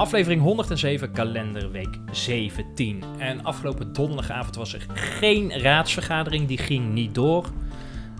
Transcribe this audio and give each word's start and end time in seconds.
Aflevering 0.00 0.42
107, 0.42 1.12
kalenderweek 1.12 1.98
17. 2.10 3.02
En 3.18 3.44
afgelopen 3.44 3.92
donderdagavond 3.92 4.56
was 4.56 4.74
er 4.74 4.86
geen 4.94 5.60
raadsvergadering, 5.60 6.48
die 6.48 6.58
ging 6.58 6.92
niet 6.92 7.14
door. 7.14 7.50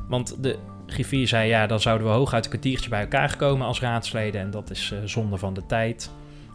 Want 0.08 0.42
de 0.42 0.58
griffier 0.86 1.28
zei, 1.28 1.48
ja, 1.48 1.66
dan 1.66 1.80
zouden 1.80 2.06
we 2.06 2.12
hooguit 2.12 2.44
een 2.44 2.50
kwartiertje 2.50 2.88
bij 2.88 3.00
elkaar 3.00 3.36
komen 3.36 3.66
als 3.66 3.80
raadsleden. 3.80 4.40
En 4.40 4.50
dat 4.50 4.70
is 4.70 4.90
eh, 4.92 4.98
zonde 5.04 5.36
van 5.36 5.54
de 5.54 5.66
tijd. 5.66 6.10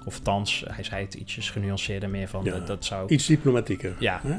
Of 0.06 0.20
thans, 0.20 0.64
hij 0.68 0.84
zei 0.84 1.04
het 1.04 1.14
ietsjes 1.14 1.50
genuanceerder 1.50 2.10
meer 2.10 2.28
van, 2.28 2.44
Ja, 2.44 2.52
dat, 2.52 2.68
dat 2.68 2.86
zou... 2.86 3.10
Iets 3.10 3.26
diplomatieker. 3.26 3.96
Ja, 4.00 4.20
Hè? 4.24 4.38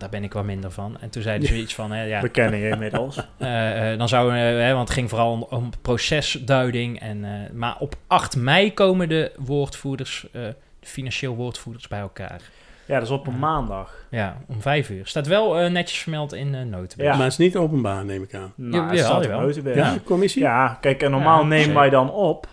Daar 0.00 0.08
ben 0.08 0.24
ik 0.24 0.32
wel 0.32 0.44
minder 0.44 0.70
van. 0.70 0.96
En 1.00 1.10
toen 1.10 1.22
zeiden 1.22 1.48
ze 1.48 1.56
iets 1.56 1.74
van, 1.74 1.92
hè, 1.92 2.02
ja, 2.02 2.20
We 2.20 2.28
kennen 2.28 2.60
je 2.60 2.68
inmiddels. 2.68 3.16
eh, 3.38 3.92
eh, 3.92 3.98
dan 3.98 4.08
zouden 4.08 4.34
we, 4.34 4.62
hè, 4.62 4.72
want 4.72 4.88
het 4.88 4.96
ging 4.98 5.08
vooral 5.08 5.32
om, 5.32 5.46
om 5.50 5.70
procesduiding. 5.82 7.00
En, 7.00 7.24
eh, 7.24 7.30
maar 7.52 7.76
op 7.78 7.94
8 8.06 8.36
mei 8.36 8.74
komen 8.74 9.08
de 9.08 9.32
woordvoerders, 9.36 10.26
eh, 10.32 10.42
de 10.80 10.86
financieel 10.86 11.34
woordvoerders 11.34 11.88
bij 11.88 12.00
elkaar. 12.00 12.40
Ja, 12.86 12.94
dat 12.94 13.04
is 13.04 13.10
op 13.10 13.26
een 13.26 13.38
maandag. 13.38 13.94
Ja, 14.10 14.36
om 14.48 14.60
5 14.60 14.90
uur. 14.90 15.06
Staat 15.06 15.26
wel 15.26 15.70
netjes 15.70 15.98
vermeld 15.98 16.32
in 16.32 16.54
uh, 16.54 16.60
notenbus. 16.62 17.06
Ja. 17.06 17.12
Maar 17.12 17.22
het 17.22 17.32
is 17.32 17.38
niet 17.38 17.56
openbaar, 17.56 18.04
neem 18.04 18.22
ik 18.22 18.34
aan. 18.34 18.52
Nou, 18.56 18.84
Ja, 18.84 18.90
het 18.90 18.98
staat. 18.98 19.24
Ja, 19.74 19.96
commissie? 20.04 20.42
ja, 20.42 20.78
kijk, 20.80 21.02
en 21.02 21.10
normaal 21.10 21.40
Ja, 21.40 21.46
nemen 21.46 21.74
wij 21.74 21.90
dan 21.90 22.12
op. 22.12 22.46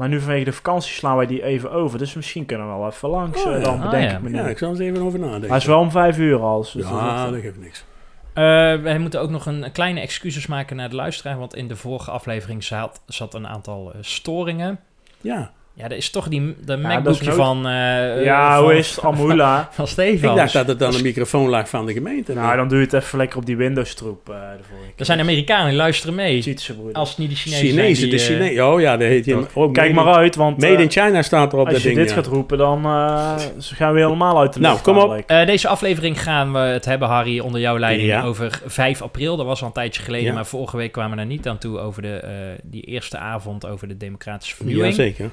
Maar 0.00 0.08
nu 0.08 0.20
vanwege 0.20 0.44
de 0.44 0.52
vakantie 0.52 0.92
slaan 0.92 1.16
wij 1.16 1.26
die 1.26 1.42
even 1.42 1.70
over. 1.70 1.98
Dus 1.98 2.14
misschien 2.14 2.46
kunnen 2.46 2.72
we 2.72 2.78
wel 2.78 2.86
even 2.88 3.08
langs. 3.08 3.44
Oh, 3.44 3.52
eh, 3.52 3.58
ja. 3.58 3.64
Dan 3.64 3.74
Ah, 3.82 3.90
bedenk 3.90 4.10
ja. 4.10 4.16
ik 4.16 4.22
me 4.22 4.30
Ja, 4.30 4.42
nu. 4.42 4.48
ik 4.50 4.58
zal 4.58 4.70
eens 4.70 4.78
even 4.78 5.02
over 5.02 5.18
nadenken. 5.18 5.40
Maar 5.48 5.50
het 5.58 5.62
is 5.62 5.68
wel 5.68 5.78
om 5.80 5.90
vijf 5.90 6.18
uur 6.18 6.40
al. 6.40 6.60
Dus 6.60 6.72
ja, 6.72 7.22
dat 7.24 7.32
dat 7.32 7.40
geeft 7.42 7.58
niks. 7.60 7.84
Eh, 8.32 8.44
wij 8.82 8.98
moeten 8.98 9.20
ook 9.20 9.30
nog 9.30 9.46
een 9.46 9.72
kleine 9.72 10.00
excuses 10.00 10.46
maken 10.46 10.76
naar 10.76 10.88
de 10.88 10.94
luisteraar. 10.94 11.38
Want 11.38 11.54
in 11.54 11.68
de 11.68 11.76
vorige 11.76 12.10
aflevering 12.10 12.64
zat, 12.64 13.02
zat 13.06 13.34
een 13.34 13.46
aantal 13.46 13.92
eh, 13.92 13.98
storingen. 14.00 14.80
Ja, 15.20 15.50
Ja, 15.74 15.84
er 15.84 15.96
is 15.96 16.10
toch 16.10 16.28
die, 16.28 16.40
de 16.40 16.54
dat 16.64 16.78
MacBookje 16.80 17.24
nooit- 17.24 17.36
van... 17.36 17.66
eh, 17.66 18.24
ja, 18.24 18.54
van, 18.54 18.64
hoe 18.64 18.74
is 18.76 18.94
het? 18.96 19.04
Amula. 19.04 19.68
Van 19.72 19.86
Stefan. 19.86 20.30
ik 20.30 20.36
dacht 20.36 20.52
dat 20.52 20.66
het 20.66 20.78
dan 20.78 20.94
een 20.94 21.02
microfoon 21.02 21.48
lag 21.48 21.68
van 21.68 21.86
de 21.86 21.92
gemeente. 21.92 22.32
nou, 22.34 22.56
dan 22.56 22.68
doe 22.68 22.78
je 22.78 22.84
het 22.84 22.92
even 22.92 23.18
lekker 23.18 23.38
op 23.38 23.46
die 23.46 23.56
Windows-troep. 23.56 24.28
eh 24.28 24.34
vorige 24.36 24.84
keer. 24.86 24.92
Er 24.96 25.04
zijn 25.04 25.20
Amerikanen 25.20 25.68
die 25.68 25.76
luisteren 25.76 26.14
mee. 26.14 26.56
Als 26.92 27.08
het 27.08 27.18
niet 27.18 27.30
de 27.30 27.36
Chinezen 27.36 27.66
Chinezen, 27.68 27.96
zijn 27.96 28.10
de 28.10 28.16
die, 28.16 28.26
eh, 28.26 28.26
Chinezen. 28.36 28.66
Oh 28.66 28.80
ja, 28.80 28.96
dat 28.96 29.08
heet 29.08 29.24
je. 29.24 29.44
Oh, 29.54 29.72
Kijk 29.72 29.92
maar 29.94 30.06
in- 30.06 30.12
uit, 30.14 30.36
want 30.36 30.60
Made 30.60 30.74
eh, 30.76 30.80
in 30.82 30.90
China 30.90 31.22
staat 31.22 31.52
erop 31.52 31.64
dat 31.64 31.74
als 31.74 31.82
je 31.82 31.88
ding. 31.88 32.00
dit 32.00 32.08
ja. 32.08 32.14
gaat 32.14 32.26
roepen, 32.26 32.58
dan 32.58 32.84
eh, 32.84 33.34
gaan 33.58 33.92
we 33.94 34.00
helemaal 34.00 34.38
uit 34.40 34.52
de 34.52 34.60
Nou, 34.60 34.72
lucht 34.72 34.84
kom 34.84 34.98
op. 34.98 35.22
Eh, 35.26 35.46
deze 35.46 35.68
aflevering 35.68 36.22
gaan 36.22 36.52
we 36.52 36.58
het 36.58 36.84
hebben, 36.84 37.08
Harry, 37.08 37.38
onder 37.38 37.60
jouw 37.60 37.78
leiding 37.78 38.08
Ja. 38.08 38.22
over 38.22 38.60
5 38.66 39.02
april. 39.02 39.36
Dat 39.36 39.46
was 39.46 39.60
al 39.60 39.66
een 39.66 39.72
tijdje 39.72 40.02
geleden, 40.02 40.26
Ja. 40.26 40.34
maar 40.34 40.46
vorige 40.46 40.76
week 40.76 40.92
kwamen 40.92 41.16
we 41.16 41.22
er 41.22 41.28
niet 41.28 41.48
aan 41.48 41.58
toe 41.58 41.78
over 41.78 42.02
de, 42.02 42.14
eh, 42.16 42.30
die 42.62 42.82
eerste 42.82 43.18
avond 43.18 43.66
over 43.66 43.88
de 43.88 43.96
democratische 43.96 44.56
vernieuwing. 44.56 44.96
Jazeker. 44.96 45.30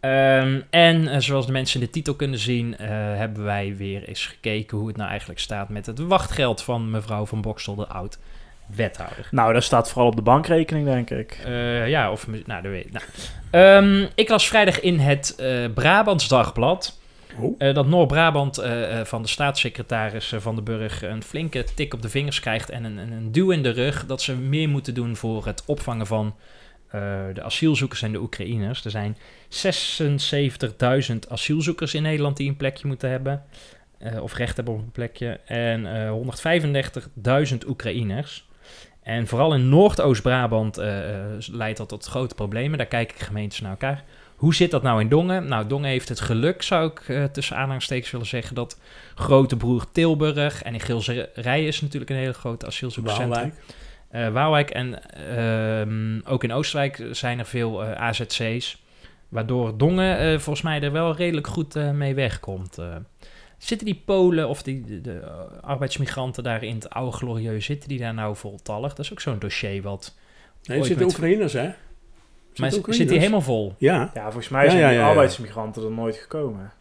Ehm, 0.00 0.60
en 0.70 1.08
eh, 1.08 1.20
zoals 1.20 1.46
de 1.46 1.52
mensen 1.52 1.80
in 1.80 1.86
de 1.86 1.92
titel 1.92 2.14
kunnen 2.14 2.38
zien, 2.38 2.76
eh, 2.76 2.88
hebben 2.90 3.44
wij 3.44 3.76
weer 3.76 4.04
eens 4.04 4.26
gekeken 4.26 4.78
hoe 4.78 4.86
het 4.88 4.96
nou 4.96 5.08
eigenlijk 5.08 5.40
staat 5.40 5.68
met 5.68 5.86
het 5.86 5.98
wachtgeld 5.98 6.62
van 6.62 6.90
mevrouw 6.90 7.26
van 7.26 7.40
Bokstel, 7.40 7.74
de 7.74 7.86
oud-wethouder. 7.86 9.28
Nou, 9.30 9.52
dat 9.52 9.64
staat 9.64 9.90
vooral 9.90 10.06
op 10.06 10.16
de 10.16 10.22
bankrekening, 10.22 10.86
denk 10.86 11.10
ik. 11.10 11.40
Eh, 11.44 11.88
ja, 11.88 12.10
of... 12.10 12.26
Nou, 12.26 12.62
dat 12.62 12.72
weet 12.72 12.86
ik. 12.86 12.92
Nou. 12.92 13.04
Ehm, 13.50 14.10
ik 14.14 14.28
las 14.28 14.48
vrijdag 14.48 14.80
in 14.80 14.98
het 14.98 15.42
Brabants 15.74 16.28
Dagblad... 16.28 16.96
Oh. 17.40 17.74
dat 17.74 17.86
Noord-Brabant 17.86 18.62
van 19.02 19.22
de 19.22 19.28
staatssecretaris 19.28 20.34
van 20.38 20.54
de 20.54 20.62
Burg 20.62 21.02
een 21.02 21.22
flinke 21.22 21.64
tik 21.74 21.94
op 21.94 22.02
de 22.02 22.08
vingers 22.08 22.40
krijgt 22.40 22.70
en 22.70 22.84
een, 22.84 22.96
een, 22.96 23.12
een 23.12 23.32
duw 23.32 23.50
in 23.50 23.62
de 23.62 23.70
rug 23.70 24.06
dat 24.06 24.22
ze 24.22 24.34
meer 24.34 24.68
moeten 24.68 24.94
doen 24.94 25.16
voor 25.16 25.46
het 25.46 25.62
opvangen 25.66 26.06
van 26.06 26.34
eh, 26.90 27.00
de 27.34 27.42
asielzoekers 27.42 28.02
en 28.02 28.12
de 28.12 28.20
Oekraïners. 28.20 28.84
Er 28.84 28.90
zijn 28.90 29.16
76.000 29.48 31.28
asielzoekers 31.28 31.94
in 31.94 32.02
Nederland 32.02 32.36
die 32.36 32.48
een 32.48 32.56
plekje 32.56 32.86
moeten 32.86 33.10
hebben, 33.10 33.42
eh, 33.98 34.22
of 34.22 34.34
recht 34.34 34.56
hebben 34.56 34.74
op 34.74 34.80
een 34.80 34.90
plekje, 34.90 35.40
en 35.44 35.86
eh 35.86 36.10
135.000 36.10 37.66
Oekraïners. 37.68 38.46
En 39.08 39.26
vooral 39.26 39.54
in 39.54 39.68
Noordoost-Brabant 39.68 40.78
eh, 40.78 41.14
eh, 41.14 41.26
leidt 41.50 41.78
dat 41.78 41.88
tot 41.88 42.06
grote 42.06 42.34
problemen. 42.34 42.78
Daar 42.78 42.86
kijken 42.86 43.18
gemeentes 43.18 43.60
naar 43.60 43.70
elkaar. 43.70 44.04
Hoe 44.36 44.54
zit 44.54 44.70
dat 44.70 44.82
nou 44.82 45.00
in 45.00 45.08
Dongen? 45.08 45.48
Nou, 45.48 45.66
Dongen 45.66 45.88
heeft 45.88 46.08
het 46.08 46.20
geluk, 46.20 46.62
zou 46.62 46.90
ik 46.90 47.08
eh, 47.08 47.24
tussen 47.24 47.56
aanhalingstekens 47.56 48.10
willen 48.10 48.26
zeggen, 48.26 48.54
dat 48.54 48.80
grote 49.14 49.56
broer 49.56 49.84
Tilburg 49.92 50.62
en 50.62 50.74
in 50.74 50.80
Gilserij 50.80 51.66
is 51.66 51.80
natuurlijk 51.80 52.10
een 52.10 52.16
hele 52.16 52.32
grote 52.32 52.66
asielzoekerscentrum. 52.66 53.52
Eh 54.08 54.28
Waalwijk 54.28 54.70
en 54.70 55.12
ehm, 55.12 56.32
ook 56.32 56.44
in 56.44 56.52
Oostenrijk 56.52 57.06
zijn 57.10 57.38
er 57.38 57.46
veel 57.46 57.84
eh, 57.84 57.92
AZC's. 57.92 58.82
Waardoor 59.28 59.76
Dongen 59.78 60.18
eh, 60.18 60.38
volgens 60.38 60.62
mij 60.62 60.82
er 60.82 60.92
wel 60.92 61.16
redelijk 61.16 61.46
goed 61.46 61.76
eh, 61.76 61.90
mee 61.90 62.14
wegkomt. 62.14 62.78
Eh, 62.78 62.96
zitten 63.58 63.86
die 63.86 64.02
Polen 64.04 64.48
of 64.48 64.62
die, 64.62 64.84
de, 64.84 65.00
de, 65.00 65.20
arbeidsmigranten 65.60 66.42
daar 66.42 66.62
in 66.62 66.74
het 66.74 66.90
oude 66.90 67.16
glorieux, 67.16 67.64
zitten 67.64 67.88
die 67.88 67.98
daar 67.98 68.14
nou 68.14 68.36
voltallig? 68.36 68.94
Dat 68.94 69.04
is 69.04 69.12
ook 69.12 69.20
zo'n 69.20 69.38
dossier 69.38 69.82
wat... 69.82 70.14
Nee, 70.62 70.78
er 70.78 70.84
zitten 70.84 71.06
met- 71.06 71.14
Oekraïners, 71.14 71.52
hè? 71.52 71.70
Maar 72.56 72.72
Zitten 72.72 72.94
zit 72.94 73.08
die 73.08 73.18
helemaal 73.18 73.40
vol? 73.40 73.74
Ja. 73.78 74.10
Ja, 74.14 74.22
volgens 74.22 74.48
mij 74.48 74.68
zijn 74.68 74.80
ja, 74.80 74.88
die 74.88 74.96
ja, 74.96 75.02
ja. 75.02 75.08
arbeidsmigranten 75.08 75.84
er 75.84 75.90
nooit 75.90 76.16
gekomen. 76.16 76.72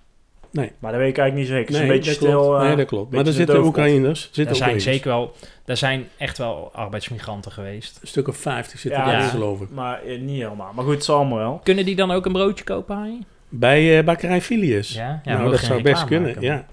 Nee. 0.58 0.72
Maar 0.80 0.92
dat 0.92 1.02
weet 1.02 1.10
ik 1.10 1.18
eigenlijk 1.18 1.36
niet 1.36 1.58
zeker. 1.58 1.60
Het 1.60 1.70
is 1.70 1.76
Nee, 1.76 1.90
een 1.90 1.96
beetje 1.96 2.10
dat 2.12 2.20
stil. 2.30 2.42
klopt. 2.42 2.60
eh, 2.62 2.68
nee, 2.68 2.76
dat 2.76 2.86
klopt. 2.86 3.12
Maar 3.12 3.26
er 3.26 3.34
zitten. 3.34 3.64
Oekraïners. 3.66 4.22
Zitten 4.22 4.48
Er 4.48 4.56
zijn 4.56 4.70
Oekraïners. 4.70 4.84
zeker 4.84 5.10
wel... 5.10 5.34
Er 5.66 5.78
zijn 5.78 6.08
echt 6.18 6.38
wel 6.38 6.70
arbeidsmigranten 6.74 7.52
geweest. 7.52 8.00
Een 8.02 8.08
stuk 8.08 8.28
of 8.28 8.38
50 8.38 8.80
zitten 8.80 9.02
Ja, 9.02 9.12
ja. 9.12 9.28
geloof 9.28 9.62
ik. 9.62 9.70
Maar 9.70 10.02
eh, 10.04 10.20
niet 10.20 10.42
helemaal. 10.42 10.72
Maar 10.76 10.84
goed, 10.86 10.94
het 10.94 11.04
zal 11.04 11.16
allemaal 11.18 11.38
wel. 11.38 11.60
Kunnen 11.64 11.86
die 11.86 11.96
dan 11.96 12.12
ook 12.12 12.26
een 12.26 12.32
broodje 12.32 12.64
kopen, 12.64 12.96
Harry? 12.96 13.20
Bij 13.50 13.98
eh 14.00 14.06
bakkerij 14.06 14.42
Filius. 14.42 14.94
Ja, 14.94 15.22
ja 15.24 15.38
nou, 15.38 15.52
dat 15.52 15.60
zou 15.60 15.82
best 15.82 16.06
kunnen, 16.06 16.28
maken. 16.28 16.42
ja. 16.42 16.66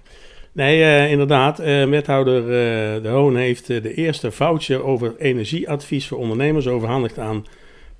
Nee, 0.52 1.08
inderdaad. 1.10 1.58
eh, 1.58 1.84
wethouder 1.84 2.36
eh, 2.42 3.02
De 3.02 3.08
Hoon 3.08 3.36
heeft 3.36 3.66
de 3.66 3.94
eerste 3.94 4.30
voucher 4.30 4.82
over 4.84 5.14
energieadvies 5.18 6.08
voor 6.08 6.18
ondernemers 6.18 6.66
overhandigd 6.66 7.18
aan 7.18 7.46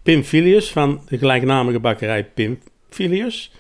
Pim 0.03 0.23
Filius 0.23 0.71
van 0.73 1.01
de 1.09 1.19
gelijknamige 1.19 1.79
bakkerij 1.79 2.25
Pim 2.25 2.59
Filius. 2.91 3.53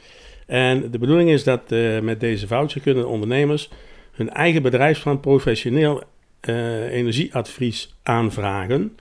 En 0.46 0.90
de 0.90 0.98
bedoeling 0.98 1.30
is 1.30 1.44
dat 1.44 1.72
eh, 1.72 2.00
met 2.00 2.20
deze 2.20 2.46
voucher 2.46 2.80
kunnen 2.80 3.08
ondernemers 3.08 3.70
hun 4.12 4.30
eigen 4.30 4.62
bedrijfsplan 4.62 5.20
professioneel 5.20 6.02
eh, 6.40 6.92
energieadvies 6.92 7.94
aanvragen. 8.02 8.96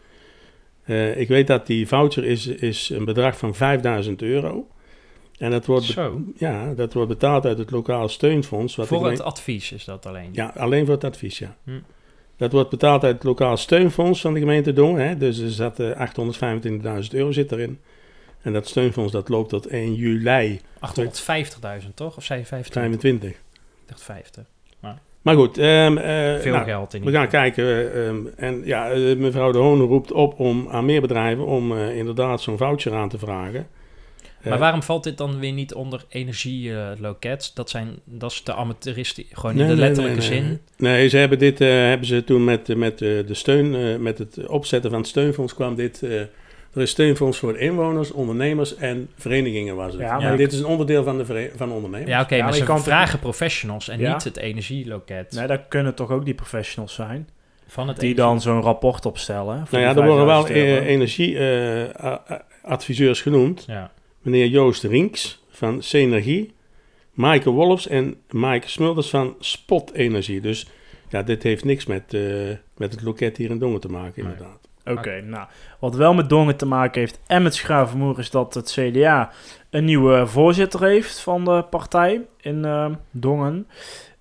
Eh, 0.83 1.19
ik 1.19 1.27
weet 1.27 1.47
dat 1.47 1.67
die 1.67 1.87
voucher 1.87 2.23
is, 2.23 2.47
is 2.47 2.89
een 2.89 3.05
bedrag 3.05 3.37
van 3.37 3.55
5000 3.55 4.21
euro. 4.21 4.67
En 5.37 5.51
dat 5.51 5.65
wordt, 5.65 5.85
Zo, 5.85 6.21
ja, 6.37 6.73
dat 6.73 6.93
wordt 6.93 7.09
betaald 7.09 7.45
uit 7.45 7.57
het 7.57 7.71
lokaal 7.71 8.09
steunfonds. 8.09 8.75
Wat 8.75 8.87
voor 8.87 9.09
het 9.09 9.21
advies 9.21 9.71
is 9.71 9.85
dat 9.85 10.05
alleen. 10.05 10.29
Ja, 10.31 10.53
alleen 10.55 10.85
voor 10.85 10.93
het 10.93 11.03
advies, 11.03 11.39
ja. 11.39 11.55
Hm. 11.63 11.71
Dat 12.37 12.51
wordt 12.51 12.69
betaald 12.69 13.03
uit 13.03 13.13
het 13.13 13.23
lokaal 13.23 13.57
steunfonds 13.57 14.21
van 14.21 14.33
de 14.33 14.39
gemeente 14.39 14.73
Dongen. 14.73 15.07
Hè? 15.07 15.17
Dus 15.17 15.39
er 15.39 15.49
zat 15.51 15.79
eh, 15.79 16.07
825.000 17.03 17.09
euro 17.11 17.31
zit 17.31 17.51
erin. 17.51 17.79
En 18.43 18.53
dat 18.53 18.67
steunfonds 18.67 19.11
dat 19.11 19.29
loopt 19.29 19.49
tot 19.49 19.67
1 19.67 19.93
juli 19.95 20.59
850.000 20.59 21.93
toch? 21.93 22.17
Of 22.17 22.23
zei 22.23 22.39
je 22.39 22.45
25? 22.45 22.73
25. 22.73 23.29
Ik 23.29 23.37
dacht 23.85 24.01
50. 24.01 24.43
Maar 25.21 25.35
goed, 25.35 25.57
ehm, 25.57 25.97
eh, 25.97 26.39
Veel 26.41 26.53
nou, 26.53 26.65
geld 26.65 26.93
in 26.93 26.99
we 26.99 27.05
ieder 27.05 27.19
gaan 27.21 27.29
geval. 27.29 27.41
kijken. 27.41 27.65
eh, 27.93 28.07
ehm, 28.07 28.17
en 28.35 28.61
ja, 28.65 28.91
eh, 28.91 29.15
mevrouw 29.17 29.51
De 29.51 29.57
Hoon 29.57 29.79
roept 29.81 30.11
op 30.11 30.39
om 30.39 30.67
aan 30.69 30.85
meer 30.85 31.01
bedrijven 31.01 31.45
om 31.45 31.77
inderdaad 31.77 32.41
zo'n 32.41 32.57
voucher 32.57 32.93
aan 32.93 33.09
te 33.09 33.17
vragen. 33.17 33.67
Maar 34.41 34.57
waarom 34.59 34.83
valt 34.83 35.03
dit 35.03 35.17
dan 35.17 35.39
weer 35.39 35.51
niet 35.51 35.73
onder 35.73 36.05
energieloket? 36.09 37.51
dat, 37.53 37.69
zijn, 37.69 37.89
dat 38.05 38.31
is 38.31 38.43
de 38.43 38.53
amateuristisch, 38.53 39.25
gewoon 39.31 39.55
Nee, 39.55 39.63
in 39.69 39.75
de 39.75 39.81
letterlijke 39.81 40.19
nee, 40.19 40.29
nee, 40.29 40.39
zin. 40.47 40.59
nee. 40.77 41.09
Ze 41.09 41.17
hebben 41.17 41.39
dit 41.39 41.59
hebben 41.59 42.07
ze 42.07 42.23
toen 42.23 42.43
met, 42.43 42.75
met 42.77 42.97
de 42.97 43.25
steun, 43.31 44.01
met 44.01 44.17
het 44.17 44.47
opzetten 44.47 44.89
van 44.89 44.99
het 44.99 45.09
steunfonds 45.09 45.53
kwam 45.53 45.75
dit. 45.75 46.03
Eh, 46.73 46.77
er 46.77 46.81
is 46.81 46.89
steunfonds 46.89 47.37
voor 47.37 47.57
inwoners, 47.57 48.11
ondernemers 48.11 48.75
en 48.75 49.09
verenigingen 49.17 49.75
was 49.75 49.91
het. 49.93 50.01
Ja, 50.01 50.35
dit 50.35 50.51
is 50.53 50.59
een 50.59 50.65
onderdeel 50.65 51.03
van 51.03 51.17
de 51.17 51.51
van 51.55 51.71
ondernemers. 51.71 52.09
Ja, 52.09 52.21
oké, 52.21 52.35
Ja, 52.35 52.43
maar 52.43 52.53
ze 52.53 52.77
vragen 52.77 53.19
professionals 53.19 53.87
en 53.89 53.99
Ja. 53.99 54.13
niet 54.13 54.23
het 54.23 54.37
energieloket. 54.37 55.31
Nee, 55.31 55.47
dat 55.47 55.61
kunnen 55.67 55.95
toch 55.95 56.11
ook 56.11 56.25
die 56.25 56.33
professionals 56.33 56.93
zijn. 56.93 57.29
van 57.67 57.87
het 57.87 57.99
Die 57.99 58.05
energie- 58.09 58.25
dan 58.27 58.41
zo'n 58.41 58.61
rapport 58.61 59.05
opstellen. 59.05 59.67
voor 59.67 59.79
nou 59.79 59.93
ja, 59.93 60.01
er 60.01 60.07
worden 60.07 60.25
wel 60.25 60.45
5000 60.45 60.75
euro. 60.79 60.85
energieadviseurs 62.61 63.21
genoemd. 63.21 63.63
Ja. 63.67 63.91
Meneer 64.21 64.47
Joost 64.47 64.83
Rinks 64.83 65.43
van 65.49 65.79
C-Energie, 65.79 66.53
Maaike 67.13 67.49
Wolfs 67.49 67.87
en 67.87 68.15
Maaike 68.29 68.69
Smulders 68.69 69.09
van 69.09 69.35
Spot 69.39 69.93
Energie. 69.93 70.41
Dus 70.41 70.67
ja, 71.09 71.23
dit 71.23 71.43
heeft 71.43 71.63
niks 71.65 71.85
met, 71.85 72.13
eh, 72.13 72.21
met 72.77 72.91
het 72.91 73.01
loket 73.01 73.37
hier 73.37 73.49
in 73.49 73.59
Dongen 73.59 73.79
te 73.79 73.89
maken, 73.89 74.23
Nee. 74.23 74.33
Oké, 74.85 75.21
nou, 75.21 75.47
wat 75.79 75.95
wel 75.95 76.13
met 76.13 76.29
Dongen 76.29 76.55
te 76.55 76.65
maken 76.65 76.99
heeft 76.99 77.19
en 77.27 77.43
met 77.43 77.55
Schavenmoer 77.55 78.19
is 78.19 78.29
dat 78.29 78.53
het 78.53 78.71
CDA 78.71 79.31
een 79.69 79.85
nieuwe 79.85 80.27
voorzitter 80.27 80.83
heeft 80.83 81.19
van 81.19 81.45
de 81.45 81.65
partij 81.69 82.21
in 82.41 82.65
eh, 82.65 82.85
Dongen. 83.11 83.67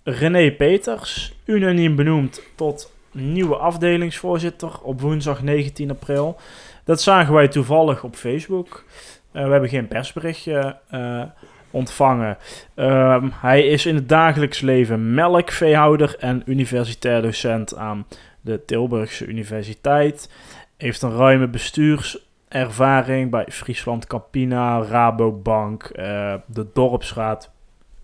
René 0.05 0.53
Peters, 0.53 1.35
unaniem 1.45 1.97
benoemd 1.97 2.43
tot 2.55 2.93
nieuwe 3.13 3.57
afdelingsvoorzitter 3.57 4.81
op 4.83 5.01
woensdag 5.01 5.43
19 5.43 5.91
april. 5.91 6.37
Dat 6.85 7.01
zagen 7.01 7.35
wij 7.35 7.49
toevallig 7.49 8.05
op 8.05 8.15
Facebook. 8.15 8.85
Eh, 9.33 9.45
we 9.45 9.51
hebben 9.51 9.69
geen 9.69 9.89
persberichtje 9.89 10.77
eh, 10.89 11.23
ontvangen. 11.71 12.37
Ehm, 12.75 13.29
hij 13.33 13.67
is 13.67 13.87
in 13.87 13.95
het 13.95 14.09
dagelijks 14.09 14.61
leven 14.61 15.15
melkveehouder 15.15 16.17
en 16.19 16.43
universitair 16.45 17.23
docent 17.23 17.77
aan 17.77 18.07
de 18.43 18.65
Tilburgse 18.65 19.27
Universiteit. 19.27 20.31
Heeft 20.77 21.03
een 21.03 21.17
ruime 21.17 21.49
bestuurservaring 21.49 23.31
bij 23.31 23.47
Friesland 23.49 24.07
Campina, 24.07 24.83
Rabobank, 24.83 25.83
eh, 25.83 26.35
de 26.47 26.67
Dorpsraad 26.73 27.51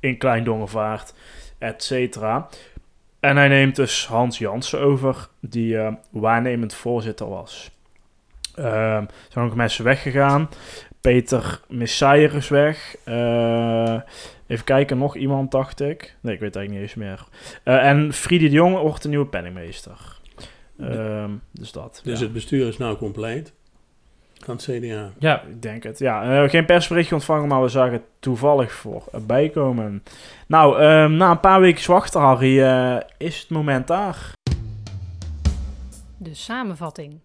in 0.00 0.18
Kleindongevaart, 0.18 1.14
et 1.58 1.82
cetera. 1.82 2.48
En 3.20 3.36
hij 3.36 3.48
neemt 3.48 3.76
dus 3.76 4.06
Hans 4.06 4.38
Jansen 4.38 4.80
over, 4.80 5.28
die 5.40 5.78
eh, 5.78 5.92
waarnemend 6.10 6.74
voorzitter 6.74 7.28
was. 7.28 7.70
Er 8.54 9.06
zijn 9.28 9.44
ook 9.46 9.54
mensen 9.54 9.84
weggegaan. 9.84 10.48
Peter 11.00 11.60
Messijer 11.68 12.34
is 12.34 12.48
weg. 12.48 12.96
Eh, 13.04 14.00
even 14.46 14.64
kijken, 14.64 14.98
nog 14.98 15.16
iemand 15.16 15.50
dacht 15.50 15.80
ik. 15.80 16.16
Nee, 16.20 16.34
ik 16.34 16.40
weet 16.40 16.56
eigenlijk 16.56 16.70
niet 16.70 16.80
eens 16.80 16.94
meer. 16.94 17.26
En 17.64 18.12
Friede 18.12 18.48
de 18.48 18.54
Jong 18.54 18.78
wordt 18.78 19.02
de 19.02 19.08
nieuwe 19.08 19.26
penningmeester. 19.26 20.17
Ehm, 20.80 21.30
dus 21.52 21.72
dat. 21.72 22.00
Dus 22.04 22.18
ja. 22.18 22.24
het 22.24 22.32
bestuur 22.32 22.66
is 22.66 22.76
nou 22.76 22.96
compleet 22.96 23.52
van 24.44 24.56
het 24.56 24.64
CDA. 24.64 25.12
Ja, 25.18 25.42
Ik 25.42 25.62
denk 25.62 25.82
het, 25.82 25.98
ja. 25.98 26.42
Eh, 26.42 26.50
geen 26.50 26.64
persberichtje 26.64 27.14
ontvangen, 27.14 27.48
maar 27.48 27.62
we 27.62 27.68
zagen 27.68 27.92
het 27.92 28.02
toevallig 28.18 28.72
voorbij 28.72 29.48
komen. 29.48 30.02
Nou, 30.46 30.80
ehm, 30.80 31.16
na 31.16 31.30
een 31.30 31.40
paar 31.40 31.60
weken 31.60 31.90
wachten, 31.90 32.20
Harry, 32.20 32.60
eh, 32.60 32.96
is 33.18 33.40
het 33.40 33.48
moment 33.48 33.86
daar. 33.86 34.32
De 36.16 36.34
samenvatting. 36.34 37.20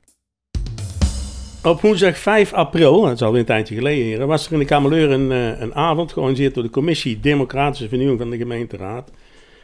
Op 1.64 1.82
woensdag 1.82 2.18
5 2.18 2.54
april, 2.54 3.02
dat 3.02 3.12
is 3.12 3.22
alweer 3.22 3.40
een 3.40 3.46
tijdje 3.46 3.76
geleden 3.76 4.06
hier, 4.06 4.26
was 4.26 4.46
er 4.46 4.54
in 4.54 4.60
de 4.60 4.66
Kamerleur 4.66 5.12
een, 5.12 5.32
eh, 5.32 5.60
een 5.60 5.76
avond 5.76 6.12
georganiseerd 6.12 6.54
door 6.54 6.64
de 6.64 6.70
Commissie 6.70 7.20
Democratische 7.20 7.88
Vernieuwing 7.88 8.20
van 8.20 8.30
de 8.30 8.38
gemeenteraad. 8.38 9.12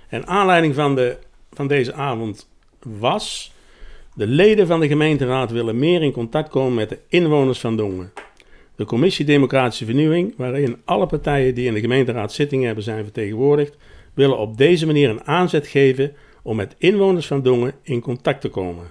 En 0.09 0.27
aanleiding 0.27 0.75
van, 0.75 0.95
de, 0.95 1.17
van 1.51 1.67
deze 1.67 1.93
avond 1.93 2.49
was, 2.83 3.53
de 4.19 4.27
leden 4.27 4.67
van 4.67 4.79
de 4.79 4.87
gemeenteraad 4.87 5.51
willen 5.51 5.79
meer 5.79 6.01
in 6.01 6.11
contact 6.11 6.49
komen 6.49 6.73
met 6.73 6.89
de 6.89 6.99
inwoners 7.07 7.59
van 7.59 7.77
Dongen. 7.77 8.11
De 8.75 8.85
Commissie 8.85 9.25
Democratische 9.25 9.85
Vernieuwing, 9.85 10.33
waarin 10.37 10.81
alle 10.85 11.05
partijen 11.05 11.55
die 11.55 11.67
in 11.67 11.73
de 11.73 11.79
gemeenteraad 11.79 12.33
zittingen 12.33 12.65
hebben 12.65 12.83
zijn 12.83 13.03
vertegenwoordigd, 13.03 13.77
willen 14.13 14.37
op 14.37 14.57
deze 14.57 14.85
manier 14.85 15.09
een 15.09 15.23
aanzet 15.27 15.67
geven 15.67 16.13
om 16.43 16.55
met 16.55 16.75
inwoners 16.77 17.27
van 17.27 17.41
Dongen 17.41 17.73
in 17.83 18.01
contact 18.01 18.41
te 18.41 18.49
komen. 18.49 18.85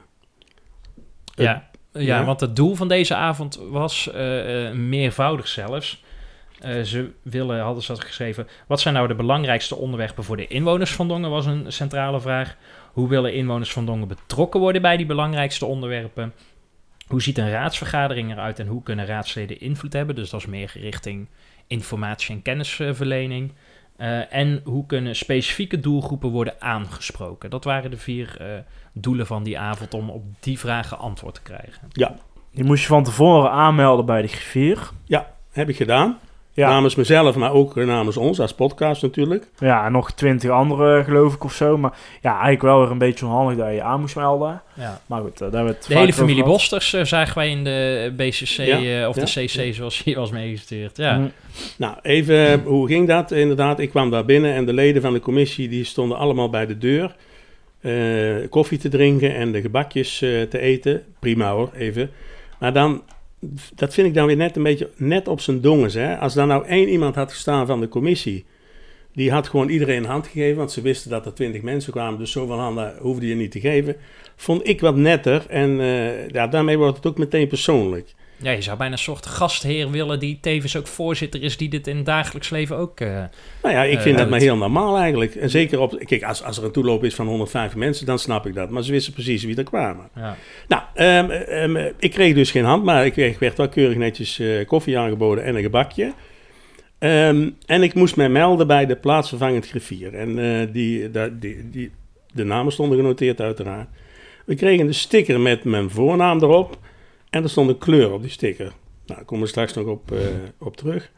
ja. 1.35 1.67
Ja, 1.93 2.01
Ja. 2.01 2.25
want 2.25 2.41
het 2.41 2.57
doel 2.57 2.75
van 2.75 2.89
deze 2.89 3.15
avond 3.15 3.61
was 3.71 4.11
eh, 4.11 4.69
eh, 4.69 4.75
meervoudig 4.75 5.49
zelfs. 5.49 6.05
Eh, 6.61 6.81
ze 6.81 7.11
willen, 7.23 7.61
hadden 7.61 7.83
ze 7.83 7.93
dat 7.93 8.05
geschreven, 8.05 8.49
wat 8.67 8.81
zijn 8.81 8.95
nou 8.95 9.09
de 9.09 9.15
belangrijkste 9.15 9.77
onderwerpen 9.77 10.25
voor 10.25 10.37
de 10.37 10.47
inwoners 10.47 10.93
van 10.93 11.09
Dongen, 11.09 11.31
was 11.31 11.47
een 11.47 11.73
centrale 11.73 12.21
vraag. 12.21 12.57
Hoe 12.93 13.09
willen 13.09 13.35
inwoners 13.35 13.73
van 13.73 13.87
Dongen 13.87 14.09
betrokken 14.09 14.61
worden 14.61 14.83
bij 14.83 14.97
die 14.97 15.07
belangrijkste 15.07 15.67
onderwerpen? 15.67 16.35
Hoe 17.07 17.23
ziet 17.23 17.39
een 17.39 17.51
raadsvergadering 17.51 18.33
eruit 18.33 18.59
en 18.59 18.67
hoe 18.67 18.83
kunnen 18.83 19.07
raadsleden 19.07 19.61
invloed 19.61 19.93
hebben? 19.93 20.15
Dus 20.15 20.31
dat 20.31 20.41
is 20.41 20.47
meer 20.47 20.73
richting 20.75 21.29
informatie- 21.67 22.35
en 22.35 22.43
kennisverlening. 22.43 23.53
Eh, 23.97 24.35
en 24.35 24.61
hoe 24.65 24.87
kunnen 24.87 25.17
specifieke 25.17 25.81
doelgroepen 25.81 26.31
worden 26.31 26.55
aangesproken? 26.59 27.51
Dat 27.51 27.65
waren 27.65 27.91
de 27.91 27.97
vier 27.97 28.37
eh, 28.41 28.47
doelen 28.93 29.27
van 29.27 29.43
die 29.43 29.59
avond 29.59 29.95
om 29.95 30.11
op 30.11 30.23
die 30.41 30.59
vragen 30.59 30.99
antwoord 30.99 31.35
te 31.35 31.43
krijgen. 31.43 31.89
Die 32.53 32.65
moest 32.65 32.83
je 32.83 32.89
van 32.89 33.05
tevoren 33.05 33.51
aanmelden 33.51 34.07
bij 34.07 34.23
de 34.23 34.29
griffier. 34.29 34.91
Heb 35.51 35.69
ik 35.69 35.77
gedaan. 35.77 36.19
Ja, 36.59 36.69
Namens 36.69 36.95
mezelf, 36.95 37.37
maar 37.37 37.53
ook 37.53 37.75
namens 37.75 38.17
ons 38.17 38.41
als 38.41 38.55
podcast 38.55 39.03
natuurlijk. 39.03 39.49
ja 39.59 39.85
en 39.87 39.93
nog 39.93 40.11
twintig 40.13 40.51
andere, 40.51 41.05
geloof 41.05 41.35
ik, 41.35 41.45
of 41.45 41.53
zo. 41.53 41.79
Maar 41.79 41.93
ja, 42.23 42.31
eigenlijk 42.31 42.63
wel 42.63 42.81
weer 42.81 42.91
een 42.91 42.99
beetje 42.99 43.27
onhandig 43.27 43.57
dat 43.57 43.75
je 43.75 43.83
aan 43.83 44.01
moest 44.01 44.17
melden. 44.17 44.63
Ja. 44.75 45.01
Maar 45.07 45.21
goed, 45.21 45.33
eh, 45.33 45.39
daar 45.39 45.51
hebben 45.51 45.73
we 45.73 45.79
het 45.79 45.87
De 45.89 45.99
hele 45.99 46.13
familie 46.13 46.43
gehad. 46.43 46.53
Bosters 46.53 46.93
eh, 46.93 47.05
zagen 47.05 47.35
wij 47.39 47.51
in 47.51 47.65
de 47.65 48.13
BCC, 48.17 48.47
Ja, 48.57 49.03
eh, 49.03 49.09
of 49.09 49.17
ja, 49.17 49.25
de 49.25 49.45
CC 49.47 49.75
zoals 49.75 50.03
hier 50.05 50.17
was 50.17 50.31
meegestuurd. 50.31 50.97
Ja. 50.97 51.19
Mm. 51.19 51.31
Nou, 51.77 51.95
even, 52.03 52.63
hoe 52.63 52.87
ging 52.87 53.09
dat? 53.09 53.31
Inderdaad, 53.31 53.79
ik 53.81 53.91
kwam 53.91 54.11
daar 54.11 54.25
binnen 54.25 54.55
en 54.55 54.67
de 54.67 54.73
leden 54.73 55.03
van 55.03 55.13
de 55.13 55.21
commissie 55.21 55.69
die 55.69 55.85
stonden 55.85 56.19
allemaal 56.19 56.51
bij 56.51 56.67
de 56.67 56.79
deur. 56.79 57.17
eh, 57.81 58.49
koffie 58.51 58.79
te 58.79 58.89
drinken 58.89 59.35
en 59.35 59.53
de 59.53 59.61
gebakjes 59.61 60.23
eh, 60.23 60.43
te 60.43 60.59
eten. 60.59 61.03
Prima 61.19 61.51
hoor, 61.53 61.71
even. 61.77 62.11
Maar 62.59 62.73
dan, 62.73 63.03
dat 63.75 63.95
vind 63.95 64.07
ik 64.07 64.15
dan 64.15 64.27
weer 64.27 64.37
net 64.37 64.57
een 64.57 64.63
beetje 64.63 64.91
net 64.97 65.29
op 65.29 65.41
zijn 65.41 65.61
dongens. 65.61 65.95
Hè? 65.95 66.19
Als 66.19 66.35
daar 66.35 66.47
nou 66.47 66.67
één 66.67 66.89
iemand 66.89 67.15
had 67.15 67.33
gestaan 67.33 67.67
van 67.67 67.81
de 67.81 67.89
commissie, 67.89 68.45
die 69.13 69.31
had 69.31 69.49
gewoon 69.49 69.69
iedereen 69.69 69.97
een 69.97 70.11
hand 70.11 70.27
gegeven, 70.27 70.57
want 70.57 70.73
ze 70.73 70.81
wisten 70.81 71.11
dat 71.11 71.27
er 71.27 71.35
twintig 71.35 71.63
mensen 71.63 71.93
kwamen, 71.93 72.19
dus 72.19 72.31
zoveel 72.31 72.59
handen 72.59 72.97
hoefde 73.01 73.27
je 73.27 73.35
niet 73.35 73.51
te 73.51 73.61
geven. 73.61 73.97
Vond 74.37 74.69
ik 74.69 74.81
wat 74.81 74.97
netter 74.97 75.47
en 75.49 75.81
eh, 75.81 76.29
ja, 76.29 76.47
daarmee 76.47 76.79
wordt 76.79 76.97
het 76.97 77.07
ook 77.07 77.19
meteen 77.19 77.49
persoonlijk. 77.49 78.15
Ja, 78.43 78.51
je 78.51 78.63
zou 78.63 78.77
bijna 78.79 78.93
een 78.93 78.99
soort 78.99 79.27
gastheer 79.27 79.91
willen 79.91 80.19
die 80.19 80.39
tevens 80.41 80.77
ook 80.77 80.87
voorzitter 80.87 81.43
is, 81.43 81.57
die 81.57 81.69
dit 81.69 81.87
in 81.87 81.97
het 81.97 82.07
dagelijks 82.07 82.51
leven 82.51 82.77
ook... 82.77 83.01
eh, 83.01 83.09
Nou 83.63 83.75
ja, 83.75 83.83
ik 83.85 83.97
Eh, 83.97 84.03
vind 84.03 84.15
dat 84.15 84.23
doet. 84.23 84.31
maar 84.31 84.41
heel 84.41 84.57
normaal 84.57 84.99
eigenlijk. 84.99 85.35
En 85.35 85.51
zeker 85.51 85.81
op, 85.81 86.03
kijk, 86.07 86.23
als, 86.23 86.43
als 86.43 86.59
er 86.59 86.65
een 86.65 86.71
toeloop 86.73 87.05
is 87.05 87.15
van 87.15 87.27
150 87.27 87.79
mensen, 87.79 88.07
dan 88.07 88.19
snap 88.19 88.47
ik 88.47 88.55
dat. 88.55 88.71
Maar 88.71 88.83
ze 88.83 88.93
wisten 88.93 89.13
precies 89.13 89.45
wie 89.45 89.57
er 89.57 89.65
kwamen. 89.65 90.09
ja. 90.15 90.37
Nou, 90.69 90.83
ehm, 90.95 91.31
ehm, 91.31 91.93
ik 91.99 92.11
kreeg 92.11 92.35
dus 92.35 92.51
geen 92.51 92.65
hand, 92.65 92.85
maar 92.85 93.07
ik 93.07 93.13
kreeg, 93.13 93.39
werd 93.39 93.57
wel 93.57 93.69
keurig 93.69 93.97
netjes 93.97 94.39
eh, 94.39 94.67
koffie 94.67 94.99
aangeboden 94.99 95.45
en 95.45 95.55
een 95.57 95.63
gebakje. 95.63 96.13
Ehm, 96.99 97.51
en 97.67 97.83
ik 97.83 97.95
moest 97.95 98.17
mij 98.17 98.29
melden 98.29 98.67
bij 98.67 98.87
de 98.87 98.97
plaatsvervangend 98.97 99.69
griffier. 99.69 100.15
En 100.15 100.39
eh, 100.39 100.67
die, 100.73 101.11
die, 101.39 101.71
die, 101.71 101.91
de 102.33 102.45
namen 102.45 102.73
stonden 102.73 102.99
genoteerd 102.99 103.41
uiteraard. 103.41 103.89
We 104.45 104.55
kregen 104.55 104.87
een 104.87 104.95
sticker 104.95 105.41
met 105.41 105.65
mijn 105.65 105.91
voornaam 105.91 106.43
erop. 106.43 106.79
En 107.31 107.43
er 107.43 107.51
stond 107.51 107.69
een 107.69 107.79
kleur 107.79 108.13
op 108.13 108.23
die 108.23 108.31
sticker. 108.31 108.65
Nou, 108.65 108.73
daar 109.07 109.25
komen 109.25 109.45
we 109.45 109.51
straks 109.51 109.75
nog 109.75 109.87
op, 109.87 110.13
eh, 110.13 110.19
op 110.59 110.77
terug. 110.77 111.11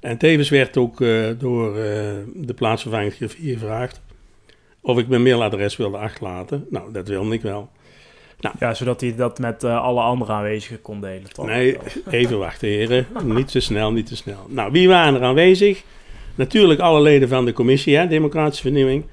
En 0.00 0.18
tevens 0.18 0.48
werd 0.48 0.76
ook 0.76 1.00
eh, 1.00 1.26
door 1.38 1.78
eh, 1.78 2.12
de 2.34 2.54
plaatsvervangend 2.54 3.14
griffier 3.14 3.58
gevraagd... 3.58 4.00
of 4.80 4.98
ik 4.98 5.08
mijn 5.08 5.22
mailadres 5.22 5.76
wilde 5.76 5.96
achterlaten. 5.96 6.66
Nou, 6.70 6.92
dat 6.92 7.08
wilde 7.08 7.34
ik 7.34 7.42
wel. 7.42 7.70
Ja, 8.58 8.74
zodat 8.74 9.00
hij 9.00 9.14
dat 9.14 9.38
met 9.38 9.64
alle 9.64 10.00
andere 10.00 10.32
aanwezigen 10.32 10.82
kon 10.82 11.00
delen, 11.00 11.32
toch? 11.32 11.46
Nee, 11.46 11.76
even 12.10 12.38
wachten, 12.38 12.68
heren. 12.68 13.06
Niet 13.24 13.50
te 13.50 13.60
snel, 13.60 13.92
niet 13.92 14.06
te 14.06 14.16
snel. 14.16 14.46
Nou, 14.48 14.72
wie 14.72 14.88
waren 14.88 15.14
er 15.14 15.22
aanwezig? 15.22 15.82
Natuurlijk 16.34 16.80
alle 16.80 17.00
leden 17.00 17.28
van 17.28 17.44
de 17.44 17.52
commissie, 17.52 17.96
hè, 17.96 18.06
Democratische 18.06 18.62
Vernieuwing. 18.62 19.04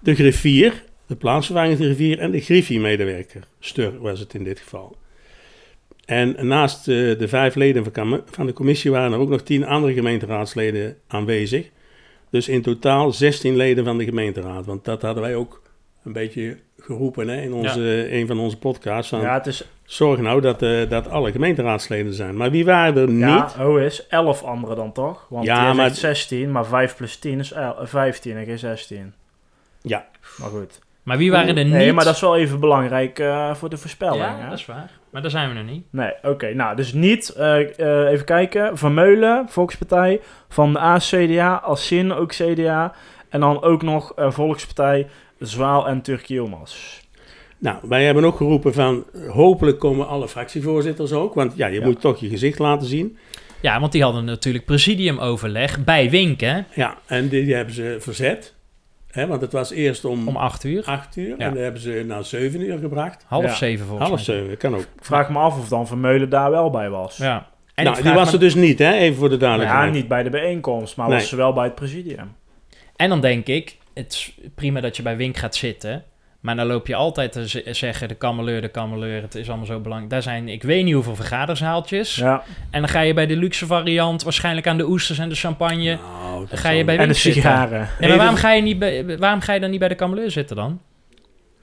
De 0.00 0.14
griffier, 0.14 0.84
de 1.06 1.16
plaatsvervangende 1.16 1.84
griffier 1.84 2.18
en 2.18 2.30
de 2.30 2.40
griffie-medewerker. 2.40 3.42
Stur 3.58 4.00
was 4.00 4.20
het 4.20 4.34
in 4.34 4.44
dit 4.44 4.58
geval. 4.58 4.96
En 6.10 6.36
naast 6.46 6.88
eh, 6.88 6.94
de 7.18 7.28
vijf 7.28 7.54
leden 7.54 7.86
van, 8.30 8.46
de 8.46 8.52
commissie 8.52 8.90
waren 8.90 9.12
er 9.12 9.18
ook 9.18 9.28
nog 9.28 9.42
tien 9.42 9.66
andere 9.66 9.92
gemeenteraadsleden 9.92 10.96
aanwezig. 11.06 11.68
Dus 12.30 12.48
in 12.48 12.62
totaal 12.62 13.12
16 13.12 13.56
leden 13.56 13.84
van 13.84 13.98
de 13.98 14.04
gemeenteraad. 14.04 14.66
Want 14.66 14.84
dat 14.84 15.02
hadden 15.02 15.22
wij 15.22 15.34
ook 15.34 15.62
een 16.04 16.12
beetje 16.12 16.56
geroepen 16.78 17.28
hè, 17.28 17.40
in 17.40 17.52
onze, 17.52 18.12
een 18.12 18.26
van 18.26 18.38
onze 18.38 18.58
podcasts. 18.58 19.10
Ja, 19.10 19.34
het 19.34 19.46
is 19.46 19.64
Zorg 19.84 20.20
nou 20.20 20.40
dat, 20.40 20.62
eh, 20.62 20.88
dat 20.88 21.08
alle 21.08 21.30
gemeenteraadsleden 21.32 22.12
zijn. 22.14 22.36
Maar 22.36 22.50
wie 22.50 22.64
waren 22.64 22.96
er 23.02 23.08
niet? 23.10 23.20
Ja, 23.20 23.52
oh 23.60 23.80
is 23.80 24.06
11 24.06 24.42
anderen 24.42 24.76
dan 24.76 24.92
toch? 24.92 25.26
Want 25.28 25.44
Ja, 25.46 25.62
maar- 25.62 25.74
maar 25.74 25.90
16, 25.90 26.52
maar 26.52 26.66
5 26.66 26.96
plus 26.96 27.16
10 27.16 27.38
is 27.38 27.52
el- 27.52 27.76
15 27.80 28.36
en 28.36 28.44
geen 28.44 28.58
16. 28.58 29.12
Ja. 29.82 30.08
Maar 30.38 30.48
goed. 30.50 30.80
Maar 31.02 31.16
wie 31.18 31.30
waren 31.30 31.56
er 31.56 31.64
niet? 31.64 31.72
Nee, 31.72 31.92
maar 31.92 32.04
dat 32.04 32.14
is 32.14 32.20
wel 32.20 32.36
even 32.36 32.60
belangrijk 32.60 33.18
eh, 33.18 33.54
voor 33.54 33.70
de 33.70 33.76
voorspelling. 33.76 34.22
Ja, 34.22 34.36
hè? 34.38 34.48
dat 34.48 34.58
is 34.58 34.66
waar. 34.66 34.90
Maar 35.10 35.22
daar 35.22 35.30
zijn 35.30 35.48
we 35.48 35.54
nog 35.54 35.66
niet. 35.70 35.84
Nee, 35.90 36.12
oké. 36.22 36.54
nou, 36.54 36.76
dus 36.76 36.92
niet, 36.92 37.28
eh, 37.28 37.78
eh, 37.78 38.12
even 38.12 38.24
kijken, 38.24 38.78
Vermeulen, 38.78 39.46
Volkspartij, 39.48 40.20
van 40.48 40.72
de 40.72 40.78
ACDA, 40.78 41.54
Alsin 41.64 42.12
ook 42.12 42.30
CDA, 42.32 42.94
en 43.28 43.40
dan 43.40 43.62
ook 43.62 43.82
nog 43.82 44.12
eh, 44.16 44.30
Volkspartij, 44.30 45.06
Zwaal 45.38 45.88
en 45.88 46.02
Turk 46.02 46.24
Yilmaz. 46.26 47.00
Nou, 47.58 47.76
wij 47.82 48.04
hebben 48.04 48.24
ook 48.24 48.36
geroepen 48.36 48.74
van... 48.74 49.04
hopelijk 49.28 49.78
komen 49.78 50.08
alle 50.08 50.28
fractievoorzitters 50.28 51.12
ook. 51.12 51.34
Want 51.34 51.52
ja, 51.56 51.66
je 51.66 51.80
Ja. 51.80 51.86
moet 51.86 52.00
toch 52.00 52.20
je 52.20 52.28
gezicht 52.28 52.58
laten 52.58 52.86
zien. 52.86 53.18
Ja, 53.60 53.80
want 53.80 53.92
die 53.92 54.02
hadden 54.02 54.24
natuurlijk 54.24 54.64
presidiumoverleg 54.64 55.84
bij 55.84 56.10
Wink, 56.10 56.40
hè? 56.40 56.60
Ja, 56.74 56.98
en 57.06 57.28
die, 57.28 57.44
die 57.44 57.54
hebben 57.54 57.74
ze 57.74 57.96
verzet. 58.00 58.54
Hè, 59.10 59.26
want 59.26 59.40
het 59.40 59.52
was 59.52 59.70
eerst 59.70 60.04
om, 60.04 60.28
Om 60.28 60.36
acht 60.36 60.64
uur. 60.64 60.84
8 60.84 61.16
uur. 61.16 61.28
Ja. 61.28 61.36
En 61.36 61.54
dan 61.54 61.62
hebben 61.62 61.80
ze 61.80 62.04
naar 62.06 62.24
7 62.24 62.60
uur 62.60 62.78
gebracht. 62.78 63.24
Half 63.28 63.44
Ja. 63.44 63.54
zeven 63.54 63.86
volgens 63.86 64.08
Half 64.08 64.26
mij. 64.26 64.36
7, 64.36 64.56
kan 64.56 64.74
ook. 64.74 64.80
Ik 64.80 64.86
vraag 65.04 65.30
me 65.30 65.38
af 65.38 65.58
of 65.58 65.68
dan 65.68 65.86
Vermeulen 65.86 66.28
daar 66.30 66.50
wel 66.50 66.70
bij 66.70 66.90
was. 66.90 67.16
Ja. 67.16 67.48
En 67.74 67.84
nou, 67.84 68.02
die 68.02 68.12
was 68.12 68.26
me- 68.26 68.32
er 68.32 68.38
dus 68.40 68.54
niet, 68.54 68.78
hè? 68.78 68.92
even 68.92 69.16
voor 69.18 69.28
de 69.28 69.36
Nou 69.36 69.50
ja, 69.50 69.56
duidelijkheid. 69.56 69.92
niet 69.92 70.08
bij 70.08 70.22
de 70.22 70.30
bijeenkomst, 70.30 70.96
maar 70.96 71.08
Nee. 71.08 71.18
was 71.18 71.28
ze 71.28 71.36
wel 71.36 71.52
bij 71.52 71.64
het 71.64 71.74
presidium. 71.74 72.36
En 72.96 73.08
dan 73.08 73.20
denk 73.20 73.46
ik, 73.46 73.76
het 73.94 74.12
is 74.12 74.34
prima 74.54 74.80
dat 74.80 74.96
je 74.96 75.02
bij 75.02 75.16
Wink 75.16 75.36
gaat 75.36 75.54
zitten. 75.54 76.04
Maar 76.40 76.56
dan 76.56 76.66
loop 76.66 76.86
je 76.86 76.94
altijd 76.94 77.32
te 77.32 77.62
zeggen, 77.74 78.08
de 78.08 78.14
kameleur, 78.14 78.60
de 78.60 78.68
kameleur, 78.68 79.22
het 79.22 79.34
is 79.34 79.48
allemaal 79.48 79.66
zo 79.66 79.80
belangrijk. 79.80 80.10
Daar 80.12 80.22
zijn, 80.22 80.48
ik 80.48 80.62
weet 80.62 80.84
niet 80.84 80.94
hoeveel 80.94 81.14
vergaderzaaltjes. 81.16 82.16
Ja. 82.16 82.42
En 82.70 82.80
dan 82.80 82.88
ga 82.88 83.00
je 83.00 83.14
bij 83.14 83.26
de 83.26 83.36
luxe 83.36 83.66
variant, 83.66 84.22
waarschijnlijk 84.22 84.66
aan 84.66 84.76
de 84.76 84.88
oesters 84.88 85.18
en 85.18 85.28
de 85.28 85.34
champagne. 85.34 85.98
Nou, 86.22 86.46
dat 86.48 86.58
ga 86.58 86.70
je 86.70 86.84
bij. 86.84 86.98
En 86.98 87.08
de 87.08 87.14
sigaren. 87.14 87.88
Ja, 88.00 88.08
maar 88.08 88.16
waarom 88.16 88.34
ga, 88.36 88.52
je 88.52 88.62
niet 88.62 88.78
bij, 88.78 89.18
waarom 89.18 89.40
ga 89.40 89.52
je 89.52 89.60
dan 89.60 89.70
niet 89.70 89.78
bij 89.78 89.88
de 89.88 89.94
kameleur 89.94 90.30
zitten 90.30 90.56
dan? 90.56 90.80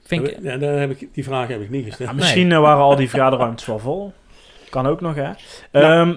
Vind 0.04 0.28
ik, 0.28 0.36
Ja, 0.42 0.56
daar 0.56 0.78
heb 0.78 0.90
ik, 0.90 1.08
die 1.12 1.24
vraag 1.24 1.48
heb 1.48 1.60
ik 1.62 1.70
niet 1.70 1.84
gesteld. 1.84 2.08
Ja, 2.08 2.14
misschien 2.14 2.52
eh, 2.52 2.58
waren 2.60 2.82
al 2.82 2.96
die 2.96 3.08
vergaderruimtes 3.10 3.66
wel 3.66 3.78
vol. 3.78 4.12
Kan 4.70 4.86
ook 4.86 5.00
nog, 5.00 5.14
hè. 5.14 5.30
Ehm, 5.72 6.12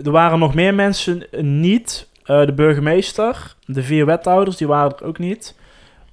d- 0.00 0.06
er 0.06 0.12
waren 0.12 0.38
nog 0.38 0.54
meer 0.54 0.74
mensen 0.74 1.26
niet. 1.40 2.08
Eh, 2.24 2.46
de 2.46 2.52
burgemeester, 2.52 3.54
de 3.66 3.82
vier 3.82 4.06
wethouders, 4.06 4.56
die 4.56 4.66
waren 4.66 4.96
er 4.98 5.04
ook 5.04 5.18
niet. 5.18 5.54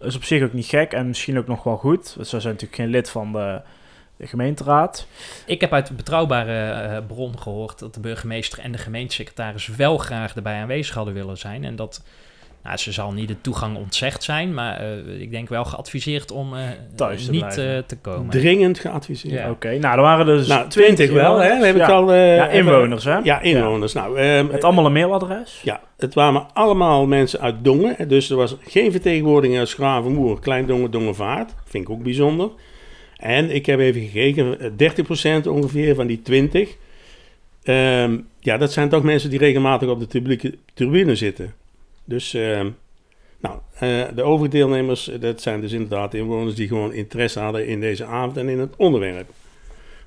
Is 0.01 0.15
op 0.15 0.23
zich 0.23 0.43
ook 0.43 0.53
niet 0.53 0.65
gek 0.65 0.93
en 0.93 1.07
misschien 1.07 1.37
ook 1.37 1.47
nog 1.47 1.63
wel 1.63 1.77
goed. 1.77 2.13
Want 2.15 2.27
Ze 2.27 2.39
zijn 2.39 2.53
natuurlijk 2.53 2.81
geen 2.81 2.89
lid 2.89 3.09
van 3.09 3.31
de, 3.31 3.61
de 4.17 4.27
gemeenteraad. 4.27 5.07
ik 5.45 5.61
heb 5.61 5.73
uit 5.73 5.89
een 5.89 5.95
betrouwbare 5.95 6.71
eh, 6.71 7.05
bron 7.07 7.39
gehoord 7.39 7.79
dat 7.79 7.93
de 7.93 7.99
burgemeester 7.99 8.59
en 8.59 8.71
de 8.71 8.77
gemeentesecretaris 8.77 9.67
wel 9.67 9.97
graag 9.97 10.35
erbij 10.35 10.61
aanwezig 10.61 10.95
hadden 10.95 11.13
willen 11.13 11.37
zijn. 11.37 11.63
En 11.63 11.75
dat, 11.75 12.03
nou, 12.63 12.77
ze 12.77 12.91
zal 12.91 13.11
niet 13.11 13.27
de 13.27 13.41
toegang 13.41 13.77
ontzegd 13.77 14.23
zijn, 14.23 14.53
maar 14.53 14.79
eh, 14.79 15.21
ik 15.21 15.31
denk 15.31 15.49
wel 15.49 15.65
geadviseerd 15.65 16.31
om 16.31 16.55
eh, 16.55 16.61
Thuis 16.95 17.25
te 17.25 17.31
niet 17.31 17.43
eh, 17.57 17.77
te 17.77 17.97
komen. 18.01 18.29
Dringend 18.29 18.79
geadviseerd. 18.79 19.33
Ja. 19.33 19.49
Oké, 19.49 19.77
nou, 19.77 19.95
er 19.95 20.01
waren 20.01 20.25
dus 20.25 20.47
Nou, 20.47 20.69
20 20.69 21.11
wel, 21.11 21.37
hè? 21.37 21.57
We 21.59 21.65
hebben 21.65 21.81
ja. 21.81 21.87
het 21.87 21.95
al... 21.95 22.11
eh, 22.13 22.35
Ja, 22.35 22.47
inwoners, 22.49 23.03
hè? 23.03 23.17
Ja, 23.17 23.41
inwoners. 23.41 23.93
Nou, 23.93 24.17
ehm, 24.19 24.47
Met 24.47 24.63
allemaal 24.63 24.85
een 24.85 24.91
mailadres. 24.93 25.61
Ja, 25.63 25.81
het 25.97 26.13
waren 26.13 26.45
allemaal 26.53 27.05
mensen 27.05 27.39
uit 27.39 27.55
Dongen. 27.63 28.07
Dus 28.07 28.29
er 28.29 28.35
was 28.35 28.55
geen 28.61 28.91
vertegenwoordiging 28.91 29.59
uit 29.59 29.67
Schravenmoer, 29.69 30.39
Klein 30.39 30.65
Dongen, 30.65 30.91
Dongenvaart. 30.91 31.53
Vind 31.65 31.83
ik 31.83 31.89
ook 31.89 32.03
bijzonder. 32.03 32.49
En 33.17 33.55
ik 33.55 33.65
heb 33.65 33.79
even 33.79 34.01
gekeken, 34.01 34.59
eh, 34.59 34.69
30% 34.75 35.47
ongeveer 35.47 35.95
van 35.95 36.07
die 36.07 36.21
20. 36.21 36.75
Ehm, 37.63 38.17
ja, 38.39 38.57
dat 38.57 38.71
zijn 38.71 38.89
toch 38.89 39.03
mensen 39.03 39.29
die 39.29 39.39
regelmatig 39.39 39.89
op 39.89 39.99
de 39.99 40.07
publieke 40.07 40.57
tribune 40.73 41.15
zitten. 41.15 41.53
Dus, 42.11 42.33
ehm, 42.33 42.69
nou, 43.39 43.57
eh, 43.73 44.03
de 44.15 44.23
overige 44.23 44.51
deelnemers, 44.51 45.09
dat 45.19 45.41
zijn 45.41 45.61
dus 45.61 45.71
inderdaad 45.71 46.13
inwoners 46.13 46.55
die 46.55 46.67
gewoon 46.67 46.93
interesse 46.93 47.39
hadden 47.39 47.67
in 47.67 47.79
deze 47.79 48.05
avond 48.05 48.37
en 48.37 48.49
in 48.49 48.59
het 48.59 48.75
onderwerp. 48.75 49.29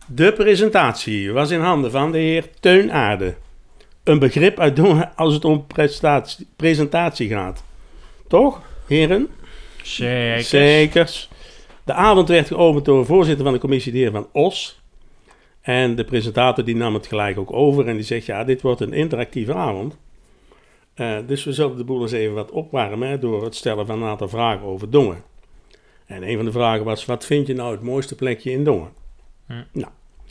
De 0.06 0.32
presentatie 0.32 1.32
was 1.32 1.50
in 1.50 1.60
handen 1.60 1.90
van 1.90 2.12
de 2.12 2.18
heer 2.18 2.44
Teun 2.60 2.92
Aarde 2.92 3.34
een 4.02 4.18
begrip 4.18 4.58
uit 4.58 4.80
als 5.16 5.34
het 5.34 5.44
om 5.44 5.66
presentatie 6.56 7.28
gaat. 7.28 7.64
Toch, 8.28 8.62
heren? 8.86 9.28
Zeker. 9.82 10.42
Zekers. 10.42 11.28
De 11.84 11.92
avond 11.92 12.28
werd 12.28 12.46
geopend 12.46 12.84
door 12.84 13.00
de 13.00 13.06
voorzitter 13.06 13.44
van 13.44 13.52
de 13.52 13.60
commissie, 13.60 13.92
de 13.92 13.98
heer 13.98 14.10
Van 14.10 14.28
Os. 14.32 14.80
En 15.60 15.94
de 15.94 16.04
presentator 16.04 16.64
die 16.64 16.76
nam 16.76 16.94
het 16.94 17.06
gelijk 17.06 17.38
ook 17.38 17.52
over 17.52 17.88
en 17.88 17.94
die 17.94 18.04
zegt, 18.04 18.26
ja, 18.26 18.44
dit 18.44 18.62
wordt 18.62 18.80
een 18.80 18.92
interactieve 18.92 19.54
avond. 19.54 19.96
Eh, 20.94 21.16
dus 21.26 21.44
we 21.44 21.52
zullen 21.52 21.76
de 21.76 21.84
boel 21.84 22.02
eens 22.02 22.12
even 22.12 22.34
wat 22.34 22.50
opwarmen 22.50 23.08
hè, 23.08 23.18
door 23.18 23.44
het 23.44 23.54
stellen 23.54 23.86
van 23.86 24.02
een 24.02 24.08
aantal 24.08 24.28
vragen 24.28 24.66
over 24.66 24.90
Dongen. 24.90 25.22
En 26.06 26.28
een 26.28 26.36
van 26.36 26.44
de 26.44 26.52
vragen 26.52 26.84
was, 26.84 27.04
wat 27.04 27.24
vind 27.26 27.46
je 27.46 27.54
nou 27.54 27.72
het 27.72 27.82
mooiste 27.82 28.14
plekje 28.14 28.50
in 28.50 28.64
Dongen? 28.64 28.90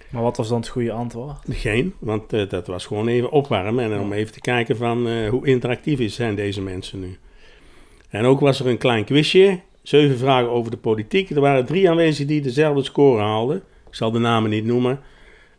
Maar 0.10 0.22
wat 0.22 0.38
was 0.38 0.48
dan 0.48 0.60
het 0.60 0.68
goede 0.68 0.92
antwoord? 0.92 1.38
Geen, 1.50 1.94
want 2.00 2.34
eh, 2.34 2.50
dat 2.50 2.68
was 2.68 2.86
gewoon 2.86 3.08
even 3.08 3.32
opwarmen 3.32 3.92
en 3.92 4.00
om 4.00 4.14
even 4.14 4.34
te 4.34 4.42
kijken 4.42 4.78
van 4.78 5.08
eh, 5.08 5.30
hoe 5.30 5.48
interactief 5.48 6.00
is- 6.00 6.16
zijn 6.16 6.36
deze 6.36 6.62
mensen 6.62 7.00
nu. 7.00 7.18
En 8.10 8.26
ook 8.26 8.40
was 8.40 8.60
er 8.60 8.68
een 8.68 8.78
klein 8.78 9.04
quizje, 9.06 9.60
zeven 9.82 10.18
vragen 10.18 10.50
over 10.50 10.72
de 10.72 10.78
politiek. 10.78 11.30
Er 11.30 11.42
waren 11.42 11.66
drie 11.66 11.90
aanwezigen 11.90 12.28
die 12.28 12.42
dezelfde 12.42 12.84
score 12.84 13.22
haalden. 13.22 13.58
Ik 13.88 13.96
zal 13.96 14.12
de 14.12 14.20
namen 14.20 14.50
niet 14.50 14.66
noemen. 14.66 15.00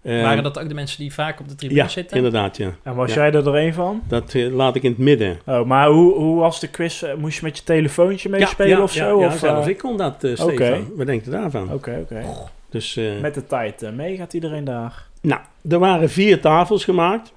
Eh, 0.04 0.23
Waren 0.23 0.42
dat 0.42 0.58
ook 0.58 0.68
de 0.68 0.75
mensen 0.75 0.99
die 0.99 1.12
vaak 1.14 1.40
op 1.40 1.49
de 1.49 1.54
tribune 1.54 1.80
Ja, 1.80 1.88
zitten? 1.88 2.16
inderdaad, 2.16 2.56
ja. 2.56 2.70
En 2.82 2.94
was 2.94 3.14
Ja. 3.14 3.20
jij 3.23 3.32
er 3.40 3.46
er 3.49 3.56
een 3.66 3.75
van? 3.75 4.02
Dat 4.08 4.34
eh, 4.34 4.52
laat 4.54 4.75
ik 4.76 4.82
in 4.82 4.90
het 4.90 4.99
midden. 4.99 5.38
Oh, 5.46 5.64
maar 5.66 5.88
hoe, 5.88 6.14
hoe 6.14 6.38
was 6.40 6.61
de 6.61 6.68
quiz? 6.68 7.02
Eh, 7.02 7.14
Moest 7.14 7.37
je 7.38 7.44
met 7.44 7.56
je 7.58 7.64
telefoontje 7.64 8.28
meespelen 8.28 8.76
ja, 8.76 8.82
of 8.82 8.92
zo? 8.92 9.20
Ja, 9.20 9.26
of, 9.26 9.38
zelfs 9.38 9.64
eh, 9.66 9.73
ik 9.73 9.78
kon 9.78 9.96
dat, 9.96 10.25
eh 10.25 10.30
oké. 10.30 10.54
Stefan. 10.54 10.87
Wat 10.96 11.06
denkt 11.06 11.26
u 11.26 11.30
daarvan? 11.30 11.73
Oké, 11.73 11.99
oké. 12.02 12.25
Dus, 12.70 12.96
eh, 12.96 13.04
Met 13.20 13.34
de 13.34 13.46
tijd 13.46 13.90
mee 13.94 14.16
gaat 14.16 14.32
iedereen 14.32 14.64
daar. 14.64 15.06
Nou, 15.20 15.40
er 15.68 15.78
waren 15.78 16.11
vier 16.11 16.40
tafels 16.40 16.84
gemaakt. 16.84 17.32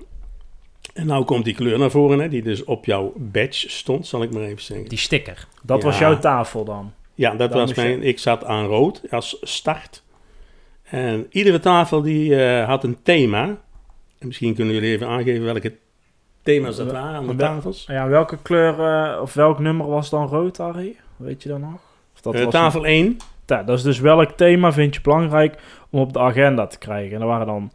En 0.94 1.06
nou 1.08 1.24
komt 1.26 1.46
die 1.46 1.56
kleur 1.56 1.80
naar 1.80 1.92
voren, 1.92 2.20
hè, 2.20 2.30
die 2.30 2.42
dus 2.42 2.64
op 2.64 2.86
jouw 2.86 3.14
badge 3.16 3.70
stond, 3.70 4.08
zal 4.08 4.24
ik 4.24 4.32
maar 4.34 4.42
even 4.44 4.62
zeggen. 4.64 4.88
Die 4.90 4.98
sticker. 4.98 5.48
Dat 5.64 5.84
was 5.84 6.00
jouw 6.00 6.20
tafel 6.20 6.64
dan? 6.66 6.92
Ja, 7.16 7.36
dat 7.36 7.50
Dan 7.52 7.60
was 7.60 7.70
je- 7.70 7.82
mijn. 7.82 8.04
Ik 8.04 8.20
zat 8.20 8.46
aan 8.46 8.66
rood 8.66 9.02
als 9.10 9.38
start. 9.42 10.04
En 10.90 11.26
iedere 11.30 11.60
tafel 11.60 12.02
die 12.02 12.36
eh, 12.46 12.66
had 12.68 12.84
een 12.84 12.98
thema. 13.04 13.44
En 14.20 14.28
misschien 14.28 14.56
kunnen 14.56 14.74
jullie 14.74 14.92
even 14.92 15.08
aangeven 15.08 15.44
welke 15.44 15.74
thema's 16.44 16.76
dat 16.76 16.92
waren 16.92 17.16
aan 17.16 17.28
de 17.28 17.36
tafels. 17.36 17.86
Ja, 17.88 18.08
welke 18.08 18.38
kleur 18.42 18.80
eh, 18.80 19.22
of 19.22 19.34
welk 19.34 19.60
nummer 19.60 19.88
was 19.88 20.10
dan 20.10 20.28
rood, 20.28 20.58
Harry? 20.58 20.96
Weet 21.16 21.44
je 21.44 21.50
dat 21.50 21.60
nog? 21.60 21.80
Of 22.16 22.22
dat 22.22 22.34
Eh, 22.36 22.44
was 22.44 22.54
tafel 22.54 22.86
1. 22.86 23.18
Ja, 23.46 23.64
dat 23.64 23.78
is 23.78 23.84
dus 23.84 24.00
welk 24.00 24.32
thema 24.32 24.72
vind 24.74 24.96
je 24.96 25.02
belangrijk 25.02 25.56
om 25.90 26.00
op 26.00 26.14
de 26.14 26.20
agenda 26.20 26.68
te 26.68 26.78
krijgen? 26.78 27.16
En 27.16 27.22
er 27.22 27.28
waren 27.28 27.46
dan 27.48 27.72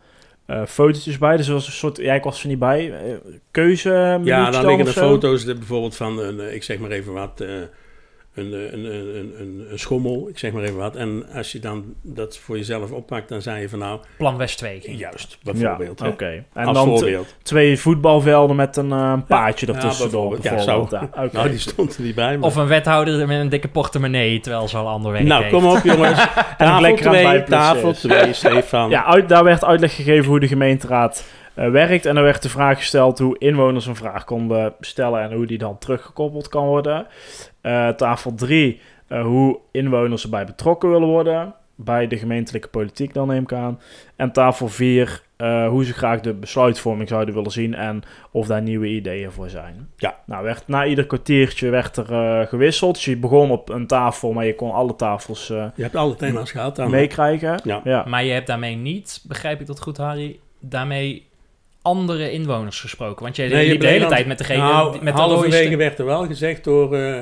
eh 0.47 0.62
fotootjes 0.66 1.19
bij, 1.19 1.37
dus 1.37 1.47
er 1.47 1.52
was 1.52 1.66
een 1.66 1.73
soort, 1.73 1.97
ja, 1.97 2.14
ik 2.14 2.23
was 2.23 2.42
er 2.42 2.49
niet 2.49 2.59
bij, 2.59 2.92
keuze 3.50 4.21
Ja, 4.25 4.50
dan 4.50 4.66
liggen 4.66 4.92
zo. 4.92 5.00
foto's 5.09 5.45
de- 5.45 5.54
bijvoorbeeld 5.54 5.97
van, 5.97 6.19
een, 6.19 6.40
eh, 6.40 6.54
ik 6.54 6.62
zeg 6.62 6.78
maar 6.78 6.90
even 6.90 7.12
wat, 7.12 7.45
een, 8.35 8.53
eh, 8.53 8.73
een, 8.73 8.85
een, 8.85 9.17
een, 9.17 9.35
een, 9.41 9.67
een 9.71 9.79
schommel, 9.79 10.29
ik 10.29 10.39
zeg 10.39 10.53
maar 10.53 10.62
even 10.62 10.77
wat. 10.77 10.97
En 10.97 11.25
als 11.35 11.53
je 11.53 11.59
dan 11.59 11.85
dat 12.03 12.39
voor 12.39 12.57
jezelf 12.57 12.91
oppakt, 12.91 13.29
dan 13.29 13.43
zei 13.43 13.61
je 13.61 13.69
van 13.69 13.79
nou, 13.79 14.01
Plan 14.17 14.37
West 14.37 14.59
2. 14.59 14.81
ging. 14.81 14.99
juist, 14.99 15.39
Ja, 15.43 15.53
bijvoorbeeld. 15.53 15.99
hè. 16.01 16.09
oké. 16.09 16.45
En 16.53 16.67
Als 16.67 16.77
dan 16.77 16.87
voorbeeld. 16.87 17.35
twee 17.43 17.79
voetbalvelden 17.79 18.57
met 18.57 18.77
een 18.77 18.93
eh, 18.93 19.15
paadje 19.29 19.67
Ja, 19.67 19.73
ertussendoor 19.73 20.29
bijvoorbeeld. 20.29 20.65
Ja. 20.93 21.09
Ja. 21.12 21.29
Nou, 21.33 21.49
die 21.49 21.59
stond 21.59 21.97
er 21.97 22.03
niet 22.03 22.15
bij. 22.15 22.39
Maar... 22.39 22.49
Of 22.49 22.57
een 22.57 22.67
wethouder 22.67 23.27
met 23.27 23.41
een 23.41 23.49
dikke 23.49 23.69
portemonnee, 23.69 24.41
terwijl 24.41 24.69
ze 24.69 24.77
al 24.77 24.89
ander 24.89 25.12
werk 25.12 25.25
nou, 25.25 25.43
heeft. 25.43 25.55
kom 25.55 25.67
op 25.67 25.83
jongens. 25.85 26.19
tafel 26.59 26.81
lekker 26.81 27.07
aan 27.09 27.15
het 27.15 27.23
2, 27.23 27.25
bijplussen 27.25 27.49
tafel 27.49 27.91
is. 27.91 27.99
2, 28.01 28.33
Stefan. 28.33 28.91
Ja, 28.91 29.05
uit, 29.05 29.29
daar 29.29 29.45
werd 29.45 29.65
uitleg 29.65 29.95
gegeven 29.95 30.25
hoe 30.31 30.41
de 30.41 30.49
gemeenteraad 30.49 31.25
eh, 31.55 31.71
werkt. 31.71 32.07
En 32.07 32.17
er 32.17 32.23
werd 32.23 32.43
de 32.43 32.49
vraag 32.49 32.79
gesteld 32.79 33.19
hoe 33.19 33.39
inwoners 33.39 33.87
een 33.87 33.97
vraag 33.97 34.25
konden 34.25 34.75
stellen 34.81 35.23
en 35.23 35.33
hoe 35.33 35.47
die 35.47 35.59
dan 35.59 35.79
teruggekoppeld 35.79 36.49
kan 36.49 36.67
worden. 36.67 37.07
Eh, 37.62 37.88
tafel 37.88 38.35
3, 38.35 38.81
hoe 39.09 39.59
inwoners 39.73 40.23
erbij 40.23 40.45
betrokken 40.45 40.90
willen 40.90 41.09
worden. 41.09 41.54
Bij 41.75 42.07
de 42.07 42.16
gemeentelijke 42.19 42.69
politiek 42.69 43.14
dan 43.14 43.28
neem 43.28 43.42
ik 43.42 43.52
aan. 43.52 43.81
En 44.16 44.33
tafel 44.33 44.69
4, 44.69 45.23
hoe 45.69 45.85
ze 45.85 45.92
graag 45.92 46.21
de 46.21 46.33
besluitvorming 46.35 47.09
zouden 47.09 47.35
willen 47.35 47.50
zien 47.50 47.75
en 47.75 48.02
of 48.31 48.47
daar 48.47 48.62
nieuwe 48.62 48.87
ideeën 48.87 49.31
voor 49.33 49.49
zijn. 49.49 49.88
Ja. 49.97 50.16
Nou, 50.26 50.45
werd, 50.45 50.62
na 50.69 50.87
ieder 50.87 51.07
kwartiertje 51.07 51.71
werd 51.71 51.97
er 51.97 52.12
eh, 52.12 52.47
gewisseld. 52.49 52.95
Dus 52.95 53.04
je 53.04 53.16
begon 53.16 53.50
op 53.50 53.69
een 53.69 53.87
tafel, 53.87 54.33
maar 54.33 54.45
je 54.47 54.54
kon 54.54 54.73
alle 54.73 54.97
tafels 54.97 55.50
eh, 55.50 55.64
Je 55.75 55.83
hebt 55.83 55.97
alle 55.97 56.16
thema's 56.16 56.50
gehad 56.50 56.76
dan. 56.76 56.90
meekrijgen. 56.90 57.61
Ja. 57.64 57.81
ja. 57.85 58.04
Maar 58.09 58.25
je 58.25 58.33
hebt 58.33 58.47
daarmee 58.47 58.76
niet, 58.76 59.25
begrijp 59.28 59.61
ik 59.61 59.66
dat 59.66 59.81
goed 59.81 59.97
Harry, 59.97 60.38
daarmee 60.61 61.26
andere 61.83 62.31
inwoners 62.31 62.81
gesproken. 62.81 63.23
Want 63.23 63.37
jij 63.37 63.49
Nee, 63.49 63.69
liep 63.69 63.81
de 63.81 63.87
hele 63.87 64.07
tijd 64.07 64.26
met 64.26 64.38
degene 64.38 64.59
Nou, 64.62 64.92
die- 64.92 65.02
met 65.02 65.14
de 65.14 65.21
halverwege 65.21 65.57
mooiste... 65.57 65.76
werd 65.76 65.99
er 65.99 66.04
wel 66.04 66.26
gezegd 66.26 66.64
door 66.64 66.97
eh, 66.97 67.21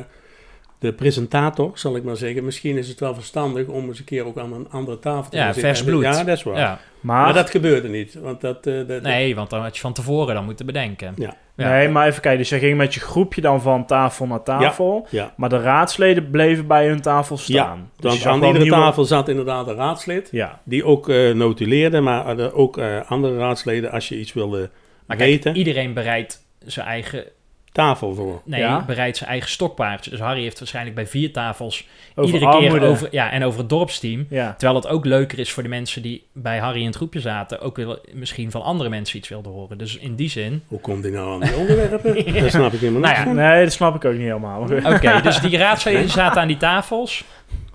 de 0.81 0.93
presentator, 0.93 1.71
zal 1.75 1.97
ik 1.97 2.03
maar 2.05 2.17
zeggen. 2.17 2.45
Misschien 2.45 2.77
is 2.77 2.89
het 2.89 3.01
wel 3.01 3.15
verstandig 3.15 3.67
om 3.67 3.89
eens 3.89 3.99
een 3.99 4.05
keer 4.05 4.27
ook 4.27 4.39
aan 4.39 4.53
een 4.53 4.67
andere 4.71 4.99
tafel 4.99 5.31
te 5.31 5.37
Ja, 5.37 5.43
gaan 5.45 5.55
zitten. 5.55 5.73
vers 5.75 5.85
En- 5.87 5.93
bloed. 5.93 6.03
Ja, 6.03 6.25
dat 6.25 6.37
is 6.37 6.43
waar. 6.43 6.59
Ja, 6.59 6.81
Maar, 7.01 7.25
Maar 7.25 7.35
dat 7.35 7.51
gebeurde 7.51 7.89
niet. 7.89 8.15
Want 8.15 8.41
dat, 8.41 8.67
eh, 8.67 8.75
dat, 8.87 9.03
nee, 9.03 9.35
want 9.35 9.51
dan 9.51 9.61
had 9.63 9.75
je 9.75 9.81
van 9.81 9.93
tevoren 9.93 10.35
dan 10.35 10.45
moeten 10.45 10.67
bedenken. 10.67 11.13
Ja. 11.17 11.35
Ja. 11.57 11.69
Nee, 11.71 11.89
maar 11.89 12.07
even 12.07 12.21
kijken. 12.21 12.41
Dus 12.41 12.49
jij 12.49 12.59
ging 12.59 12.77
met 12.77 12.95
je 12.95 13.01
groepje 13.01 13.41
dan 13.41 13.63
van 13.63 13.87
tafel 13.87 14.27
naar 14.27 14.43
tafel. 14.43 15.07
ja. 15.11 15.35
Maar 15.37 15.49
de 15.49 15.61
raadsleden 15.61 16.31
bleven 16.31 16.67
bij 16.67 16.87
hun 16.89 17.01
tafel 17.01 17.37
staan. 17.39 17.55
Ja, 17.79 17.85
Dus 17.97 18.13
Want 18.13 18.27
aan 18.27 18.35
iedere 18.47 18.65
nieuwe- 18.65 18.77
tafel 18.77 19.05
zat 19.05 19.29
inderdaad 19.29 19.69
een 19.69 19.75
raadslid. 19.75 20.29
Ja, 20.31 20.61
Die 20.65 20.85
ook 20.85 21.09
eh, 21.09 21.33
notuleerde, 21.35 22.01
maar 22.01 22.53
ook 22.53 22.79
eh, 22.79 23.11
andere 23.11 23.37
raadsleden 23.37 23.91
als 23.91 24.09
je 24.09 24.19
iets 24.19 24.33
wilde 24.33 24.71
Maar 25.07 25.17
kijk, 25.17 25.29
weten. 25.31 25.57
iedereen 25.57 25.95
bereidt 25.95 26.45
zijn 26.67 26.87
eigen 26.87 27.25
tafel 27.73 28.15
voor. 28.15 28.41
Nee, 28.45 28.61
Ja? 28.61 28.85
bereidt 28.87 29.17
zijn 29.17 29.31
eigen 29.31 29.51
stokpaardje. 29.51 30.11
Dus 30.11 30.21
Harry 30.21 30.43
heeft 30.43 30.59
waarschijnlijk 30.59 30.95
bij 30.97 31.07
vier 31.07 31.33
tafels 31.33 31.89
Over 32.15 32.35
iedere 32.35 32.51
armoede. 32.53 32.79
keer 32.79 32.89
over... 32.89 33.09
Ja, 33.11 33.31
en 33.31 33.45
over 33.45 33.59
het 33.61 33.69
dorpsteam. 33.69 34.27
Ja. 34.31 34.55
Terwijl 34.59 34.75
het 34.81 34.89
ook 34.89 35.05
leuker 35.05 35.39
is 35.39 35.53
voor 35.53 35.63
de 35.63 35.69
mensen 35.69 36.03
die 36.03 36.25
bij 36.33 36.59
Harry 36.59 36.81
in 36.81 36.87
het 36.87 36.97
groepje 36.97 37.21
zaten... 37.21 37.61
ook 37.61 37.77
wel 37.77 37.99
misschien 38.13 38.51
van 38.51 38.63
andere 38.63 38.89
mensen 38.89 39.19
iets 39.19 39.29
wilden 39.29 39.53
horen. 39.53 39.79
Dus 39.79 39.97
in 39.99 40.15
die 40.15 40.29
zin... 40.31 40.63
Hoe 40.69 40.81
komt 40.81 41.03
hij 41.03 41.13
nou 41.13 41.33
aan 41.33 41.41
die 41.41 41.57
onderwerpen? 41.57 42.15
Dat 42.43 42.51
snap 42.51 42.73
ik 42.73 42.81
helemaal 42.81 43.13
Nou 43.13 43.27
niet. 43.27 43.35
Nee, 43.35 43.65
dat 43.65 43.73
snap 43.73 43.95
ik 43.95 44.05
ook 44.05 44.13
niet 44.13 44.23
helemaal. 44.23 44.61
Oké, 44.85 45.21
dus 45.23 45.41
die 45.41 45.57
raadsleden 45.57 46.09
zaten 46.09 46.41
aan 46.41 46.49
die 46.49 46.57
tafels. 46.57 47.25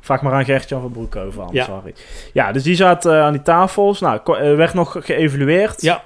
Vraag 0.01 0.21
maar 0.21 0.33
aan 0.33 0.45
Gert-Jan 0.45 0.81
van 0.81 0.91
Broekhoven 0.91 1.47
Ja. 1.51 1.63
sorry. 1.63 1.93
Ja, 2.33 2.51
dus 2.51 2.63
die 2.63 2.75
zat 2.75 3.05
eh, 3.05 3.21
aan 3.21 3.31
die 3.31 3.41
tafels. 3.41 3.99
Nou, 3.99 4.19
eh, 4.23 4.55
werd 4.55 4.73
nog 4.73 4.95
geëvalueerd. 4.99 5.81
Ja. 5.81 6.03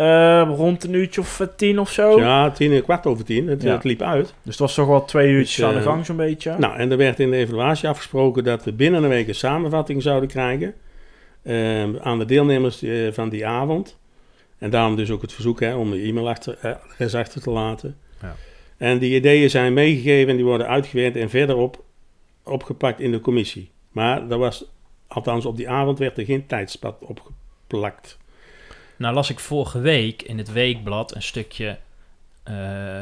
Eh, 0.00 0.50
rond 0.56 0.84
een 0.84 0.94
uurtje 0.94 1.20
of 1.20 1.40
eh, 1.40 1.46
tien 1.56 1.78
of 1.78 1.90
zo. 1.90 2.18
Ja, 2.20 2.50
tien, 2.50 2.72
eh, 2.72 2.82
kwart 2.82 3.06
over 3.06 3.24
tien. 3.24 3.48
Het, 3.48 3.62
Ja. 3.62 3.72
het 3.72 3.84
liep 3.84 4.02
uit. 4.02 4.24
Dus 4.26 4.34
het 4.44 4.58
was 4.58 4.74
toch 4.74 4.86
wel 4.86 5.04
twee 5.04 5.28
uurtjes 5.30 5.56
Dus, 5.56 5.64
aan 5.64 5.72
de 5.72 5.78
eh, 5.78 5.84
gang 5.84 6.06
zo'n 6.06 6.16
beetje. 6.16 6.54
Nou, 6.58 6.76
en 6.76 6.90
er 6.90 6.96
werd 6.96 7.20
in 7.20 7.30
de 7.30 7.36
evaluatie 7.36 7.88
afgesproken 7.88 8.44
dat 8.44 8.64
we 8.64 8.72
binnen 8.72 9.02
een 9.02 9.08
week 9.08 9.28
een 9.28 9.34
samenvatting 9.34 10.02
zouden 10.02 10.28
krijgen 10.28 10.74
eh, 11.42 11.82
aan 11.96 12.18
de 12.18 12.24
deelnemers 12.24 12.82
eh, 12.82 13.12
van 13.12 13.28
die 13.28 13.46
avond. 13.46 13.98
En 14.58 14.70
daarom 14.70 14.96
dus 14.96 15.10
ook 15.10 15.22
het 15.22 15.32
verzoek 15.32 15.60
hè, 15.60 15.74
om 15.74 15.90
de 15.90 16.02
e-mailadres 16.02 17.14
achter 17.14 17.40
te 17.40 17.50
laten. 17.50 17.96
Ja. 18.22 18.34
En 18.76 18.98
die 18.98 19.14
ideeën 19.14 19.50
zijn 19.50 19.72
meegegeven 19.72 20.30
en 20.30 20.36
die 20.36 20.44
worden 20.44 20.66
uitgewerkt 20.68 21.16
en 21.16 21.30
verderop 21.30 21.84
opgepakt 22.44 23.00
in 23.00 23.10
de 23.10 23.20
commissie. 23.20 23.70
Maar 23.92 24.30
er 24.30 24.38
was, 24.38 24.64
althans 25.08 25.46
op 25.46 25.56
die 25.56 25.68
avond 25.68 25.98
werd 25.98 26.18
er 26.18 26.24
geen 26.24 26.46
tijdspad 26.46 26.96
opgeplakt. 27.00 28.18
Nou 29.00 29.14
las 29.14 29.30
ik 29.30 29.38
vorige 29.38 29.80
week 29.80 30.22
in 30.22 30.38
het 30.38 30.52
Weekblad 30.52 31.14
een 31.14 31.22
stukje 31.22 31.78
eh, 32.42 32.54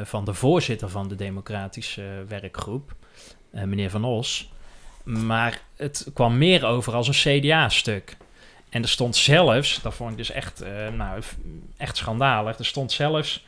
van 0.04 0.24
de 0.24 0.34
voorzitter 0.34 0.88
van 0.88 1.08
de 1.08 1.14
Democratische 1.14 2.24
Werkgroep, 2.28 2.94
eh, 3.50 3.62
meneer 3.62 3.90
Van 3.90 4.04
Os. 4.04 4.50
Maar 5.04 5.60
het 5.76 6.10
kwam 6.14 6.38
meer 6.38 6.66
over 6.66 6.94
als 6.94 7.08
een 7.08 7.40
CDA-stuk. 7.40 8.16
En 8.68 8.82
er 8.82 8.88
stond 8.88 9.16
zelfs, 9.16 9.82
dat 9.82 9.94
vond 9.94 10.10
ik 10.10 10.16
dus 10.16 10.30
echt, 10.30 10.60
eh, 10.60 10.70
nou, 10.96 11.22
echt 11.76 11.96
schandalig, 11.96 12.58
er 12.58 12.64
stond 12.64 12.92
zelfs... 12.92 13.46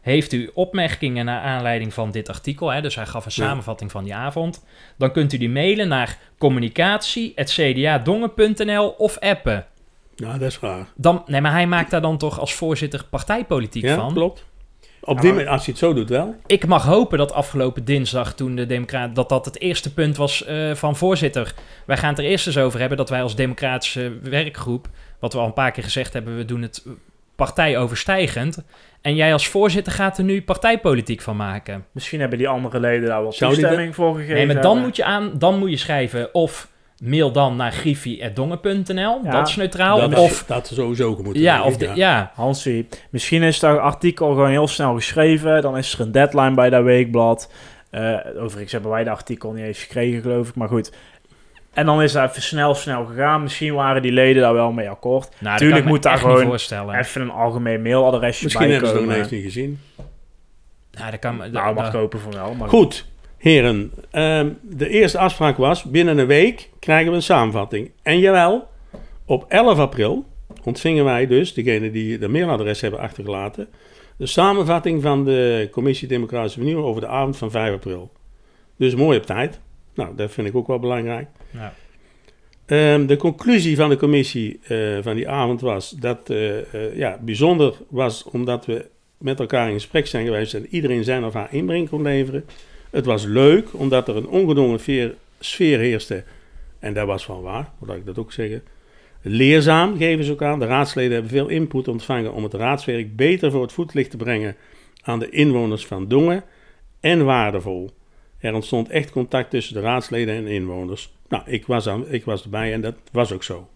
heeft 0.00 0.32
u 0.32 0.50
opmerkingen 0.54 1.24
naar 1.24 1.42
aanleiding 1.42 1.94
van 1.94 2.10
dit 2.10 2.28
artikel? 2.28 2.68
Hè, 2.68 2.80
dus 2.80 2.94
hij 2.94 3.06
gaf 3.06 3.24
een 3.24 3.32
Ja. 3.34 3.46
samenvatting 3.46 3.90
van 3.90 4.04
die 4.04 4.14
avond. 4.14 4.64
Dan 4.96 5.12
kunt 5.12 5.32
u 5.32 5.38
die 5.38 5.50
mailen 5.50 5.88
naar 5.88 6.18
communicatie.cdadongen.nl 6.38 8.88
of 8.88 9.18
appen. 9.18 9.66
Ja, 10.20 10.32
dat 10.38 10.48
is 10.48 10.58
raar. 10.58 10.86
Dan, 10.94 11.22
nee, 11.26 11.40
maar 11.40 11.52
hij 11.52 11.66
maakt 11.66 11.90
daar 11.90 12.00
dan 12.02 12.16
toch 12.18 12.40
als 12.40 12.54
voorzitter 12.54 13.04
partijpolitiek 13.10 13.82
Ja, 13.84 13.94
van. 13.94 14.12
klopt. 14.12 14.44
Op 15.02 15.16
Ja, 15.16 15.22
die, 15.22 15.32
manier- 15.32 15.48
als 15.48 15.64
je 15.64 15.70
het 15.70 15.80
zo 15.80 15.94
doet 15.94 16.08
wel. 16.08 16.34
Ik 16.46 16.66
mag 16.66 16.84
hopen 16.84 17.18
dat 17.18 17.32
afgelopen 17.32 17.84
dinsdag, 17.84 18.34
toen 18.34 18.54
de 18.54 18.66
Democraten, 18.66 19.14
dat 19.14 19.28
dat 19.28 19.44
het 19.44 19.60
eerste 19.60 19.92
punt 19.94 20.16
was 20.16 20.44
eh, 20.44 20.74
van 20.74 20.96
voorzitter. 20.96 21.54
Wij 21.86 21.96
gaan 21.96 22.08
het 22.10 22.18
er 22.18 22.24
eerst 22.24 22.46
eens 22.46 22.58
over 22.58 22.78
hebben 22.80 22.98
dat 22.98 23.08
wij 23.08 23.22
als 23.22 23.34
democratische 23.36 24.18
werkgroep, 24.22 24.88
wat 25.18 25.32
we 25.32 25.38
al 25.38 25.46
een 25.46 25.52
paar 25.52 25.70
keer 25.70 25.82
gezegd 25.84 26.12
hebben, 26.12 26.36
we 26.36 26.44
doen 26.44 26.62
het 26.62 26.84
partijoverstijgend. 27.36 28.62
En 29.00 29.14
jij 29.14 29.32
als 29.32 29.48
voorzitter 29.48 29.92
gaat 29.92 30.18
er 30.18 30.24
nu 30.24 30.42
partijpolitiek 30.42 31.20
van 31.20 31.36
maken. 31.36 31.84
Misschien 31.92 32.20
hebben 32.20 32.38
die 32.38 32.48
andere 32.48 32.80
leden 32.80 33.08
daar 33.08 33.22
wel 33.22 33.30
toestemming 33.30 33.94
voor 33.94 34.14
gegeven. 34.14 34.34
Nee, 34.36 34.46
maar 34.46 34.54
dan 34.54 34.64
hebben. 34.64 34.82
moet 34.84 34.96
je 34.96 35.04
aan, 35.04 35.30
dan 35.38 35.58
moet 35.58 35.70
je 35.70 35.76
schrijven 35.76 36.34
of 36.34 36.68
mail 37.00 37.32
dan 37.32 37.56
naar 37.56 37.72
griffie.dongen.nl, 37.72 39.20
Ja, 39.24 39.30
dat 39.30 39.48
is 39.48 39.56
neutraal. 39.56 40.08
dat, 40.08 40.18
of, 40.18 40.44
dat 40.46 40.66
ze 40.66 40.74
sowieso 40.74 41.18
moeten 41.22 41.42
ja, 41.42 41.62
of 41.62 41.76
de, 41.76 41.90
ja. 41.94 42.32
Hansie, 42.34 42.88
misschien 43.10 43.42
is 43.42 43.58
dat 43.60 43.78
artikel 43.78 44.28
gewoon 44.28 44.50
heel 44.50 44.68
snel 44.68 44.94
geschreven. 44.94 45.62
Dan 45.62 45.76
is 45.76 45.92
er 45.92 46.00
een 46.00 46.12
deadline 46.12 46.54
bij 46.54 46.70
dat 46.70 46.82
weekblad. 46.84 47.52
Eh 47.90 48.16
overigens 48.36 48.72
hebben 48.72 48.90
wij 48.90 49.04
dat 49.04 49.14
artikel 49.14 49.52
niet 49.52 49.64
eens 49.64 49.82
gekregen, 49.82 50.22
geloof 50.22 50.48
ik. 50.48 50.54
Maar 50.54 50.68
goed. 50.68 50.92
En 51.72 51.86
dan 51.86 52.02
is 52.02 52.12
dat 52.12 52.30
even 52.30 52.42
snel, 52.42 52.74
snel 52.74 53.04
gegaan. 53.04 53.42
Misschien 53.42 53.74
waren 53.74 54.02
die 54.02 54.12
leden 54.12 54.42
daar 54.42 54.54
wel 54.54 54.72
mee 54.72 54.88
akkoord. 54.90 55.28
Nou, 55.38 55.56
Tuurlijk 55.58 55.70
dat 55.76 55.80
kan 55.82 55.92
moet 55.92 56.02
daar 56.02 56.18
gewoon 56.18 56.46
voorstellen. 56.46 56.94
Even 56.98 57.20
een 57.20 57.30
algemeen 57.30 57.82
mailadresje 57.82 58.44
Misschien 58.44 58.66
bij 58.66 58.74
hebben 58.76 58.90
ze 58.94 58.96
het 59.06 59.18
nog 59.18 59.30
niet 59.30 59.42
gezien. 59.42 59.80
Nou, 60.92 61.10
dat 61.10 61.20
kan, 61.20 61.36
me- 61.36 61.48
Nou, 61.48 61.74
mag 61.74 61.84
dat- 61.84 61.94
ik 61.94 62.00
hopen 62.00 62.20
voor 62.20 62.32
wel. 62.32 62.54
Maar 62.54 62.68
Goed, 62.68 63.06
heren. 63.40 63.92
ehm, 64.10 64.50
de 64.62 64.88
eerste 64.88 65.18
afspraak 65.18 65.56
was, 65.56 65.84
binnen 65.84 66.18
een 66.18 66.26
week 66.26 66.70
krijgen 66.78 67.10
we 67.10 67.16
een 67.16 67.22
samenvatting. 67.22 67.90
En 68.02 68.18
jawel, 68.18 68.68
op 69.24 69.44
11 69.48 69.78
april 69.78 70.24
ontvingen 70.64 71.04
wij 71.04 71.26
dus, 71.26 71.54
degene 71.54 71.90
die 71.90 72.18
de 72.18 72.28
mailadres 72.28 72.80
hebben 72.80 73.00
achtergelaten, 73.00 73.68
de 74.16 74.26
samenvatting 74.26 75.02
van 75.02 75.24
de 75.24 75.68
Commissie 75.70 76.08
Democratische 76.08 76.58
Vernieuwing 76.58 76.88
over 76.88 77.00
de 77.00 77.06
avond 77.06 77.36
van 77.36 77.50
5 77.50 77.74
april. 77.74 78.12
Dus 78.76 78.94
mooi 78.94 79.18
op 79.18 79.26
tijd. 79.26 79.60
Nou, 79.94 80.16
dat 80.16 80.30
vind 80.30 80.46
ik 80.46 80.54
ook 80.54 80.66
wel 80.66 80.78
belangrijk. 80.78 81.28
ja. 81.50 81.74
Ehm, 82.66 83.06
de 83.06 83.16
conclusie 83.16 83.76
van 83.76 83.88
de 83.88 83.96
commissie 83.96 84.60
eh, 84.62 84.98
van 85.02 85.14
die 85.14 85.28
avond 85.28 85.60
was 85.60 85.90
dat 85.90 86.30
eh, 86.30 86.96
ja, 86.96 87.18
bijzonder 87.20 87.74
was 87.88 88.24
omdat 88.24 88.66
we 88.66 88.86
met 89.18 89.40
elkaar 89.40 89.68
in 89.68 89.74
gesprek 89.74 90.06
zijn 90.06 90.24
geweest 90.24 90.54
en 90.54 90.66
iedereen 90.70 91.04
zijn 91.04 91.24
of 91.24 91.32
haar 91.34 91.54
inbreng 91.54 91.88
kon 91.88 92.02
leveren. 92.02 92.44
Het 92.90 93.04
was 93.04 93.24
leuk 93.24 93.68
omdat 93.72 94.08
er 94.08 94.16
een 94.16 94.28
ongedwongen 94.28 94.80
sfeer 95.40 95.78
heerste 95.78 96.24
en 96.78 96.94
dat 96.94 97.06
was 97.06 97.24
van 97.24 97.42
waar, 97.42 97.70
moet 97.78 97.90
ik 97.90 98.06
dat 98.06 98.18
ook 98.18 98.32
zeggen. 98.32 98.62
Leerzaam 99.22 99.96
geven 99.96 100.24
ze 100.24 100.32
ook 100.32 100.42
aan. 100.42 100.58
De 100.58 100.66
raadsleden 100.66 101.12
hebben 101.12 101.30
veel 101.30 101.48
input 101.48 101.88
ontvangen 101.88 102.32
om 102.32 102.42
het 102.42 102.54
raadswerk 102.54 103.16
beter 103.16 103.50
voor 103.50 103.62
het 103.62 103.72
voetlicht 103.72 104.10
te 104.10 104.16
brengen 104.16 104.56
aan 105.02 105.18
de 105.18 105.30
inwoners 105.30 105.86
van 105.86 106.08
Dongen 106.08 106.44
en 107.00 107.24
waardevol. 107.24 107.90
Er 108.38 108.54
ontstond 108.54 108.88
echt 108.88 109.10
contact 109.10 109.50
tussen 109.50 109.74
de 109.74 109.80
raadsleden 109.80 110.34
en 110.34 110.46
inwoners. 110.46 111.12
Nou, 111.28 111.42
ik 111.46 111.66
was, 111.66 111.88
aan, 111.88 112.08
ik 112.08 112.24
was 112.24 112.42
erbij 112.42 112.72
en 112.72 112.80
dat 112.80 112.94
was 113.12 113.32
ook 113.32 113.42
zo. 113.42 113.68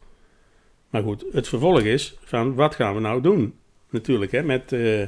Maar 0.90 1.02
goed, 1.02 1.24
het 1.32 1.48
vervolg 1.48 1.80
is 1.80 2.16
van 2.24 2.54
wat 2.54 2.74
gaan 2.74 2.94
we 2.94 3.00
nou 3.00 3.20
doen? 3.20 3.54
Natuurlijk, 3.90 4.32
hè, 4.32 4.42
met, 4.42 4.72
eh, 4.72 5.06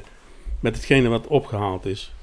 met 0.59 0.75
hetgene 0.75 1.07
wat 1.07 1.27
opgehaald 1.27 1.85
is. 1.85 2.13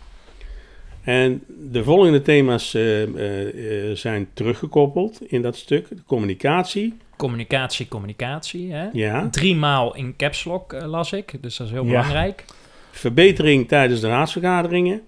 En 1.05 1.43
de 1.71 1.85
volgende 1.85 2.23
thema's 2.23 2.75
eh, 2.75 3.03
eh, 3.03 3.91
eh, 3.91 3.97
zijn 3.97 4.29
teruggekoppeld 4.33 5.23
in 5.27 5.43
dat 5.43 5.57
stuk. 5.57 5.89
De 5.89 6.03
communicatie, 6.07 6.95
Communicatie, 7.17 7.89
communicatie. 7.89 8.73
Hè? 8.73 8.89
ja. 8.93 9.29
Drie 9.31 9.57
maal 9.57 9.95
in 9.97 10.17
caps 10.17 10.45
lock 10.45 10.73
las 10.73 11.13
ik, 11.13 11.43
dus 11.43 11.57
dat 11.57 11.67
is 11.67 11.73
heel 11.73 11.83
Ja. 11.85 11.89
belangrijk. 11.89 12.45
Verbetering 12.91 13.69
tijdens 13.69 14.01
de 14.01 14.09
raadsvergaderingen. 14.09 15.03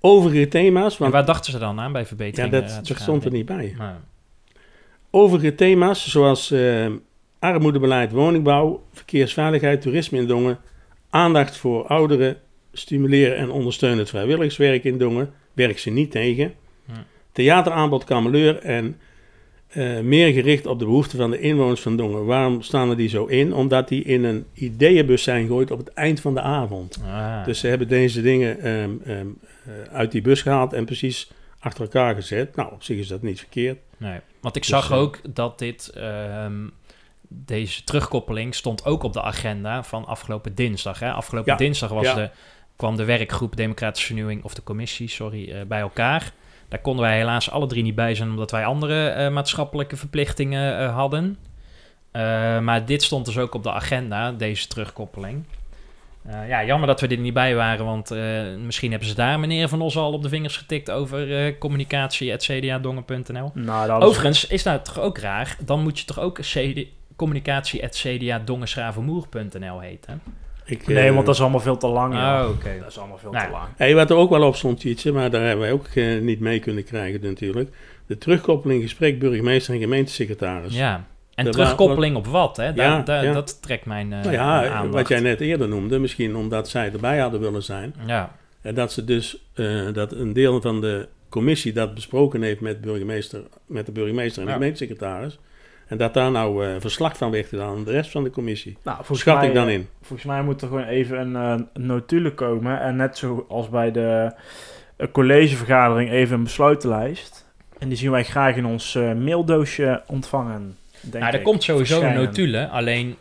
Overige 0.00 0.48
thema's, 0.48 1.00
En 1.00 1.10
waar 1.10 1.24
dachten 1.24 1.52
ze 1.52 1.58
dan 1.58 1.80
aan 1.80 1.92
bij 1.92 2.00
ja, 2.00 2.06
verbetering? 2.06 2.52
dat, 2.52 2.70
eh, 2.70 2.76
dat 2.82 2.98
stond 2.98 3.24
er 3.24 3.30
niet 3.30 3.46
bij. 3.46 3.74
Nou, 3.78 3.94
Overige 5.10 5.54
thema's 5.54 6.08
zoals 6.10 6.54
armoedebeleid, 7.38 8.12
woningbouw, 8.12 8.82
verkeersveiligheid, 8.92 9.80
toerisme 9.80 10.18
in 10.18 10.26
Dongen, 10.26 10.58
aandacht 11.10 11.56
voor 11.56 11.86
ouderen, 11.86 12.36
stimuleren 12.78 13.36
en 13.36 13.50
ondersteunen 13.50 13.98
het 13.98 14.08
vrijwilligerswerk 14.08 14.84
in 14.84 14.98
Dongen, 14.98 15.32
werk 15.52 15.78
ze 15.78 15.90
niet 15.90 16.10
tegen. 16.10 16.54
Theateraanbod 17.32 18.04
Kameleur 18.04 18.58
en 18.58 18.96
eh, 19.68 20.00
meer 20.00 20.32
gericht 20.32 20.66
op 20.66 20.78
de 20.78 20.84
behoeften 20.84 21.18
van 21.18 21.30
de 21.30 21.40
inwoners 21.40 21.80
van 21.80 21.96
Dongen. 21.96 22.24
Waarom 22.24 22.62
staan 22.62 22.90
er 22.90 22.96
die 22.96 23.08
zo 23.08 23.24
in? 23.24 23.54
Omdat 23.54 23.88
die 23.88 24.04
in 24.04 24.24
een 24.24 24.46
ideeënbus 24.54 25.22
zijn 25.22 25.46
gegooid 25.46 25.70
op 25.70 25.78
het 25.78 25.88
eind 25.92 26.20
van 26.20 26.34
de 26.34 26.40
avond. 26.40 26.98
ah. 27.06 27.44
Dus 27.44 27.58
ze 27.58 27.66
hebben 27.66 27.88
deze 27.88 28.22
dingen 28.22 28.60
ehm, 28.60 28.90
ehm, 29.04 29.26
eh, 29.64 29.94
uit 29.94 30.12
die 30.12 30.22
bus 30.22 30.42
gehaald 30.42 30.72
en 30.72 30.84
precies 30.84 31.30
achter 31.58 31.82
elkaar 31.82 32.14
gezet. 32.14 32.56
Nou, 32.56 32.72
op 32.72 32.82
zich 32.82 32.98
is 32.98 33.08
dat 33.08 33.22
niet 33.22 33.38
verkeerd. 33.38 33.78
Nee, 33.96 34.18
want 34.40 34.56
ik 34.56 34.62
Dus, 34.62 34.70
zag 34.70 34.90
eh, 34.90 34.96
ook 34.96 35.20
dat 35.34 35.58
dit, 35.58 35.88
ehm, 35.94 36.66
deze 37.28 37.84
terugkoppeling 37.84 38.54
stond 38.54 38.84
ook 38.84 39.02
op 39.02 39.12
de 39.12 39.22
agenda 39.22 39.82
van 39.82 40.06
afgelopen 40.06 40.54
dinsdag. 40.54 40.98
Hè? 40.98 41.10
Afgelopen 41.10 41.52
Ja, 41.52 41.58
dinsdag 41.58 41.90
was 41.90 42.04
ja. 42.04 42.14
de, 42.14 42.30
kwam 42.78 42.96
de 42.96 43.04
werkgroep 43.04 43.56
Democratische 43.56 44.06
Vernieuwing, 44.06 44.44
of 44.44 44.54
de 44.54 44.62
commissie, 44.62 45.08
sorry, 45.08 45.50
eh, 45.50 45.60
bij 45.66 45.80
elkaar. 45.80 46.32
Daar 46.68 46.80
konden 46.80 47.04
wij 47.04 47.16
helaas 47.16 47.50
alle 47.50 47.66
drie 47.66 47.82
niet 47.82 47.94
bij 47.94 48.14
zijn, 48.14 48.28
omdat 48.30 48.50
wij 48.50 48.64
andere 48.64 49.08
eh, 49.08 49.30
maatschappelijke 49.30 49.96
verplichtingen 49.96 50.78
eh, 50.78 50.94
hadden. 50.94 51.38
Maar 52.62 52.84
dit 52.86 53.02
stond 53.02 53.24
dus 53.26 53.38
ook 53.38 53.54
op 53.54 53.62
de 53.62 53.72
agenda, 53.72 54.32
deze 54.32 54.66
terugkoppeling. 54.68 55.44
Ja, 56.48 56.64
jammer 56.64 56.86
dat 56.86 57.00
we 57.00 57.06
er 57.06 57.18
niet 57.18 57.34
bij 57.34 57.54
waren, 57.54 57.84
want 57.84 58.10
misschien 58.64 58.90
hebben 58.90 59.08
ze 59.08 59.14
daar 59.14 59.40
meneer 59.40 59.68
Van 59.68 59.80
Os 59.80 59.96
al 59.96 60.12
op 60.12 60.22
de 60.22 60.28
vingers 60.28 60.56
getikt 60.56 60.90
over 60.90 61.46
eh 61.46 61.58
communicatie.cdadongen.nl. 61.58 63.50
Nou, 63.54 63.86
dat 63.86 64.02
is- 64.02 64.08
Overigens 64.08 64.46
is 64.46 64.62
dat 64.62 64.84
toch 64.84 65.00
ook 65.00 65.18
raar? 65.18 65.56
Dan 65.64 65.82
moet 65.82 65.98
je 65.98 66.04
toch 66.04 66.20
ook 66.20 66.40
CD 66.40 66.86
communicatie.cdadongenschravenmoer.nl 67.16 69.80
heten? 69.80 70.22
Ik, 70.68 70.86
Nee, 70.86 71.06
eh, 71.08 71.14
want 71.14 71.26
dat 71.26 71.34
is 71.34 71.40
allemaal 71.40 71.60
veel 71.60 71.76
te 71.76 71.86
lang. 71.86 72.14
ja. 72.14 72.44
Oh, 72.44 72.50
oké. 72.50 72.76
Dat 72.80 72.88
is 72.88 72.98
allemaal 72.98 73.18
veel 73.18 73.30
Nou, 73.32 73.46
te 73.46 73.52
lang. 73.52 73.64
Hey, 73.76 73.94
wat 73.94 74.10
er 74.10 74.16
ook 74.16 74.30
wel 74.30 74.42
op 74.42 74.56
stond, 74.56 74.80
Tietje, 74.80 75.12
maar 75.12 75.30
daar 75.30 75.40
hebben 75.42 75.60
wij 75.60 75.72
ook 75.72 75.86
eh, 75.86 76.18
niet 76.20 76.40
mee 76.40 76.58
kunnen 76.60 76.84
krijgen 76.84 77.20
natuurlijk. 77.22 77.70
De 78.06 78.18
terugkoppeling 78.18 78.82
gesprek 78.82 79.18
burgemeester 79.18 79.74
en 79.74 79.80
gemeentesecretaris. 79.80 80.74
Ja. 80.76 81.04
En 81.34 81.44
Dat 81.44 81.52
terugkoppeling 81.52 82.16
op 82.16 82.26
wat, 82.26 82.56
hè? 82.56 82.72
Daar, 82.72 82.86
Ja, 82.86 83.00
daar- 83.02 83.24
ja. 83.24 83.32
Dat 83.32 83.62
trekt 83.62 83.84
mijn 83.86 84.12
eh 84.12 84.20
nou 84.20 84.32
ja, 84.32 84.68
aandacht. 84.68 84.94
wat 84.94 85.08
jij 85.08 85.20
net 85.20 85.40
eerder 85.40 85.68
noemde, 85.68 85.98
misschien 85.98 86.36
omdat 86.36 86.68
zij 86.68 86.92
erbij 86.92 87.18
hadden 87.18 87.40
willen 87.40 87.62
zijn. 87.62 87.94
Ja, 88.06 88.36
En 88.62 88.74
dat 88.74 88.92
ze 88.92 89.04
dus, 89.04 89.44
eh, 89.54 89.92
dat 89.92 90.12
een 90.12 90.32
deel 90.32 90.60
van 90.60 90.80
de 90.80 91.08
commissie 91.28 91.72
dat 91.72 91.94
besproken 91.94 92.42
heeft 92.42 92.60
met, 92.60 92.80
burgemeester, 92.80 93.42
met 93.66 93.86
de 93.86 93.92
burgemeester 93.92 94.38
en 94.40 94.44
de 94.44 94.50
Ja. 94.50 94.56
gemeentesecretaris. 94.58 95.38
En 95.88 95.96
dat 95.96 96.14
daar 96.14 96.30
nou 96.30 96.66
eh, 96.66 96.74
verslag 96.78 97.16
van 97.16 97.30
werd 97.30 97.46
gedaan 97.46 97.76
aan 97.76 97.84
de 97.84 97.90
rest 97.90 98.10
van 98.10 98.24
de 98.24 98.30
commissie. 98.30 98.76
Nou, 98.84 98.98
Schat 99.12 99.36
mij, 99.38 99.48
ik 99.48 99.54
dan 99.54 99.68
eh, 99.68 99.74
in. 99.74 99.88
Volgens 100.02 100.28
mij 100.28 100.42
moet 100.42 100.62
er 100.62 100.68
gewoon 100.68 100.84
even 100.84 101.18
een 101.20 101.36
eh, 101.36 101.66
een 101.72 101.86
notulen 101.86 102.34
komen. 102.34 102.80
En 102.80 102.96
net 102.96 103.18
zoals 103.18 103.68
bij 103.68 103.90
de 103.90 104.32
eh, 104.96 105.06
collegevergadering 105.12 106.10
even 106.10 106.36
een 106.36 106.42
besluitenlijst. 106.42 107.46
En 107.78 107.88
die 107.88 107.96
zien 107.96 108.10
wij 108.10 108.24
graag 108.24 108.56
in 108.56 108.66
ons 108.66 108.94
eh, 108.94 109.12
maildoosje 109.12 110.02
ontvangen. 110.06 110.76
Denk 111.00 111.14
nou, 111.14 111.26
er 111.26 111.38
ik. 111.38 111.44
komt 111.44 111.62
sowieso 111.62 112.02
een 112.02 112.14
notulen. 112.14 112.70
Alleen 112.70 113.16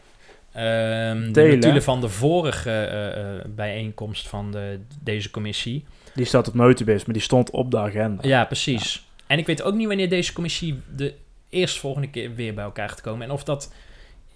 ehm, 0.52 1.22
de 1.22 1.32
Delen. 1.32 1.54
notulen 1.54 1.84
van 1.84 2.02
de 2.02 2.10
vorige 2.10 2.72
eh, 2.72 3.36
eh, 3.36 3.46
bijeenkomst 3.48 4.28
van 4.28 4.52
de, 4.52 4.80
deze 5.04 5.32
commissie. 5.32 5.86
Die 6.14 6.26
staat 6.26 6.48
op 6.48 6.54
Notibis, 6.54 7.06
maar 7.06 7.14
die 7.14 7.24
stond 7.24 7.50
op 7.52 7.72
de 7.72 7.78
agenda. 7.78 8.28
Ja, 8.28 8.46
precies. 8.46 9.08
En 9.28 9.38
ik 9.38 9.46
weet 9.46 9.62
ook 9.62 9.74
niet 9.74 9.88
wanneer 9.88 10.10
deze 10.10 10.34
commissie 10.34 10.80
de 10.96 11.14
eerstvolgende 11.50 12.10
keer 12.10 12.36
weer 12.36 12.54
bij 12.54 12.64
elkaar 12.64 12.90
gaat 12.90 13.02
komen. 13.02 13.26
En 13.26 13.32
of 13.32 13.44
dat... 13.44 13.74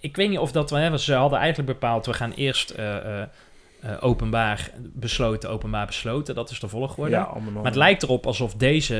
Ik 0.00 0.16
weet 0.16 0.28
niet 0.28 0.38
of 0.38 0.52
dat... 0.52 0.70
Hè, 0.70 0.98
ze 0.98 1.14
hadden 1.14 1.38
eigenlijk 1.38 1.68
bepaald... 1.68 2.06
We 2.06 2.12
gaan 2.12 2.32
eerst 2.32 2.70
eh, 2.70 2.96
eh, 2.96 3.22
eh, 3.80 3.90
openbaar 4.00 4.70
besloten, 4.78 5.50
openbaar 5.50 5.86
besloten. 5.86 6.34
Dat 6.34 6.50
is 6.50 6.60
de 6.60 6.68
volgorde. 6.68 7.10
Ja. 7.10 7.32
Maar 7.52 7.64
het 7.64 7.74
lijkt 7.74 8.02
erop 8.02 8.26
alsof 8.26 8.54
deze, 8.54 8.94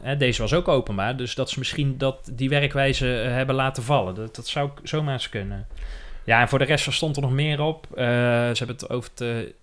hè, 0.00 0.16
deze 0.16 0.42
was 0.42 0.54
ook 0.54 0.68
openbaar, 0.68 1.16
dus 1.16 1.34
dat 1.34 1.50
ze 1.50 1.58
misschien 1.58 1.98
dat, 1.98 2.30
die 2.32 2.48
werkwijze 2.48 3.06
hebben 3.06 3.54
laten 3.54 3.82
vallen. 3.82 4.14
Dat, 4.14 4.36
dat 4.36 4.46
zou 4.46 4.70
zomaar 4.82 5.12
eens 5.12 5.28
kunnen. 5.28 5.66
Ja, 6.24 6.40
en 6.40 6.48
voor 6.48 6.58
de 6.58 6.64
rest 6.64 6.92
stond 6.92 7.16
er 7.16 7.22
nog 7.22 7.32
meer 7.32 7.60
op. 7.60 7.86
Ze 7.94 8.54
hebben 8.56 8.76
het 8.76 8.90
over 8.90 9.10
het, 9.14 9.54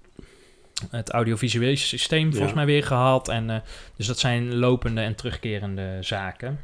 het 0.89 1.09
audiovisuele 1.09 1.75
systeem 1.75 2.29
volgens 2.29 2.49
Ja. 2.51 2.55
mij 2.55 2.65
weer 2.65 2.83
gehad. 2.83 3.29
En, 3.29 3.63
dus 3.95 4.07
dat 4.07 4.19
zijn 4.19 4.55
lopende 4.55 5.01
en 5.01 5.15
terugkerende 5.15 5.97
zaken. 6.01 6.59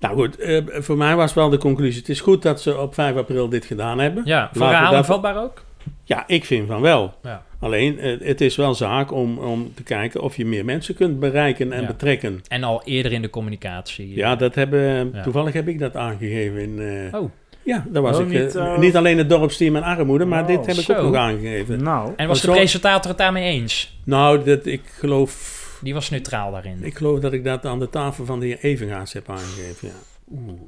Nou 0.00 0.14
goed, 0.16 0.38
eh, 0.38 0.62
voor 0.68 0.96
mij 0.96 1.16
was 1.16 1.34
wel 1.34 1.48
de 1.48 1.58
conclusie. 1.58 2.00
Het 2.00 2.08
is 2.08 2.20
goed 2.20 2.42
dat 2.42 2.60
ze 2.62 2.78
op 2.78 2.94
5 2.94 3.16
april 3.16 3.48
dit 3.48 3.64
gedaan 3.64 3.98
hebben. 3.98 4.22
Ja, 4.26 4.50
voor 4.52 4.66
herhaling 4.66 4.94
dat- 4.96 5.06
vatbaar 5.06 5.42
ook? 5.42 5.64
Ja, 6.04 6.24
ik 6.26 6.44
vind 6.44 6.68
van 6.68 6.80
wel. 6.80 7.14
Ja. 7.22 7.42
Alleen, 7.60 7.98
eh, 7.98 8.20
het 8.20 8.40
is 8.40 8.56
wel 8.56 8.74
zaak 8.74 9.12
om, 9.12 9.38
om 9.38 9.72
te 9.74 9.82
kijken 9.82 10.20
of 10.22 10.36
je 10.36 10.46
meer 10.46 10.64
mensen 10.64 10.94
kunt 10.94 11.20
bereiken 11.20 11.72
en 11.72 11.80
Ja. 11.80 11.86
betrekken. 11.86 12.40
En 12.48 12.62
al 12.64 12.82
eerder 12.84 13.12
in 13.12 13.22
de 13.22 13.30
communicatie. 13.30 14.14
Ja, 14.14 14.36
dat 14.36 14.54
hebben, 14.54 15.10
Ja. 15.14 15.22
toevallig 15.22 15.52
heb 15.52 15.68
ik 15.68 15.78
dat 15.78 15.96
aangegeven. 15.96 16.60
In, 16.60 16.80
eh, 17.12 17.20
Oh, 17.20 17.30
Ja, 17.62 17.84
dat 17.88 18.02
was 18.02 18.16
Oh, 18.18 18.22
ik. 18.22 18.28
niet, 18.54 18.78
niet 18.78 18.96
alleen 18.96 19.18
het 19.18 19.28
dorpsteam 19.28 19.76
en 19.76 19.82
armoede, 19.82 20.24
maar 20.24 20.40
Oh, 20.42 20.46
dit 20.46 20.66
heb 20.66 20.76
ik 20.76 20.82
zo. 20.84 20.92
ook 20.94 21.02
nog 21.02 21.14
aangegeven. 21.14 21.82
Nou, 21.82 22.12
en 22.16 22.28
was 22.28 22.40
de 22.40 22.46
Zo- 22.46 22.52
presentator 22.52 23.08
het 23.10 23.18
daarmee 23.18 23.44
eens? 23.52 23.98
Nou, 24.04 24.44
dat, 24.44 24.66
ik, 24.66 24.80
geloof, 24.98 25.64
Die 25.82 25.94
was 25.94 26.10
neutraal 26.10 26.52
daarin. 26.52 26.84
ik 26.84 26.96
geloof 26.96 27.20
dat 27.20 27.32
ik 27.32 27.44
dat 27.44 27.64
aan 27.64 27.78
de 27.78 27.90
tafel 27.90 28.24
van 28.24 28.40
de 28.40 28.46
heer 28.46 28.58
Evengaas 28.58 29.12
heb 29.12 29.30
aangegeven. 29.30 29.88
Ja. 29.88 29.94
Oeh. 30.30 30.60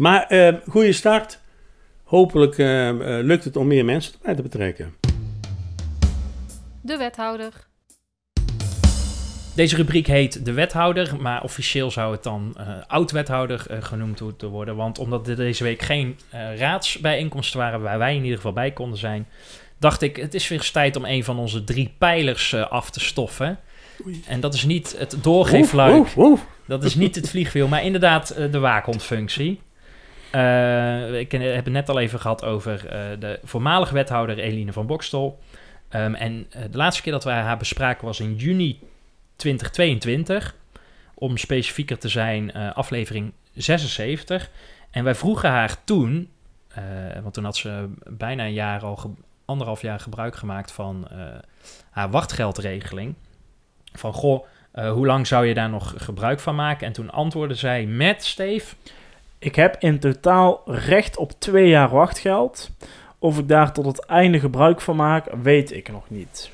Maar 0.00 0.26
eh 0.26 0.54
goede 0.68 0.92
start. 0.92 1.40
Hopelijk 2.04 2.58
eh, 2.58 2.88
eh, 2.88 3.24
lukt 3.24 3.44
het 3.44 3.56
om 3.56 3.66
meer 3.66 3.84
mensen 3.84 4.12
erbij 4.12 4.34
te 4.34 4.42
betrekken. 4.42 4.94
De 6.80 6.96
wethouder. 6.96 7.68
Deze 9.54 9.76
rubriek 9.76 10.06
heet 10.06 10.44
de 10.44 10.52
wethouder, 10.52 11.16
maar 11.20 11.42
officieel 11.42 11.90
zou 11.90 12.12
het 12.12 12.22
dan 12.22 12.54
eh, 12.56 12.66
oud-wethouder 12.86 13.66
genoemd 13.80 14.20
moeten 14.20 14.48
worden. 14.48 14.76
Want 14.76 14.98
omdat 14.98 15.28
er 15.28 15.36
deze 15.36 15.64
week 15.64 15.82
geen 15.82 16.18
eh, 16.30 16.56
raadsbijeenkomsten 16.56 17.58
waren 17.58 17.80
waar 17.80 17.98
wij 17.98 18.14
in 18.14 18.22
ieder 18.22 18.36
geval 18.36 18.52
bij 18.52 18.70
konden 18.70 18.98
zijn, 18.98 19.28
dacht 19.78 20.02
ik, 20.02 20.16
het 20.16 20.34
is 20.34 20.48
weer 20.48 20.58
eens 20.58 20.70
tijd 20.70 20.96
om 20.96 21.04
een 21.04 21.24
van 21.24 21.38
onze 21.38 21.64
drie 21.64 21.94
pijlers 21.98 22.54
af 22.54 22.90
te 22.90 23.00
stoffen. 23.00 23.58
Oei. 24.06 24.22
En 24.26 24.40
dat 24.40 24.54
is 24.54 24.64
niet 24.64 24.98
het 24.98 25.16
doorgeefluik, 25.22 26.08
dat 26.66 26.84
is 26.84 26.94
niet 26.94 27.14
het 27.14 27.30
vliegwiel, 27.30 27.68
maar 27.68 27.84
inderdaad 27.84 28.30
eh, 28.30 28.52
de 28.52 28.58
waakhondfunctie. 28.58 29.60
Eh, 30.30 31.18
ik 31.18 31.32
heb 31.32 31.64
het 31.64 31.72
net 31.72 31.88
al 31.88 31.98
even 31.98 32.20
gehad 32.20 32.44
over 32.44 32.86
eh, 32.86 33.00
de 33.18 33.40
voormalige 33.44 33.94
wethouder 33.94 34.38
Eline 34.38 34.72
van 34.72 34.86
Bokstel. 34.86 35.38
Ehm, 35.88 36.14
en 36.14 36.46
de 36.70 36.76
laatste 36.76 37.02
keer 37.02 37.12
dat 37.12 37.24
wij 37.24 37.40
haar 37.40 37.56
bespraken 37.56 38.06
was 38.06 38.20
in 38.20 38.34
juni 38.34 38.78
2022. 39.36 40.54
Om 41.14 41.36
specifieker 41.36 41.98
te 41.98 42.08
zijn, 42.08 42.52
aflevering 42.52 43.32
76. 43.54 44.50
En 44.90 45.04
wij 45.04 45.14
vroegen 45.14 45.48
haar 45.48 45.84
toen, 45.84 46.30
want 47.22 47.34
toen 47.34 47.44
had 47.44 47.56
ze 47.56 47.88
bijna 48.04 48.44
een 48.44 48.52
jaar 48.52 48.84
al, 48.84 49.14
anderhalf 49.44 49.82
jaar 49.82 50.00
gebruik 50.00 50.36
gemaakt 50.36 50.72
van 50.72 51.08
haar 51.90 52.10
wachtgeldregeling. 52.10 53.14
Van 53.92 54.12
goh, 54.12 54.46
eh, 54.72 54.92
hoe 54.92 55.06
lang 55.06 55.26
zou 55.26 55.46
je 55.46 55.54
daar 55.54 55.70
nog 55.70 55.94
gebruik 55.96 56.40
van 56.40 56.54
maken? 56.54 56.86
En 56.86 56.92
toen 56.92 57.10
antwoordde 57.10 57.54
zij 57.54 57.86
met, 57.86 58.24
Steve, 58.24 58.74
ik 59.38 59.54
heb 59.54 59.76
in 59.78 59.98
totaal 59.98 60.62
recht 60.66 61.16
op 61.16 61.32
twee 61.38 61.68
jaar 61.68 61.88
wachtgeld. 61.88 62.70
Of 63.18 63.38
ik 63.38 63.48
daar 63.48 63.72
tot 63.72 63.86
het 63.86 64.06
einde 64.06 64.40
gebruik 64.40 64.80
van 64.80 64.96
maak, 64.96 65.26
weet 65.42 65.72
ik 65.72 65.88
nog 65.92 66.10
niet. 66.10 66.50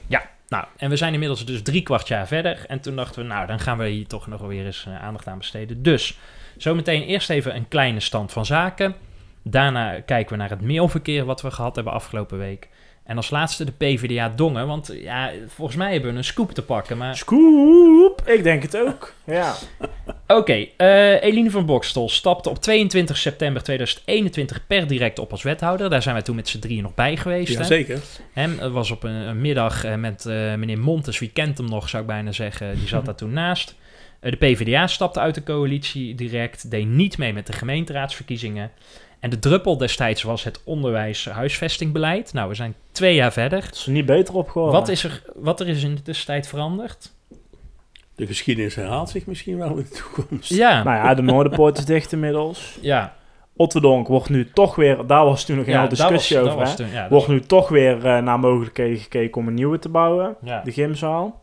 Nou, 0.48 0.64
en 0.76 0.90
we 0.90 0.96
zijn 0.96 1.12
inmiddels 1.12 1.44
dus 1.44 1.62
drie 1.62 1.82
kwart 1.82 2.08
jaar 2.08 2.26
verder. 2.26 2.64
En 2.68 2.80
toen 2.80 2.96
dachten 2.96 3.22
we, 3.22 3.28
nou, 3.28 3.46
dan 3.46 3.60
gaan 3.60 3.78
we 3.78 3.88
hier 3.88 4.06
toch 4.06 4.26
nog 4.26 4.40
weer 4.40 4.66
eens 4.66 4.84
eh, 4.86 5.02
aandacht 5.02 5.26
aan 5.26 5.38
besteden. 5.38 5.82
Dus, 5.82 6.18
zometeen 6.56 7.02
eerst 7.02 7.30
even 7.30 7.56
een 7.56 7.68
kleine 7.68 8.00
stand 8.00 8.32
van 8.32 8.46
zaken. 8.46 8.94
Daarna 9.42 10.00
kijken 10.00 10.32
we 10.32 10.38
naar 10.38 10.50
het 10.50 10.60
mailverkeer 10.60 11.24
wat 11.24 11.42
we 11.42 11.50
gehad 11.50 11.74
hebben 11.74 11.92
afgelopen 11.92 12.38
week. 12.38 12.68
En 13.06 13.16
als 13.16 13.30
laatste 13.30 13.64
de 13.64 13.72
PvdA 13.72 14.32
Dongen. 14.36 14.66
Want 14.66 14.92
ja, 15.00 15.30
volgens 15.46 15.76
mij 15.76 15.92
hebben 15.92 16.12
we 16.12 16.16
een 16.18 16.24
scoop 16.24 16.52
te 16.52 16.62
pakken. 16.62 16.96
Maar 16.96 17.16
Scoop! 17.16 18.22
Ik 18.24 18.42
denk 18.42 18.62
het 18.62 18.76
ook. 18.76 19.14
Ja. 19.26 19.54
Oké, 20.26 20.66
eh, 20.76 21.22
Eline 21.22 21.50
van 21.50 21.66
Bokstel 21.66 22.08
stapte 22.08 22.48
op 22.48 22.58
22 22.58 23.16
september 23.16 23.62
2021 23.62 24.66
per 24.66 24.86
direct 24.86 25.18
op 25.18 25.30
als 25.30 25.42
wethouder. 25.42 25.90
Daar 25.90 26.02
zijn 26.02 26.14
wij 26.14 26.24
toen 26.24 26.36
met 26.36 26.48
z'n 26.48 26.58
drieën 26.58 26.82
nog 26.82 26.94
bij 26.94 27.16
geweest. 27.16 27.52
Jazeker. 27.52 28.00
Het 28.32 28.72
was 28.72 28.90
op 28.90 29.02
een, 29.02 29.14
een 29.14 29.40
middag 29.40 29.84
eh, 29.84 29.94
met 29.94 30.26
eh, 30.26 30.54
meneer 30.54 30.78
Montes, 30.78 31.18
wie 31.18 31.30
kent 31.30 31.58
hem 31.58 31.68
nog, 31.68 31.88
zou 31.88 32.02
ik 32.02 32.08
bijna 32.08 32.32
zeggen. 32.32 32.78
Die 32.78 32.88
zat 32.88 33.04
daar 33.04 33.14
toen 33.14 33.32
naast. 33.42 33.74
Eh, 34.20 34.30
de 34.30 34.36
PvdA 34.36 34.86
stapte 34.86 35.20
uit 35.20 35.34
de 35.34 35.42
coalitie 35.42 36.14
direct, 36.14 36.70
deed 36.70 36.86
niet 36.86 37.18
mee 37.18 37.32
met 37.32 37.46
de 37.46 37.52
gemeenteraadsverkiezingen. 37.52 38.70
En 39.26 39.32
de 39.32 39.38
druppel 39.38 39.76
destijds 39.76 40.22
was 40.22 40.44
het 40.44 40.60
onderwijs-huisvestingbeleid. 40.64 42.32
Nou, 42.32 42.48
we 42.48 42.54
zijn 42.54 42.74
twee 42.92 43.14
jaar 43.14 43.32
verder. 43.32 43.62
Het 43.62 43.74
is 43.74 43.86
er 43.86 43.92
niet 43.92 44.06
beter 44.06 44.34
op 44.34 44.48
geworden. 44.48 44.80
Wat 44.80 44.88
is, 44.88 45.04
er, 45.04 45.22
wat 45.34 45.60
er 45.60 45.68
is 45.68 45.82
in 45.82 45.94
de 45.94 46.02
tussentijd 46.02 46.48
veranderd? 46.48 47.12
De 48.14 48.26
geschiedenis 48.26 48.74
herhaalt 48.74 49.10
zich 49.10 49.26
misschien 49.26 49.58
wel 49.58 49.68
in 49.68 49.86
de 49.90 50.02
toekomst. 50.14 50.48
Ja, 50.50 50.82
Nou 50.82 50.96
ja, 50.96 51.14
de 51.14 51.22
Noorderpoort 51.22 51.78
is 51.78 51.84
dicht 51.84 52.12
inmiddels. 52.12 52.78
ja. 52.80 53.14
Otterdonk 53.56 54.08
wordt 54.08 54.28
nu 54.28 54.50
toch 54.50 54.74
weer, 54.74 55.06
daar 55.06 55.24
was 55.24 55.44
toen 55.44 55.56
nog 55.56 55.66
ja 55.66 55.80
heel 55.80 55.88
discussie 55.88 56.38
over, 56.40 56.56
was, 56.56 56.70
hè? 56.70 56.76
dat 56.76 56.78
was 56.78 56.86
toen, 56.86 56.96
ja, 56.96 57.02
dat 57.02 57.10
Wordt 57.10 57.28
nu 57.28 57.40
toch 57.40 57.68
weer 57.68 58.06
eh, 58.06 58.22
naar 58.22 58.38
mogelijkheden 58.38 58.98
gekeken 58.98 59.40
om 59.40 59.48
een 59.48 59.54
nieuwe 59.54 59.78
te 59.78 59.88
bouwen. 59.88 60.36
ja. 60.42 60.62
De 60.64 60.72
gymzaal. 60.72 61.42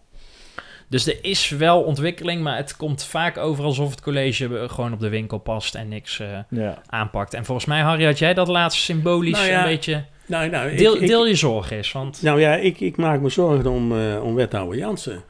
Dus 0.93 1.07
er 1.07 1.17
is 1.21 1.49
wel 1.49 1.81
ontwikkeling, 1.81 2.41
maar 2.41 2.57
het 2.57 2.75
komt 2.75 3.03
vaak 3.05 3.37
over 3.37 3.63
alsof 3.63 3.89
het 3.89 4.01
college 4.01 4.57
eh, 4.59 4.69
gewoon 4.69 4.93
op 4.93 4.99
de 4.99 5.09
winkel 5.09 5.37
past 5.37 5.75
en 5.75 5.87
niks 5.87 6.19
eh, 6.19 6.27
Ja. 6.49 6.81
aanpakt. 6.85 7.33
En 7.33 7.45
volgens 7.45 7.67
mij, 7.67 7.81
Harry, 7.81 8.05
had 8.05 8.19
jij 8.19 8.33
dat 8.33 8.47
laatst 8.47 8.81
symbolisch 8.83 9.31
Nou 9.37 9.47
ja, 9.47 9.59
een 9.63 9.69
beetje... 9.69 10.03
Nou, 10.25 10.49
nou, 10.49 10.69
ik- 10.69 10.77
Deel, 10.77 10.95
ik- 11.01 11.07
deel 11.07 11.27
je 11.27 11.35
zorgen 11.35 11.77
eens, 11.77 11.91
want... 11.91 12.21
Nou 12.21 12.39
ja, 12.39 12.55
ik, 12.55 12.79
ik 12.79 12.97
maak 12.97 13.19
me 13.21 13.29
zorgen 13.29 13.65
om, 13.71 13.97
eh, 13.99 14.23
om 14.23 14.35
wethouder 14.35 14.77
Jansen. 14.77 15.23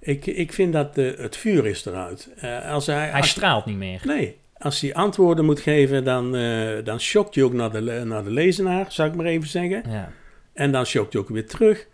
Ik, 0.00 0.26
ik 0.26 0.52
vind 0.52 0.72
dat 0.72 0.96
het 0.96 1.36
vuur 1.36 1.66
is 1.66 1.84
eruit. 1.86 2.28
Eh, 2.36 2.70
als 2.70 2.86
hij, 2.86 2.96
Hij 2.96 3.12
als- 3.12 3.28
straalt 3.28 3.66
niet 3.66 3.76
meer. 3.76 4.00
nee, 4.04 4.36
als 4.58 4.80
hij 4.80 4.94
antwoorden 4.94 5.44
moet 5.44 5.60
geven, 5.60 6.04
dan, 6.04 6.36
eh 6.36 6.84
dan 6.84 7.00
shockt 7.00 7.34
hij 7.34 7.44
ook 7.44 7.52
naar 7.52 7.70
de, 7.72 7.80
naar 8.04 8.24
de 8.24 8.30
lezenaar, 8.30 8.86
zou 8.88 9.08
ik 9.08 9.14
maar 9.14 9.26
even 9.26 9.48
zeggen. 9.48 9.82
Ja. 9.90 10.10
En 10.54 10.72
dan 10.72 10.86
shockt 10.86 11.12
hij 11.12 11.22
ook 11.22 11.28
weer 11.28 11.46
terug. 11.46 11.86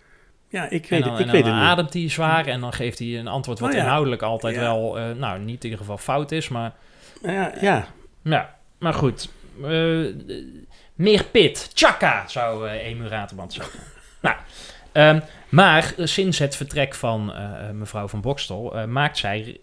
Ja, 0.52 0.68
ik 0.70 0.82
En 0.82 0.88
weet 0.88 1.02
dan, 1.02 1.12
het, 1.12 1.20
ik 1.20 1.26
en 1.26 1.32
weet 1.32 1.44
dan 1.44 1.54
het 1.54 1.68
ademt 1.68 1.92
hij 1.92 2.08
zwaar 2.10 2.46
en 2.46 2.60
dan 2.60 2.72
geeft 2.72 2.98
hij 2.98 3.18
een 3.18 3.28
antwoord 3.28 3.58
wat 3.58 3.68
Oh 3.68 3.74
ja. 3.74 3.82
inhoudelijk 3.82 4.22
altijd 4.22 4.54
Ja. 4.54 4.60
wel, 4.60 4.98
eh, 4.98 5.10
nou, 5.10 5.38
niet 5.38 5.56
in 5.64 5.70
ieder 5.70 5.78
geval 5.78 5.98
fout 5.98 6.32
is, 6.32 6.48
maar... 6.48 6.72
Nou 7.22 7.34
Ja, 7.34 7.52
ja, 7.60 7.86
Ja, 8.22 8.54
maar 8.78 8.94
goed. 8.94 9.28
Eh, 9.62 9.70
meer 10.94 11.24
pit. 11.24 11.70
Tjaka, 11.74 12.28
zou 12.28 12.68
eh 12.68 12.86
Emu 12.86 13.06
Raterband 13.06 13.52
zeggen. 13.52 13.78
nou, 14.22 14.36
ehm, 14.92 15.20
maar 15.48 15.94
sinds 15.96 16.38
het 16.38 16.56
vertrek 16.56 16.94
van 16.94 17.32
mevrouw 17.72 18.08
van 18.08 18.20
Bokstel 18.20 18.86
maakt 18.88 19.18
zij 19.18 19.60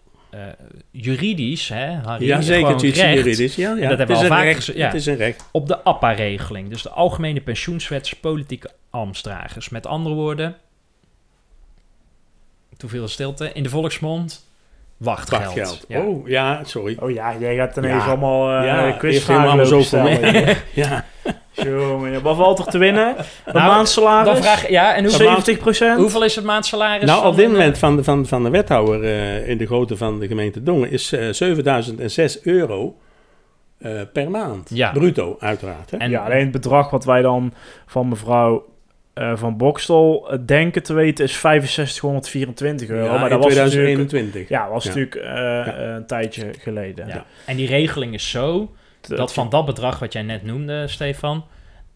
juridisch, 0.90 1.68
hè, 1.68 1.92
Harry, 1.94 2.26
ja 2.26 2.40
zeker, 2.40 2.68
het 2.68 2.82
recht 2.82 3.14
juridisch. 3.14 3.54
Ja, 3.54 3.74
ja. 3.74 3.88
dat 3.88 3.98
hebben 3.98 4.06
we 4.06 4.12
is 4.24 4.30
al 4.30 4.36
vaak 4.36 4.44
recht. 4.44 4.66
ja. 4.66 4.86
Het 4.86 4.94
is 4.94 5.06
een 5.06 5.16
recht. 5.16 5.48
op 5.52 5.66
de 5.66 5.84
APPA-regeling. 5.84 6.68
Dus 6.68 6.82
de 6.82 6.90
Algemene 6.90 7.40
Pensioenswet 7.40 8.14
Politieke 8.20 8.70
Ambtsdragers. 8.90 9.68
Met 9.68 9.86
andere 9.86 10.14
woorden, 10.14 10.56
te 12.80 12.88
veel 12.88 13.08
stilte, 13.08 13.50
in 13.52 13.62
de 13.62 13.68
volksmond, 13.68 14.46
wachtgeld. 14.96 15.42
Wachtgeld. 15.44 15.84
Ja. 15.88 16.00
Oh, 16.00 16.28
ja, 16.28 16.60
sorry. 16.64 16.96
Oh 17.00 17.10
ja, 17.10 17.34
jij 17.38 17.56
gaat 17.56 17.76
ineens 17.76 18.04
Ja. 18.04 18.08
allemaal 18.10 18.58
uh, 18.60 18.66
Ja, 18.66 18.90
quizvragen 18.92 19.66
zo 19.66 19.74
voor 19.76 19.84
stellen. 19.84 20.56
ja, 20.74 21.04
Jongen, 21.52 22.22
wat 22.22 22.36
valt 22.36 22.58
er 22.58 22.64
te 22.64 22.78
winnen? 22.78 23.08
Een 23.18 23.24
Nou, 23.54 23.66
maandsalaris? 23.70 24.32
Dan 24.32 24.42
vraag 24.42 24.68
ja, 24.68 24.94
en 24.94 25.04
hoeveel, 25.04 25.26
70 25.26 25.58
procent? 25.58 25.98
hoeveel 26.00 26.24
is 26.24 26.36
het 26.36 26.44
maandsalaris? 26.44 27.04
Nou, 27.04 27.26
op 27.26 27.36
dit 27.36 27.48
moment 27.50 27.78
van 27.78 27.96
de, 27.96 28.04
van, 28.04 28.26
van 28.26 28.42
de 28.42 28.50
wethouder 28.50 29.04
eh, 29.04 29.48
in 29.48 29.58
de 29.58 29.66
grootte 29.66 29.96
van 29.96 30.18
de 30.20 30.26
gemeente 30.26 30.62
Dongen 30.62 30.90
is 30.90 31.12
eh 31.12 31.28
7006 31.30 32.42
euro 32.42 32.96
eh, 33.78 33.90
per 34.12 34.30
maand. 34.30 34.70
Ja. 34.74 34.90
Bruto, 34.90 35.36
uiteraard. 35.40 35.90
Hè? 35.90 35.96
En- 35.96 36.10
ja, 36.10 36.24
alleen 36.24 36.40
het 36.42 36.50
bedrag 36.50 36.90
wat 36.90 37.04
wij 37.04 37.22
dan 37.22 37.52
van 37.86 38.08
mevrouw 38.08 38.64
eh, 39.20 39.36
van 39.36 39.56
Bokstel 39.56 40.30
eh, 40.30 40.38
denken 40.46 40.82
te 40.82 40.92
weten 40.92 41.24
is 41.24 41.40
6524 41.40 42.88
euro. 42.88 43.04
Ja, 43.04 43.12
maar 43.18 43.22
in 43.22 43.28
dat 43.30 43.44
was 43.44 43.54
natuurlijk, 43.54 44.08
2021. 44.08 44.48
ja, 44.48 44.68
was 44.68 44.84
Ja. 44.84 44.88
natuurlijk 44.88 45.14
eh, 45.16 45.94
een 45.94 46.06
tijdje 46.06 46.50
geleden. 46.58 47.06
ja. 47.06 47.24
En 47.46 47.56
die 47.56 47.66
regeling 47.66 48.14
is 48.14 48.30
zo 48.30 48.74
dat 49.00 49.32
van 49.32 49.48
dat 49.48 49.66
bedrag 49.66 49.98
wat 49.98 50.12
jij 50.12 50.22
net 50.22 50.44
noemde, 50.44 50.88
Stefan, 50.88 51.44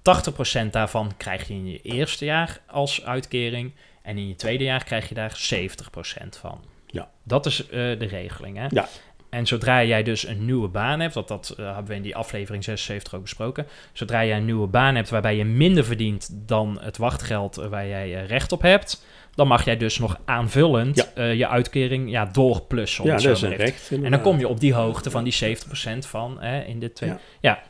80% 0.02 0.70
daarvan 0.70 1.12
krijg 1.16 1.48
je 1.48 1.54
in 1.54 1.66
je 1.66 1.80
eerste 1.82 2.24
jaar 2.24 2.60
als 2.66 3.04
uitkering. 3.04 3.72
En 4.02 4.18
in 4.18 4.28
je 4.28 4.34
tweede 4.34 4.64
jaar 4.64 4.84
krijg 4.84 5.08
je 5.08 5.14
daar 5.14 5.36
70% 5.36 6.38
van. 6.40 6.60
Ja. 6.86 7.08
Dat 7.22 7.46
is 7.46 7.66
eh, 7.66 7.70
de 7.70 8.06
regeling. 8.10 8.56
Hè? 8.56 8.66
Ja. 8.68 8.88
En 9.34 9.46
zodra 9.46 9.84
jij 9.84 10.02
dus 10.02 10.26
een 10.26 10.44
nieuwe 10.44 10.68
baan 10.68 11.00
hebt, 11.00 11.14
want 11.14 11.28
dat 11.28 11.54
eh, 11.58 11.64
hebben 11.66 11.86
we 11.86 11.94
in 11.94 12.02
die 12.02 12.16
aflevering 12.16 12.64
76 12.64 13.14
ook 13.14 13.22
besproken. 13.22 13.66
Zodra 13.92 14.24
jij 14.24 14.36
een 14.36 14.44
nieuwe 14.44 14.66
baan 14.66 14.94
hebt 14.94 15.08
waarbij 15.10 15.36
je 15.36 15.44
minder 15.44 15.84
verdient 15.84 16.28
dan 16.46 16.78
het 16.80 16.96
wachtgeld 16.96 17.56
eh, 17.58 17.66
waar 17.66 17.86
jij 17.86 18.14
eh, 18.14 18.26
recht 18.26 18.52
op 18.52 18.62
hebt, 18.62 19.04
dan 19.34 19.46
mag 19.48 19.64
jij 19.64 19.76
dus 19.76 19.98
nog 19.98 20.18
aanvullend 20.24 21.08
Ja. 21.16 21.24
je 21.24 21.48
uitkering 21.48 22.10
ja, 22.10 22.24
doorplussen. 22.26 23.04
Ja, 23.04 23.16
dat 23.16 23.24
is 23.36 23.42
een 23.42 23.56
recht. 23.56 23.90
en 24.02 24.10
dan 24.10 24.20
kom 24.20 24.38
je 24.38 24.48
op 24.48 24.60
die 24.60 24.74
hoogte 24.74 25.10
van 25.10 25.24
die 25.24 25.56
70% 25.56 26.06
van 26.06 26.42
in 26.42 26.78
de 26.78 26.92
twee. 26.92 27.10
Ja, 27.10 27.18
Ja. 27.40 27.62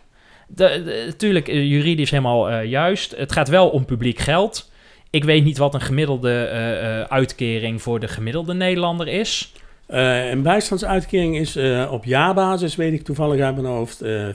De- 0.48 0.83
de- 0.85 1.05
Natuurlijk, 1.07 1.46
juridisch 1.46 2.11
helemaal 2.11 2.61
juist. 2.61 3.16
Het 3.16 3.33
gaat 3.33 3.48
wel 3.48 3.68
om 3.68 3.85
publiek 3.85 4.18
geld. 4.18 4.70
Ik 5.11 5.24
weet 5.24 5.44
niet 5.44 5.59
wat 5.59 5.74
een 5.74 5.81
gemiddelde 5.81 7.07
uitkering 7.09 7.83
voor 7.83 8.00
de 8.00 8.09
gemiddelde 8.09 8.55
Nederlander 8.55 9.09
is. 9.09 9.53
Eh, 9.87 10.31
een 10.31 10.42
bijstandsuitkering 10.42 11.38
is 11.38 11.57
eh, 11.57 11.88
op 11.92 12.05
jaarbasis, 12.05 12.77
weet 12.77 12.92
ik 12.92 13.03
toevallig 13.03 13.40
uit 13.40 13.55
mijn 13.55 13.66
hoofd, 13.66 14.03
eh 14.03 14.29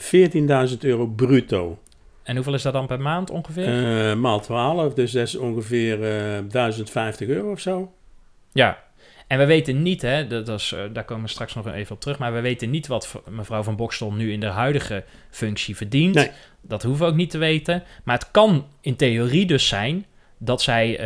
14.000 0.72 0.78
euro 0.80 1.06
bruto. 1.08 1.80
En 2.24 2.36
hoeveel 2.36 2.54
is 2.54 2.62
dat 2.62 2.74
dan 2.74 2.88
per 2.88 3.02
maand 3.02 3.30
ongeveer? 3.30 4.18
Maal 4.18 4.40
12, 4.40 4.94
dus 4.94 5.12
dat 5.12 5.28
is 5.28 5.36
ongeveer 5.36 6.04
eh 6.04 6.40
1050 6.50 7.28
euro 7.28 7.52
of 7.52 7.60
zo. 7.60 7.92
ja. 8.52 8.88
En 9.28 9.38
we 9.38 9.46
weten 9.46 9.82
niet, 9.82 10.02
hè, 10.02 10.28
dat 10.28 10.48
is, 10.50 10.76
daar 10.94 11.04
komen 11.04 11.24
we 11.24 11.30
straks 11.30 11.56
nog 11.56 11.68
even 11.74 11.96
op 11.96 12.02
terug, 12.02 12.20
maar 12.20 12.34
we 12.34 12.42
weten 12.42 12.70
niet 12.70 12.88
wat 12.88 13.22
mevrouw 13.30 13.64
van 13.64 13.76
Bokstel 13.76 14.12
nu 14.14 14.32
in 14.32 14.40
de 14.40 14.46
huidige 14.46 15.04
functie 15.30 15.76
verdient. 15.76 16.16
Nee. 16.16 16.32
Dat 16.62 16.84
hoeven 16.84 17.06
we 17.06 17.12
ook 17.12 17.18
niet 17.18 17.30
te 17.30 17.38
weten. 17.38 17.84
Maar 18.04 18.18
het 18.18 18.32
kan 18.32 18.66
in 18.82 18.96
theorie 18.96 19.46
dus 19.46 19.68
zijn 19.68 20.06
dat 20.38 20.62
zij 20.62 21.00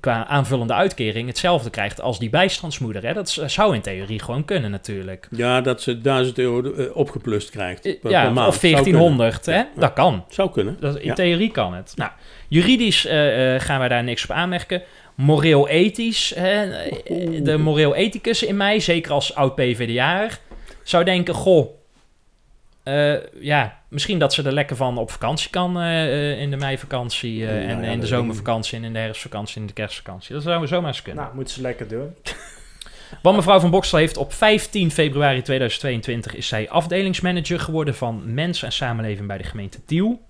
qua 0.00 0.26
aanvullende 0.26 0.72
uitkering 0.74 1.28
hetzelfde 1.28 1.70
krijgt 1.70 2.00
als 2.00 2.18
die 2.18 2.30
bijstandsmoeder. 2.30 3.06
Hè? 3.06 3.12
Dat 3.12 3.30
z- 3.30 3.44
zou 3.44 3.74
in 3.74 3.80
theorie 3.80 4.22
gewoon 4.22 4.44
kunnen 4.44 4.70
natuurlijk. 4.70 5.28
Ja, 5.30 5.60
dat 5.60 5.82
ze 5.82 6.00
1000 6.00 6.38
euro 6.38 6.72
eh, 6.72 6.96
opgeplust 6.96 7.50
krijgt 7.50 7.86
Eh, 7.86 8.00
per, 8.00 8.10
ja, 8.10 8.22
per 8.24 8.32
maand. 8.32 8.48
of 8.48 8.54
Zou 8.54 8.72
kunnen. 8.72 8.92
1400, 8.92 9.46
hè? 9.46 9.62
Dat 9.76 9.92
kan. 9.92 10.24
Zou 10.28 10.50
kunnen. 10.50 10.76
Dat, 10.80 10.96
in 10.98 11.06
Ja. 11.06 11.14
theorie 11.14 11.50
kan 11.50 11.74
het. 11.74 11.92
Nou, 11.96 12.10
juridisch 12.48 13.06
eh, 13.06 13.54
eh, 13.54 13.60
gaan 13.60 13.78
wij 13.78 13.88
daar 13.88 14.04
niks 14.04 14.24
op 14.24 14.30
aanmerken. 14.30 14.82
Moreel-ethisch, 15.14 16.32
eh, 16.34 16.60
de 17.42 17.56
moreel-ethicus 17.58 18.42
in 18.42 18.56
mij, 18.56 18.80
zeker 18.80 19.12
als 19.12 19.34
oud-PVDA'er, 19.34 20.38
zou 20.82 21.04
denken, 21.04 21.34
goh, 21.34 21.68
eh, 22.82 23.14
ja, 23.40 23.77
misschien 23.88 24.18
dat 24.18 24.34
ze 24.34 24.42
er 24.42 24.52
lekker 24.52 24.76
van 24.76 24.98
op 24.98 25.10
vakantie 25.10 25.50
kan 25.50 25.80
eh, 25.80 26.32
eh, 26.32 26.40
in 26.40 26.50
de 26.50 26.56
meivakantie 26.56 27.46
eh, 27.46 27.62
Ja, 27.62 27.68
en 27.68 27.82
ja, 27.82 27.90
in 27.90 28.00
de 28.00 28.06
zomervakantie 28.06 28.78
en 28.78 28.84
in 28.84 28.92
de 28.92 28.98
herfstvakantie 28.98 29.54
en 29.56 29.60
in 29.60 29.66
de 29.66 29.72
kerstvakantie. 29.72 30.34
Dat 30.34 30.42
zou 30.42 30.66
zomaar 30.66 30.88
eens 30.88 31.02
kunnen. 31.02 31.22
Nou, 31.22 31.34
moeten 31.34 31.54
ze 31.54 31.60
lekker 31.60 31.88
doen. 31.88 32.14
Want 33.22 33.36
mevrouw 33.36 33.60
van 33.60 33.70
Bokstel 33.70 33.98
heeft 33.98 34.16
op 34.16 34.32
15 34.32 34.90
februari 34.90 35.42
2022 35.42 36.34
is 36.34 36.48
zij 36.48 36.70
afdelingsmanager 36.70 37.60
geworden 37.60 37.94
van 37.94 38.34
Mens 38.34 38.62
en 38.62 38.72
Samenleving 38.72 39.26
bij 39.26 39.38
de 39.38 39.44
gemeente 39.44 39.84
Tiel. 39.84 40.20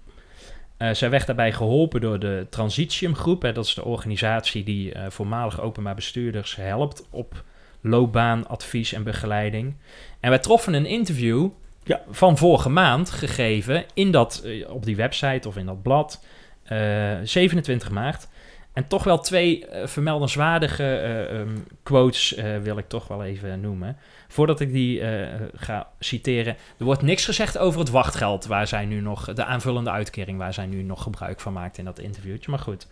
Eh, 0.76 0.90
zij 0.90 1.10
werd 1.10 1.26
daarbij 1.26 1.52
geholpen 1.52 2.00
door 2.00 2.18
de 2.18 2.46
Transitium 2.50 3.14
Groep. 3.14 3.42
Hè, 3.42 3.52
dat 3.52 3.64
is 3.64 3.74
de 3.74 3.84
organisatie 3.84 4.64
die 4.64 4.92
voormalig 5.08 5.60
openbaar 5.60 5.94
bestuurders 5.94 6.56
helpt 6.56 7.06
op 7.10 7.44
loopbaan, 7.80 8.48
advies 8.48 8.92
en 8.92 9.02
begeleiding. 9.02 9.74
En 10.20 10.30
wij 10.30 10.38
troffen 10.38 10.74
een 10.74 10.86
interview 10.86 11.48
Ja. 11.88 12.02
van 12.10 12.36
vorige 12.36 12.68
maand 12.68 13.10
gegeven 13.10 13.84
in 13.94 14.10
dat, 14.10 14.42
eh, 14.44 14.70
op 14.70 14.84
die 14.84 14.96
website 14.96 15.48
of 15.48 15.56
in 15.56 15.66
dat 15.66 15.82
blad, 15.82 16.24
eh, 16.64 17.16
27 17.22 17.90
maart. 17.90 18.28
En 18.72 18.86
toch 18.88 19.04
wel 19.04 19.18
twee 19.18 19.66
eh, 19.66 19.86
vermeldenswaardige 19.86 20.84
eh, 20.84 21.40
ehm, 21.40 21.56
quotes 21.82 22.34
eh, 22.34 22.58
wil 22.58 22.78
ik 22.78 22.88
toch 22.88 23.08
wel 23.08 23.24
even 23.24 23.60
noemen. 23.60 23.96
Voordat 24.28 24.60
ik 24.60 24.72
die 24.72 25.00
eh, 25.00 25.40
ga 25.54 25.88
citeren. 25.98 26.56
Er 26.78 26.84
wordt 26.84 27.02
niks 27.02 27.24
gezegd 27.24 27.58
over 27.58 27.80
het 27.80 27.90
wachtgeld 27.90 28.46
waar 28.46 28.66
zij 28.66 28.84
nu 28.84 29.00
nog, 29.00 29.34
de 29.34 29.44
aanvullende 29.44 29.90
uitkering 29.90 30.38
waar 30.38 30.54
zij 30.54 30.66
nu 30.66 30.82
nog 30.82 31.02
gebruik 31.02 31.40
van 31.40 31.52
maakt 31.52 31.78
in 31.78 31.84
dat 31.84 31.98
interviewtje. 31.98 32.50
Maar 32.50 32.60
goed. 32.60 32.86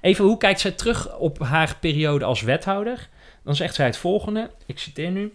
Even, 0.00 0.24
hoe 0.24 0.36
kijkt 0.36 0.60
zij 0.60 0.70
terug 0.70 1.16
op 1.16 1.38
haar 1.38 1.76
periode 1.80 2.24
als 2.24 2.42
wethouder? 2.42 3.08
Dan 3.44 3.56
zegt 3.56 3.74
zij 3.74 3.86
het 3.86 3.96
volgende, 3.96 4.50
ik 4.66 4.78
citeer 4.78 5.10
nu. 5.10 5.32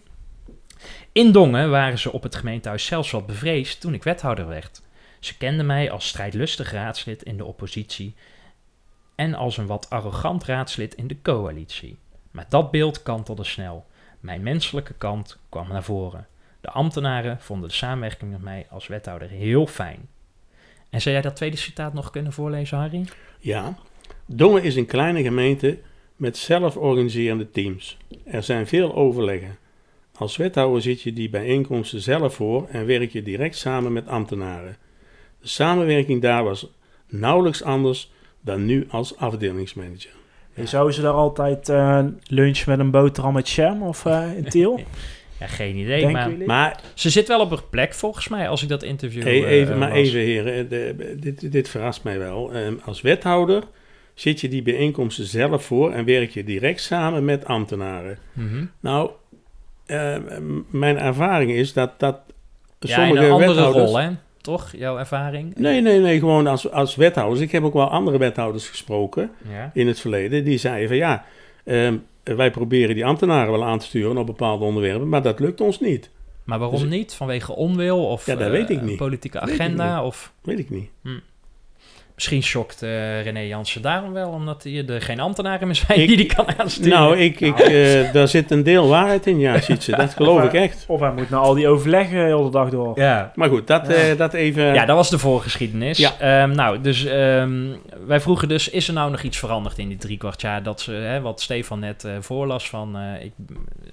In 1.12 1.32
Dongen 1.32 1.70
waren 1.70 1.98
ze 1.98 2.12
op 2.12 2.22
het 2.22 2.34
gemeentehuis 2.34 2.86
zelfs 2.86 3.10
wat 3.10 3.26
bevreesd 3.26 3.80
toen 3.80 3.94
ik 3.94 4.02
wethouder 4.02 4.46
werd. 4.46 4.82
Ze 5.20 5.36
kenden 5.36 5.66
mij 5.66 5.90
als 5.90 6.08
strijdlustig 6.08 6.72
raadslid 6.72 7.22
in 7.22 7.36
de 7.36 7.44
oppositie 7.44 8.14
en 9.14 9.34
als 9.34 9.56
een 9.56 9.66
wat 9.66 9.90
arrogant 9.90 10.44
raadslid 10.44 10.94
in 10.94 11.06
de 11.06 11.22
coalitie. 11.22 11.98
Maar 12.30 12.46
dat 12.48 12.70
beeld 12.70 13.02
kantelde 13.02 13.44
snel. 13.44 13.86
Mijn 14.20 14.42
menselijke 14.42 14.94
kant 14.94 15.38
kwam 15.48 15.68
naar 15.68 15.82
voren. 15.82 16.26
De 16.60 16.70
ambtenaren 16.70 17.40
vonden 17.40 17.68
de 17.68 17.74
samenwerking 17.74 18.30
met 18.30 18.42
mij 18.42 18.66
als 18.70 18.86
wethouder 18.86 19.28
heel 19.28 19.66
fijn. 19.66 20.08
En 20.90 21.00
zou 21.00 21.14
jij 21.14 21.22
dat 21.22 21.36
tweede 21.36 21.56
citaat 21.56 21.92
nog 21.92 22.10
kunnen 22.10 22.32
voorlezen, 22.32 22.78
Harry? 22.78 23.04
Ja. 23.38 23.74
Dongen 24.26 24.62
is 24.62 24.76
een 24.76 24.86
kleine 24.86 25.22
gemeente 25.22 25.78
met 26.16 26.36
zelforganiserende 26.36 27.50
teams. 27.50 27.96
Er 28.24 28.42
zijn 28.42 28.66
veel 28.66 28.94
overleggen. 28.94 29.58
Als 30.18 30.36
wethouder 30.36 30.82
zit 30.82 31.02
je 31.02 31.12
die 31.12 31.28
bijeenkomsten 31.30 32.00
zelf 32.00 32.34
voor 32.34 32.66
en 32.70 32.86
werk 32.86 33.10
je 33.12 33.22
direct 33.22 33.56
samen 33.56 33.92
met 33.92 34.06
ambtenaren. 34.08 34.76
De 35.40 35.48
samenwerking 35.48 36.22
daar 36.22 36.44
was 36.44 36.70
nauwelijks 37.08 37.62
anders 37.62 38.12
dan 38.40 38.64
nu 38.64 38.86
als 38.90 39.16
afdelingsmanager. 39.16 40.10
Hey, 40.52 40.66
Zouden 40.66 40.94
ze 40.94 41.02
daar 41.02 41.12
altijd 41.12 41.68
eh 41.68 42.04
lunch 42.26 42.66
met 42.66 42.78
een 42.78 42.90
boterham 42.90 43.32
met 43.34 43.50
jam 43.50 43.82
of 43.82 44.06
eh, 44.06 44.36
in 44.36 44.44
Tiel? 44.48 44.80
Ja, 45.40 45.46
geen 45.46 45.76
idee, 45.76 46.00
Denken 46.00 46.12
maar 46.12 46.30
jullie? 46.30 46.46
Maar 46.46 46.80
ze 46.94 47.10
zit 47.10 47.28
wel 47.28 47.40
op 47.40 47.50
haar 47.50 47.62
plek 47.70 47.94
volgens 47.94 48.28
mij 48.28 48.48
als 48.48 48.62
ik 48.62 48.68
dat 48.68 48.82
interview 48.82 49.22
Hey, 49.22 49.44
eh, 49.44 49.50
even, 49.50 49.78
maar 49.78 49.92
even 49.92 50.20
heren, 50.20 50.68
de- 50.68 51.16
dit, 51.20 51.52
dit 51.52 51.68
verrast 51.68 52.04
mij 52.04 52.18
wel. 52.18 52.52
Ehm, 52.52 52.74
als 52.84 53.00
wethouder 53.00 53.62
zit 54.14 54.40
je 54.40 54.48
die 54.48 54.62
bijeenkomsten 54.62 55.24
zelf 55.24 55.64
voor 55.64 55.92
en 55.92 56.04
werk 56.04 56.30
je 56.30 56.44
direct 56.44 56.80
samen 56.80 57.24
met 57.24 57.44
ambtenaren. 57.44 58.18
Mhm. 58.32 58.64
Nou, 58.80 59.10
ehm, 59.86 60.42
mijn 60.70 60.98
ervaring 60.98 61.50
is 61.50 61.72
dat, 61.72 61.90
dat 61.98 62.18
Ja, 62.78 62.94
sommige 62.94 63.24
een 63.26 63.30
andere 63.32 63.52
wethouders... 63.54 63.84
rol, 63.84 63.98
hè? 63.98 64.08
Toch, 64.40 64.72
jouw 64.76 64.98
ervaring? 64.98 65.54
Nee, 65.56 65.80
nee, 65.80 65.98
nee, 66.00 66.18
gewoon 66.18 66.46
als, 66.46 66.70
als 66.70 66.96
wethouders. 66.96 67.40
Ik 67.40 67.52
heb 67.52 67.62
ook 67.62 67.72
wel 67.72 67.88
andere 67.90 68.18
wethouders 68.18 68.68
gesproken 68.68 69.30
Ja. 69.50 69.70
in 69.74 69.86
het 69.86 70.00
verleden. 70.00 70.44
Die 70.44 70.58
zeiden 70.58 70.88
van 70.88 70.96
ja, 70.96 71.24
ehm, 71.64 71.96
wij 72.22 72.50
proberen 72.50 72.94
die 72.94 73.04
ambtenaren 73.04 73.52
wel 73.52 73.64
aan 73.64 73.78
te 73.78 73.86
sturen 73.86 74.16
op 74.16 74.26
bepaalde 74.26 74.64
onderwerpen, 74.64 75.08
maar 75.08 75.22
dat 75.22 75.40
lukt 75.40 75.60
ons 75.60 75.80
niet. 75.80 76.10
Maar 76.44 76.58
waarom 76.58 76.80
Dus- 76.80 76.88
niet? 76.88 77.14
Vanwege 77.14 77.52
onwil 77.56 78.06
of 78.06 78.26
Ja, 78.26 78.34
dat 78.34 78.46
eh, 78.46 78.50
weet 78.50 78.70
ik 78.70 78.78
een 78.78 78.84
niet. 78.84 78.96
politieke 78.96 79.40
Weet 79.44 79.60
agenda? 79.60 80.04
Of 80.04 80.32
Weet 80.42 80.58
ik 80.58 80.70
niet. 80.70 80.88
Misschien 82.16 82.42
schokt 82.42 82.82
eh, 82.82 83.22
René 83.22 83.40
Jansen 83.40 83.82
daarom 83.82 84.12
wel, 84.12 84.28
omdat 84.30 84.62
hij 84.64 84.86
er 84.86 85.02
geen 85.02 85.20
ambtenaren 85.20 85.66
meer 85.66 85.76
zijn 85.76 86.00
Ik- 86.00 86.08
die 86.08 86.16
die 86.16 86.26
kan 86.34 86.46
aansturen. 86.58 86.90
Nou, 86.98 87.16
ik, 87.18 87.40
ik, 87.40 87.58
eh, 87.58 88.12
daar 88.12 88.28
zit 88.28 88.50
een 88.50 88.62
deel 88.62 88.88
waarheid 88.88 89.26
in, 89.26 89.38
ja, 89.38 89.60
Sietse. 89.60 89.96
Dat 89.96 90.14
geloof 90.14 90.42
ik 90.44 90.52
echt. 90.52 90.84
Of 90.88 91.00
hij 91.00 91.12
moet 91.12 91.30
naar 91.30 91.40
al 91.40 91.54
die 91.54 91.68
overleggen 91.68 92.24
heel 92.24 92.44
de 92.44 92.50
dag 92.50 92.70
door. 92.70 93.00
ja. 93.00 93.32
Maar 93.34 93.48
goed, 93.48 93.66
dat, 93.66 93.86
Ja. 93.88 93.94
eh, 93.94 94.16
dat 94.18 94.32
even... 94.34 94.64
Ja, 94.74 94.84
dat 94.84 94.96
was 94.96 95.10
de 95.10 95.18
voorgeschiedenis. 95.18 95.98
Ja. 95.98 96.12
Ehm, 96.18 96.50
nou, 96.50 96.80
dus 96.80 97.04
ehm, 97.04 97.64
wij 98.06 98.20
vroegen 98.20 98.48
dus, 98.48 98.68
is 98.70 98.88
er 98.88 98.94
nou 98.94 99.10
nog 99.10 99.22
iets 99.22 99.38
veranderd 99.38 99.78
in 99.78 99.88
die 99.88 99.98
drie 99.98 100.16
kwart 100.18 100.40
jaar? 100.40 100.62
Dat 100.62 100.80
ze, 100.80 100.92
hè, 100.92 101.20
wat 101.20 101.40
Stefan 101.40 101.78
net 101.78 102.04
eh, 102.04 102.12
voorlas 102.20 102.68
van 102.68 102.96
eh, 102.96 103.24
ik, 103.24 103.32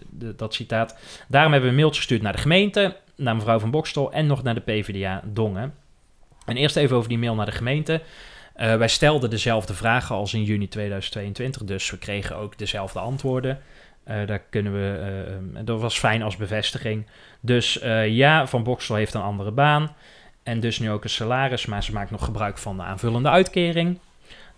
de- 0.09 0.35
dat 0.35 0.53
citaat. 0.53 0.97
Daarom 1.27 1.51
hebben 1.51 1.69
we 1.69 1.75
een 1.75 1.81
mailtje 1.81 1.99
gestuurd 2.01 2.21
naar 2.21 2.33
de 2.35 2.41
gemeente, 2.41 2.95
naar 3.15 3.35
mevrouw 3.35 3.59
van 3.59 3.71
Bokstel 3.71 4.11
en 4.11 4.27
nog 4.27 4.43
naar 4.43 4.53
de 4.55 4.59
PvdA 4.61 5.21
Dongen. 5.25 5.73
En 6.45 6.57
eerst 6.57 6.75
even 6.75 6.95
over 6.95 7.09
die 7.09 7.17
mail 7.17 7.35
naar 7.35 7.45
de 7.45 7.51
gemeente. 7.51 8.01
Eh, 8.53 8.75
wij 8.75 8.87
stelden 8.87 9.29
dezelfde 9.29 9.73
vragen 9.73 10.15
als 10.15 10.33
in 10.33 10.43
juni 10.43 10.67
2022, 10.67 11.63
dus 11.63 11.89
we 11.89 11.97
kregen 11.97 12.35
ook 12.35 12.57
dezelfde 12.57 12.99
antwoorden. 12.99 13.61
Eh, 14.03 14.27
daar 14.27 14.39
kunnen 14.49 14.73
we, 14.73 14.97
eh, 14.99 15.33
ehm, 15.33 15.65
dat 15.65 15.81
was 15.81 15.99
fijn 15.99 16.21
als 16.21 16.35
bevestiging. 16.35 17.05
Dus 17.39 17.79
ja, 18.07 18.47
Van 18.47 18.63
Bokstel 18.63 18.95
heeft 18.95 19.13
een 19.13 19.21
andere 19.21 19.51
baan. 19.51 19.95
En 20.43 20.59
dus 20.59 20.79
nu 20.79 20.91
ook 20.91 21.03
een 21.03 21.09
salaris, 21.09 21.65
maar 21.65 21.83
ze 21.83 21.93
maakt 21.93 22.11
nog 22.11 22.25
gebruik 22.25 22.57
van 22.57 22.77
de 22.77 22.83
aanvullende 22.83 23.29
uitkering. 23.29 23.99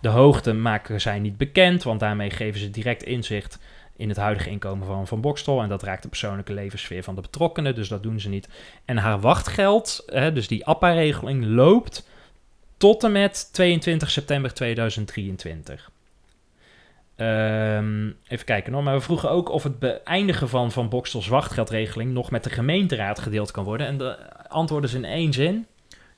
De 0.00 0.08
hoogte 0.08 0.52
maken 0.52 1.00
zij 1.00 1.18
niet 1.18 1.36
bekend, 1.36 1.82
want 1.82 2.00
daarmee 2.00 2.30
geven 2.30 2.60
ze 2.60 2.70
direct 2.70 3.02
inzicht 3.02 3.58
in 3.96 4.08
het 4.08 4.18
huidige 4.18 4.50
inkomen 4.50 4.86
van 4.86 5.06
Van 5.06 5.20
Bokstel. 5.20 5.62
En 5.62 5.68
dat 5.68 5.82
raakt 5.82 6.02
de 6.02 6.08
persoonlijke 6.08 6.52
levenssfeer 6.52 7.02
van 7.02 7.14
de 7.14 7.20
betrokkenen, 7.20 7.74
dus 7.74 7.88
dat 7.88 8.02
doen 8.02 8.20
ze 8.20 8.28
niet. 8.28 8.48
En 8.84 8.96
haar 8.96 9.20
wachtgeld, 9.20 10.02
hè, 10.06 10.32
dus 10.32 10.48
die 10.48 10.66
APA-regeling, 10.66 11.44
loopt 11.44 12.08
tot 12.76 13.04
en 13.04 13.12
met 13.12 13.48
22 13.52 14.10
september 14.10 14.54
2023. 14.54 15.90
Ehm, 17.16 18.10
even 18.28 18.44
kijken 18.44 18.72
nog, 18.72 18.84
maar 18.84 18.94
we 18.94 19.00
vroegen 19.00 19.30
ook 19.30 19.48
of 19.48 19.62
het 19.62 19.78
beëindigen 19.78 20.48
van 20.48 20.72
Van 20.72 20.88
Bokstels 20.88 21.28
wachtgeldregeling 21.28 22.12
nog 22.12 22.30
met 22.30 22.44
de 22.44 22.50
gemeenteraad 22.50 23.18
gedeeld 23.18 23.50
kan 23.50 23.64
worden. 23.64 23.86
En 23.86 23.98
de 23.98 24.16
antwoorden 24.48 24.90
is 24.90 24.96
in 24.96 25.04
één 25.04 25.32
zin. 25.32 25.66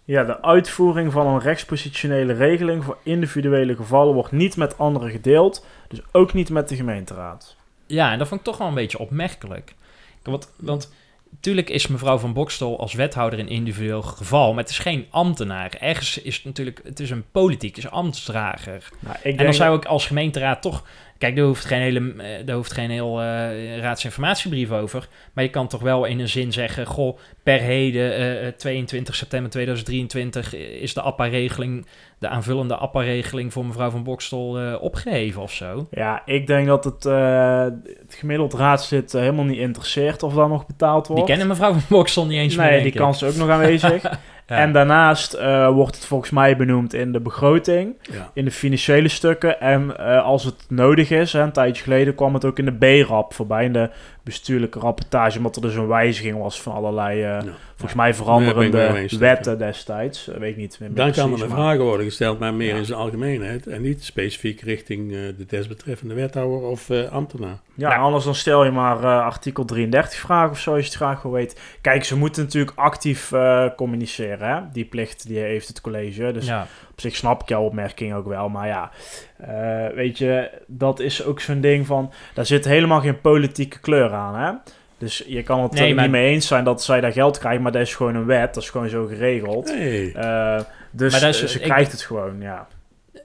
Ja, 0.05 0.25
de 0.25 0.43
uitvoering 0.43 1.13
van 1.13 1.27
een 1.27 1.41
rechtspositionele 1.41 2.33
regeling 2.33 2.85
voor 2.85 2.99
individuele 3.03 3.77
gevallen 3.77 4.15
wordt 4.15 4.33
niet 4.33 4.57
met 4.57 4.79
anderen 4.79 5.11
gedeeld, 5.11 5.67
dus 5.89 6.01
ook 6.13 6.33
niet 6.33 6.51
met 6.51 6.69
de 6.69 6.77
gemeenteraad. 6.77 7.57
Ja, 7.89 8.13
en 8.13 8.19
dat 8.19 8.29
vond 8.29 8.41
ik 8.41 8.47
toch 8.47 8.59
wel 8.59 8.69
een 8.69 8.75
beetje 8.75 8.99
opmerkelijk. 8.99 9.75
Want, 10.23 10.53
want 10.57 10.93
natuurlijk 11.31 11.71
is 11.71 11.87
mevrouw 11.87 12.19
van 12.19 12.33
Bokstel 12.33 12.79
als 12.79 12.93
wethouder 12.93 13.39
een 13.39 13.49
individueel 13.49 14.03
geval, 14.03 14.53
maar 14.53 14.63
het 14.63 14.73
is 14.73 14.79
geen 14.79 15.07
ambtenaar. 15.11 15.77
Ergens 15.81 16.19
is 16.19 16.37
het 16.37 16.45
natuurlijk, 16.45 16.81
het 16.85 17.01
is 17.01 17.11
een 17.11 17.25
politiek, 17.31 17.77
is 17.77 17.91
ambtsdrager. 17.91 18.89
Nou, 18.99 19.17
ik 19.23 19.39
En 19.39 19.45
dan 19.45 19.55
zou 19.55 19.77
ik 19.77 19.85
als 19.85 20.07
gemeenteraad 20.07 20.63
toch... 20.63 20.85
Kijk, 21.19 21.37
daar 21.37 21.45
hoeft 21.45 21.65
geen, 21.65 21.81
hele, 21.81 22.15
eh, 22.19 22.47
daar 22.47 22.57
hoeft 22.57 22.73
geen 22.73 22.91
heel 22.91 23.23
eh, 23.23 23.79
raadsinformatiebrief 23.79 24.71
over. 24.71 25.09
Maar 25.33 25.45
je 25.45 25.51
kan 25.51 25.69
toch 25.69 25.81
wel 25.81 26.05
in 26.05 26.21
een 26.21 26.29
zin 26.29 26.53
zeggen... 26.53 26.87
Goh, 26.87 27.19
per 27.43 27.61
heden, 27.61 28.13
eh, 28.15 28.47
eh, 28.47 28.55
22 28.55 29.15
september 29.15 29.51
2023... 29.51 30.55
is 30.55 30.95
de 30.95 31.03
APA-regeling, 31.03 31.87
de 32.19 32.29
aanvullende 32.29 32.77
APA-regeling... 32.77 33.53
voor 33.53 33.67
mevrouw 33.67 33.91
van 33.91 34.03
Bokstel 34.03 34.59
eh, 34.59 34.83
opgeheven 34.83 35.43
of 35.43 35.53
zo. 35.53 35.87
Ja, 35.91 36.23
ik 36.25 36.47
denk 36.47 36.67
dat 36.67 36.85
het, 36.85 37.05
eh, 37.05 37.63
het 38.07 38.15
gemiddeld 38.15 38.55
raadslid 38.55 39.15
eh, 39.15 39.21
helemaal 39.21 39.45
niet 39.45 39.59
interesseert 39.59 40.23
of 40.23 40.35
daar 40.35 40.49
nog 40.49 40.67
betaald 40.67 41.07
wordt. 41.07 41.27
Die 41.27 41.37
kennen 41.37 41.57
mevrouw 41.57 41.73
van 41.73 41.83
Bokstel 41.89 42.27
niet 42.27 42.39
eens 42.39 42.57
meer, 42.57 42.71
Nee, 42.71 42.83
die 42.83 42.93
kans 42.93 43.23
is 43.23 43.29
ook 43.31 43.37
nog 43.37 43.49
aanwezig. 43.49 44.03
Ja. 44.49 44.57
En 44.57 44.73
daarnaast 44.73 45.33
eh, 45.33 45.69
wordt 45.69 45.95
het 45.95 46.05
volgens 46.07 46.31
mij 46.31 46.57
benoemd 46.57 46.95
in 46.95 47.13
de 47.13 47.21
begroting, 47.21 47.95
Ja. 48.13 48.31
in 48.35 48.45
de 48.45 48.51
financiële 48.51 49.09
stukken. 49.09 49.61
En 49.61 49.97
eh, 49.99 50.25
als 50.25 50.45
het 50.45 50.65
nodig 50.69 51.11
is, 51.11 51.33
hè, 51.33 51.41
een 51.43 51.53
tijdje 51.53 51.83
geleden 51.83 52.15
kwam 52.15 52.35
het 52.35 52.45
ook 52.45 52.59
in 52.59 52.65
de 52.79 53.03
B-rap 53.03 53.35
voorbij, 53.35 53.65
in 53.65 53.73
de 53.73 53.91
bestuurlijke 54.29 54.79
rapportage, 54.79 55.37
omdat 55.39 55.57
er 55.57 55.63
dus 55.63 55.75
een 55.75 55.87
wijziging 55.87 56.39
was 56.39 56.63
van 56.63 56.73
allerlei, 56.73 57.23
eh, 57.23 57.39
volgens 57.75 57.95
mij 57.95 58.15
veranderende 58.15 58.97
eens, 58.99 59.13
wetten 59.13 59.59
destijds. 59.59 60.29
Eh, 60.29 60.37
weet 60.39 60.51
ik 60.51 60.57
niet 60.57 60.77
meer 60.81 60.95
Dan 60.95 61.13
kan 61.13 61.33
er 61.33 61.43
een 61.43 61.49
maar- 61.49 61.59
vragen 61.59 61.85
worden 61.85 62.07
gesteld, 62.07 62.39
maar 62.39 62.55
meer 62.55 62.69
Ja. 62.69 62.77
in 62.77 62.85
zijn 62.85 62.99
algemeenheid. 62.99 63.67
En 63.67 63.83
niet 63.83 64.05
specifiek 64.05 64.61
richting 64.61 65.13
eh, 65.13 65.19
de 65.37 65.45
desbetreffende 65.47 66.15
wethouder 66.15 66.59
of 66.69 66.91
eh, 66.91 67.13
ambtenaar. 67.13 67.59
Ja, 67.75 67.97
anders 67.97 68.25
dan 68.25 68.35
stel 68.35 68.65
je 68.65 68.71
maar 68.71 68.97
eh, 68.99 69.05
artikel 69.25 69.65
33 69.65 70.19
vragen 70.19 70.51
of 70.51 70.59
zo, 70.59 70.71
als 70.71 70.79
je 70.81 70.87
het 70.87 70.95
graag 70.97 71.23
wil 71.23 71.33
weten. 71.33 71.59
Kijk, 71.81 72.05
ze 72.05 72.17
moeten 72.17 72.43
natuurlijk 72.43 72.73
actief 72.79 73.33
eh, 73.33 73.65
communiceren, 73.77 74.49
hè? 74.49 74.61
Die 74.73 74.85
plicht 74.85 75.27
die 75.27 75.39
heeft 75.39 75.69
het 75.69 75.81
college. 75.81 76.33
Dus 76.33 76.47
ja. 76.47 76.67
Op 76.99 77.05
zich 77.05 77.17
snap 77.17 77.43
ik 77.43 77.49
jouw 77.49 77.63
opmerking 77.63 78.15
ook 78.15 78.27
wel. 78.27 78.49
Maar 78.49 78.67
ja, 78.67 78.91
eh, 79.37 79.95
weet 79.95 80.19
je, 80.19 80.51
dat 80.67 81.01
is 81.01 81.25
ook 81.25 81.41
zo'n 81.41 81.61
ding 81.61 81.87
van... 81.87 82.13
Daar 82.35 82.47
zit 82.47 82.65
helemaal 82.65 83.01
geen 83.01 83.21
politieke 83.21 83.79
kleur 83.81 84.13
aan, 84.13 84.35
hè? 84.39 84.53
Dus 84.99 85.25
je 85.27 85.43
kan 85.43 85.63
het 85.63 85.73
Nee, 85.73 85.89
er 85.89 85.95
maar- 85.95 86.03
niet 86.05 86.13
mee 86.13 86.31
eens 86.33 86.47
zijn 86.47 86.65
dat 86.65 86.83
zij 86.83 87.01
daar 87.01 87.13
geld 87.13 87.39
krijgen, 87.39 87.63
maar 87.63 87.73
dat 87.73 87.83
is 87.83 87.95
gewoon 87.95 88.15
een 88.15 88.25
wet. 88.27 88.55
Dat 88.55 88.63
is 88.63 88.71
gewoon 88.71 88.89
zo 88.89 89.07
geregeld. 89.07 89.69
Hey. 89.75 90.13
Eh, 90.15 90.61
dus 90.91 91.15
is- 91.15 91.43
eh, 91.43 91.49
ze 91.49 91.59
ik- 91.59 91.65
krijgt 91.65 91.93
het 91.93 92.03
gewoon, 92.03 92.41
ja. 92.41 92.67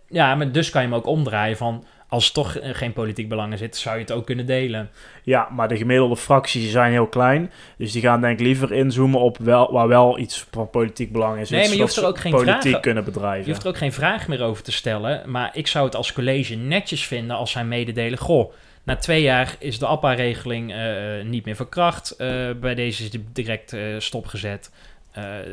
ja, 0.07 0.35
maar 0.35 0.51
dus 0.51 0.69
kan 0.69 0.81
je 0.81 0.87
hem 0.87 0.97
ook 0.97 1.05
omdraaien 1.07 1.57
van... 1.57 1.85
als 2.13 2.31
toch 2.31 2.55
eh, 2.55 2.69
geen 2.73 2.93
politiek 2.93 3.29
belang 3.29 3.51
in 3.51 3.57
zit... 3.57 3.77
zou 3.77 3.95
je 3.95 4.01
het 4.01 4.11
ook 4.11 4.25
kunnen 4.25 4.45
delen. 4.45 4.89
Ja, 5.23 5.47
maar 5.51 5.67
de 5.67 5.77
gemiddelde 5.77 6.17
fracties 6.17 6.71
zijn 6.71 6.91
heel 6.91 7.07
klein. 7.07 7.51
Dus 7.77 7.91
die 7.91 8.01
gaan 8.01 8.21
denk 8.21 8.39
ik 8.39 8.45
liever 8.45 8.71
inzoomen 8.71 9.19
op 9.19 9.37
wel, 9.37 9.71
waar 9.71 9.87
wel 9.87 10.19
iets 10.19 10.45
van 10.51 10.69
politiek 10.69 11.11
belang 11.11 11.39
is. 11.39 11.49
Nee, 11.49 11.67
maar 11.67 11.75
je 11.75 11.81
hoeft 11.81 11.97
er 11.97 12.05
ook 12.05 12.19
geen 12.19 12.31
politiek 12.31 12.61
vragen- 12.61 12.81
kunnen 12.81 13.03
Je 13.05 13.11
bedrijven. 13.11 13.49
hoeft 13.51 13.63
er 13.63 13.69
ook 13.69 13.77
geen 13.77 13.93
vraag 13.93 14.27
meer 14.27 14.43
over 14.43 14.63
te 14.63 14.71
stellen. 14.71 15.31
Maar 15.31 15.49
ik 15.53 15.67
zou 15.67 15.85
het 15.85 15.95
als 15.95 16.13
college 16.13 16.55
netjes 16.55 17.07
vinden 17.07 17.35
als 17.37 17.51
zij 17.51 17.65
mededelen... 17.65 18.19
Goh, 18.19 18.53
na 18.83 18.95
twee 18.95 19.21
jaar 19.21 19.55
is 19.59 19.79
de 19.79 19.87
APA-regeling 19.87 20.71
eh, 20.71 21.19
eh, 21.19 21.25
niet 21.25 21.45
meer 21.45 21.55
van 21.55 21.69
kracht. 21.69 22.15
Bij 22.59 22.75
deze 22.75 23.03
is 23.03 23.09
direct 23.33 23.75
stopgezet. 23.97 24.71
Eh, 25.13 25.39
eh, 25.39 25.45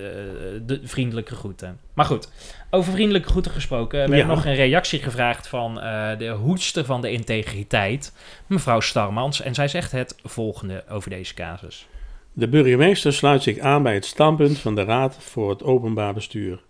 de 0.66 0.80
vriendelijke 0.82 1.34
groeten. 1.34 1.78
Maar 1.94 2.04
goed, 2.04 2.30
over 2.70 2.92
vriendelijke 2.92 3.28
groeten 3.28 3.52
gesproken. 3.52 3.98
We 4.04 4.10
Ja. 4.10 4.16
hebben 4.16 4.34
nog 4.36 4.44
een 4.44 4.54
reactie 4.54 5.02
gevraagd 5.02 5.48
van 5.48 5.80
eh, 5.80 6.18
de 6.18 6.28
hoedster 6.28 6.84
van 6.84 7.00
de 7.00 7.10
integriteit, 7.10 8.12
mevrouw 8.46 8.80
Starmans. 8.80 9.40
En 9.40 9.54
zij 9.54 9.68
zegt 9.68 9.92
het 9.92 10.16
volgende 10.22 10.84
over 10.88 11.10
deze 11.10 11.34
casus. 11.34 11.86
De 12.32 12.48
burgemeester 12.48 13.12
sluit 13.12 13.42
zich 13.42 13.58
aan 13.58 13.82
bij 13.82 13.94
het 13.94 14.04
standpunt 14.04 14.58
van 14.58 14.74
de 14.74 14.84
Raad 14.84 15.16
voor 15.20 15.50
het 15.50 15.62
Openbaar 15.62 16.14
Bestuur. 16.14 16.62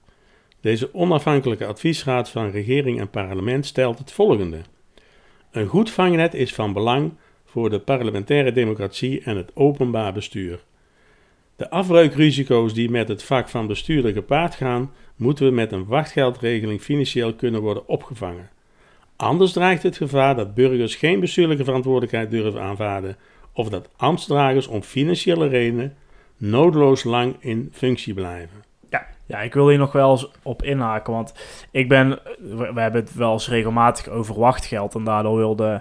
Deze 0.61 0.95
onafhankelijke 0.95 1.67
adviesraad 1.67 2.31
van 2.31 2.51
regering 2.51 3.01
en 3.01 3.11
parlement 3.11 3.67
stelt 3.67 3.99
het 3.99 4.13
volgende. 4.13 4.59
Een 5.51 5.67
goed 5.67 5.91
vangnet 5.91 6.35
is 6.35 6.55
van 6.55 6.73
belang 6.73 7.13
voor 7.45 7.71
de 7.71 7.79
parlementaire 7.79 8.53
democratie 8.53 9.23
en 9.23 9.37
het 9.37 9.51
openbaar 9.55 10.13
bestuur. 10.13 10.61
De 11.61 11.71
afbreukrisico's 11.71 12.75
die 12.75 12.91
met 12.91 13.09
het 13.09 13.23
vak 13.23 13.49
van 13.49 13.67
bestuurder 13.67 14.13
gepaard 14.13 14.55
gaan, 14.55 14.93
moeten 15.17 15.45
we 15.45 15.53
met 15.53 15.73
een 15.73 15.87
wachtgeldregeling 15.87 16.81
financieel 16.81 17.35
kunnen 17.35 17.61
worden 17.61 17.89
opgevangen. 17.89 18.51
Anders 19.17 19.53
dreigt 19.53 19.83
het 19.83 19.97
gevaar 19.97 20.37
dat 20.37 20.55
burgers 20.55 20.95
geen 20.95 21.21
bestuurlijke 21.21 21.65
verantwoordelijkheid 21.65 22.31
durven 22.31 22.61
aanvaarden 22.61 23.17
of 23.53 23.69
dat 23.69 23.89
ambtsdragers 23.97 24.67
om 24.67 24.83
financiële 24.83 25.49
redenen 25.49 25.97
noodloos 26.37 27.05
lang 27.05 27.37
in 27.41 27.69
functie 27.73 28.15
blijven. 28.15 28.65
Ja, 29.27 29.41
ik 29.41 29.55
wil 29.55 29.69
hier 29.69 29.79
nog 29.79 29.93
wel 29.93 30.11
eens 30.11 30.31
op 30.43 30.63
inhaken, 30.63 31.13
want 31.13 31.35
ik 31.71 31.89
ben, 31.89 32.09
we, 32.39 32.73
we 32.73 32.81
hebben 32.81 33.01
het 33.01 33.15
wel 33.15 33.33
eens 33.33 33.49
regelmatig 33.49 34.09
over 34.09 34.39
wachtgeld 34.39 34.95
en 34.95 35.05
daardoor 35.05 35.37
wil 35.37 35.57
de, 35.57 35.81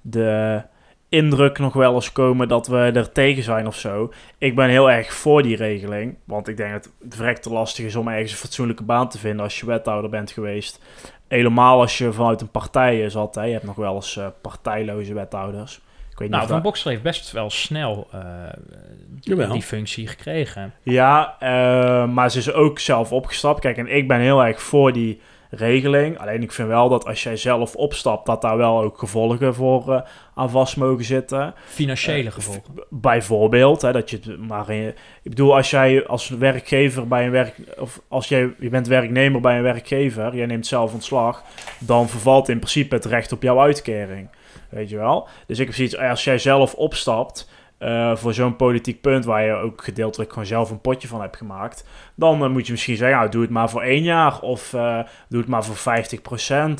de 0.00 0.62
indruk 1.08 1.58
nog 1.58 1.72
wel 1.72 1.94
eens 1.94 2.12
komen 2.12 2.48
dat 2.48 2.66
we 2.66 2.76
er 2.94 3.12
tegen 3.12 3.42
zijn 3.42 3.66
of 3.66 3.76
zo. 3.76 4.12
Ik 4.38 4.54
ben 4.54 4.68
heel 4.68 4.90
erg 4.90 5.12
voor 5.12 5.42
die 5.42 5.56
regeling, 5.56 6.16
want 6.24 6.48
ik 6.48 6.56
denk 6.56 6.72
dat 6.72 6.90
het 7.04 7.14
verrekt 7.14 7.42
te 7.42 7.50
lastig 7.52 7.84
is 7.84 7.96
om 7.96 8.08
ergens 8.08 8.30
een 8.32 8.38
fatsoenlijke 8.38 8.82
baan 8.82 9.08
te 9.08 9.18
vinden 9.18 9.42
als 9.44 9.60
je 9.60 9.66
wethouder 9.66 10.10
bent 10.10 10.30
geweest. 10.30 10.80
Helemaal 11.28 11.80
als 11.80 11.98
je 11.98 12.12
vanuit 12.12 12.40
een 12.40 12.50
partij 12.50 13.08
zat, 13.10 13.34
hè. 13.34 13.42
je 13.42 13.52
hebt 13.52 13.64
nog 13.64 13.76
wel 13.76 13.94
eens 13.94 14.16
eh, 14.16 14.26
partijloze 14.40 15.14
wethouders. 15.14 15.74
Ik 16.10 16.18
weet 16.18 16.28
niet 16.28 16.30
Nou, 16.30 16.42
Van 16.46 16.54
dat- 16.54 16.62
Boksel 16.72 16.90
heeft 16.90 17.02
best 17.02 17.32
wel 17.32 17.50
snel 17.50 18.08
eh, 18.12 19.50
die 19.50 19.62
functie 19.62 20.06
gekregen. 20.06 20.72
Ja, 20.82 21.36
eh, 21.38 22.08
maar 22.08 22.30
ze 22.30 22.38
is 22.38 22.52
ook 22.52 22.78
zelf 22.78 23.12
opgestapt. 23.12 23.60
Kijk, 23.60 23.76
en 23.76 23.96
ik 23.96 24.08
ben 24.08 24.20
heel 24.20 24.44
erg 24.44 24.62
voor 24.62 24.92
die 24.92 25.20
regeling. 25.50 26.18
Alleen 26.18 26.42
ik 26.42 26.52
vind 26.52 26.68
wel 26.68 26.88
dat 26.88 27.06
als 27.06 27.22
jij 27.22 27.36
zelf 27.36 27.74
opstapt, 27.74 28.26
dat 28.26 28.42
daar 28.42 28.56
wel 28.56 28.80
ook 28.82 28.98
gevolgen 28.98 29.54
voor 29.54 29.92
eh, 29.94 30.00
aan 30.34 30.50
vast 30.50 30.76
mogen 30.76 31.04
zitten. 31.04 31.54
Financiële 31.66 32.28
Eh, 32.28 32.34
gevolgen. 32.34 32.62
Bijvoorbeeld, 32.90 33.82
hè, 33.82 33.92
dat 33.92 34.10
je 34.10 34.36
maar 34.48 34.70
in 34.70 34.76
je- 34.76 34.94
ik 35.22 35.30
bedoel, 35.30 35.56
als 35.56 35.70
jij 35.70 36.06
als 36.06 36.28
werkgever 36.28 37.08
bij 37.08 37.24
een 37.24 37.30
werk, 37.30 37.54
of 37.78 38.00
als 38.08 38.28
jij, 38.28 38.54
je 38.58 38.68
bent 38.68 38.86
werknemer 38.86 39.40
bij 39.40 39.56
een 39.56 39.62
werkgever, 39.62 40.36
jij 40.36 40.46
neemt 40.46 40.66
zelf 40.66 40.92
ontslag, 40.92 41.42
dan 41.78 42.08
vervalt 42.08 42.48
in 42.48 42.58
principe 42.58 42.94
het 42.94 43.04
recht 43.04 43.32
op 43.32 43.42
jouw 43.42 43.60
uitkering. 43.60 44.28
Weet 44.70 44.88
je 44.88 44.96
wel? 44.96 45.28
Dus 45.46 45.58
ik 45.58 45.66
heb 45.66 45.74
zoiets, 45.74 45.96
als 45.98 46.24
jij 46.24 46.38
zelf 46.38 46.74
opstapt 46.74 47.50
eh, 47.78 48.16
voor 48.16 48.34
zo'n 48.34 48.56
politiek 48.56 49.00
punt 49.00 49.24
waar 49.24 49.44
je 49.44 49.52
ook 49.52 49.84
gedeeltelijk 49.84 50.30
gewoon 50.30 50.46
zelf 50.46 50.70
een 50.70 50.80
potje 50.80 51.08
van 51.08 51.20
hebt 51.20 51.36
gemaakt, 51.36 51.84
dan 52.14 52.44
eh, 52.44 52.50
moet 52.50 52.66
je 52.66 52.72
misschien 52.72 52.96
zeggen, 52.96 53.18
nou, 53.18 53.30
doe 53.30 53.42
het 53.42 53.50
maar 53.50 53.70
voor 53.70 53.82
één 53.82 54.02
jaar 54.02 54.40
of 54.40 54.72
eh, 54.74 55.00
doe 55.28 55.40
het 55.40 55.48
maar 55.48 55.64
voor 55.64 55.94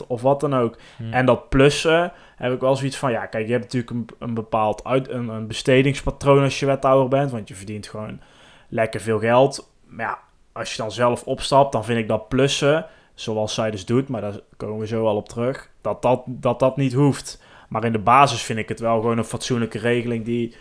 50% 0.00 0.06
of 0.06 0.22
wat 0.22 0.40
dan 0.40 0.54
ook. 0.54 0.78
Hm. 0.96 1.12
En 1.12 1.26
dat 1.26 1.48
plussen 1.48 2.12
heb 2.36 2.52
ik 2.52 2.60
wel 2.60 2.76
zoiets 2.76 2.96
van, 2.96 3.10
ja, 3.10 3.26
kijk, 3.26 3.46
je 3.46 3.52
hebt 3.52 3.64
natuurlijk 3.64 3.92
een, 3.92 4.06
een 4.18 4.34
bepaald 4.34 4.84
uit, 4.84 5.08
een, 5.08 5.28
een 5.28 5.46
bestedingspatroon 5.46 6.42
als 6.42 6.60
je 6.60 6.66
wethouder 6.66 7.08
bent, 7.08 7.30
want 7.30 7.48
je 7.48 7.54
verdient 7.54 7.88
gewoon 7.88 8.20
lekker 8.68 9.00
veel 9.00 9.18
geld. 9.18 9.70
Maar 9.86 10.06
ja, 10.06 10.18
als 10.52 10.70
je 10.70 10.82
dan 10.82 10.92
zelf 10.92 11.22
opstapt, 11.22 11.72
dan 11.72 11.84
vind 11.84 11.98
ik 11.98 12.08
dat 12.08 12.28
plussen, 12.28 12.86
zoals 13.14 13.54
zij 13.54 13.70
dus 13.70 13.86
doet, 13.86 14.08
maar 14.08 14.20
daar 14.20 14.40
komen 14.56 14.78
we 14.78 14.86
zo 14.86 15.06
al 15.06 15.16
op 15.16 15.28
terug, 15.28 15.70
dat 15.80 16.02
dat, 16.02 16.22
dat, 16.26 16.58
dat 16.58 16.76
niet 16.76 16.92
hoeft. 16.92 17.42
Maar 17.68 17.84
in 17.84 17.92
de 17.92 17.98
basis 17.98 18.42
vind 18.42 18.58
ik 18.58 18.68
het 18.68 18.80
wel 18.80 19.00
gewoon 19.00 19.18
een 19.18 19.24
fatsoenlijke 19.24 19.78
regeling 19.78 20.24
die 20.24 20.54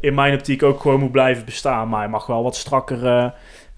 in 0.00 0.14
mijn 0.14 0.34
optiek 0.34 0.62
ook 0.62 0.80
gewoon 0.80 1.00
moet 1.00 1.12
blijven 1.12 1.44
bestaan. 1.44 1.88
Maar 1.88 2.00
hij 2.00 2.08
mag 2.08 2.26
wel 2.26 2.42
wat 2.42 2.56
strakker 2.56 3.06
eh, 3.06 3.24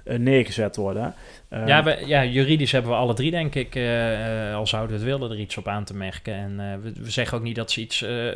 eh, 0.04 0.18
neergezet 0.18 0.76
worden. 0.76 1.14
Eh, 1.48 1.66
Ja, 1.66 1.82
we, 1.82 2.02
ja, 2.06 2.24
juridisch 2.24 2.72
hebben 2.72 2.90
we 2.90 2.96
alle 2.96 3.14
drie, 3.14 3.30
denk 3.30 3.54
ik, 3.54 3.74
eh, 3.74 4.48
eh, 4.50 4.56
al 4.56 4.66
zouden 4.66 4.90
we 4.98 5.02
het 5.04 5.10
willen, 5.12 5.30
er 5.30 5.38
iets 5.40 5.56
op 5.56 5.68
aan 5.68 5.84
te 5.84 5.94
merken. 5.94 6.34
En 6.34 6.60
eh, 6.60 6.66
we, 6.82 6.92
we 7.02 7.10
zeggen 7.10 7.38
ook 7.38 7.44
niet 7.44 7.56
dat 7.56 7.70
ze 7.70 7.80
iets... 7.80 8.02
eh, 8.02 8.26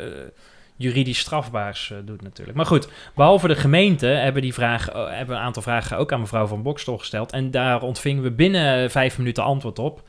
juridisch 0.79 1.19
strafbaars 1.19 1.93
doet 2.05 2.21
natuurlijk. 2.21 2.57
Maar 2.57 2.65
goed, 2.65 2.87
behalve 3.15 3.47
de 3.47 3.55
gemeente 3.55 4.05
hebben, 4.05 4.41
die 4.41 4.53
vraag, 4.53 4.89
hebben 4.93 5.35
een 5.35 5.41
aantal 5.41 5.61
vragen 5.61 5.97
ook 5.97 6.11
aan 6.11 6.19
mevrouw 6.19 6.45
Van 6.47 6.61
Bokstel 6.63 6.97
gesteld. 6.97 7.31
En 7.31 7.51
daar 7.51 7.81
ontvingen 7.81 8.23
we 8.23 8.31
binnen 8.31 8.91
vijf 8.91 9.17
minuten 9.17 9.43
antwoord 9.43 9.79
op. 9.79 10.01